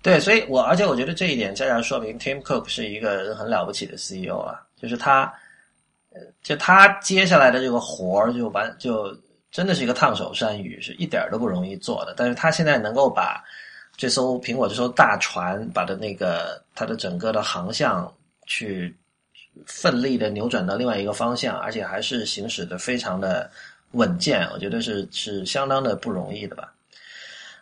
[0.01, 5.33] 对，所以我而且我觉得这一点恰恰说明 Tim Cook 是一个很了不起的 CEO 啊，就是他，
[6.43, 9.15] 就他接下来的这个活儿就完就
[9.51, 12.13] 真的是一个烫手山芋，是一点都不容易做的。
[12.17, 13.43] 但是他现在能够把
[13.95, 18.11] 这艘苹果这艘大船，把的那个它的整个的航向
[18.45, 18.95] 去
[19.65, 23.49] 奋力的扭转到另外一个方向，而且还是行驶的非常的
[23.91, 26.73] 稳健，我觉得是是相当的不容易的吧。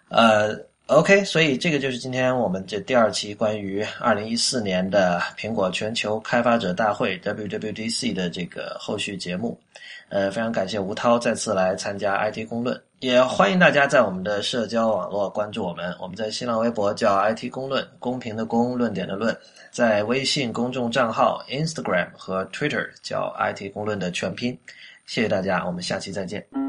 [0.09, 0.55] 呃
[0.89, 9.57] ，OK，所以这个就是今天我们这第二期关于二零一四年的苹果全球开发者大会 WWDC 的这个后续节目。
[10.09, 15.95] 呃，非常感谢吴涛再次来参加 IT 公论，也欢迎大家在我们的社交网络关注我们。
[16.01, 19.31] 我们在新浪微博叫 IT 公论，公平的公，论点的论；
[19.69, 24.57] 在微信公众账号 Instagram 和 Twitter 叫 IT 公论的全拼。
[25.05, 26.68] 谢谢大家，我们下期再见。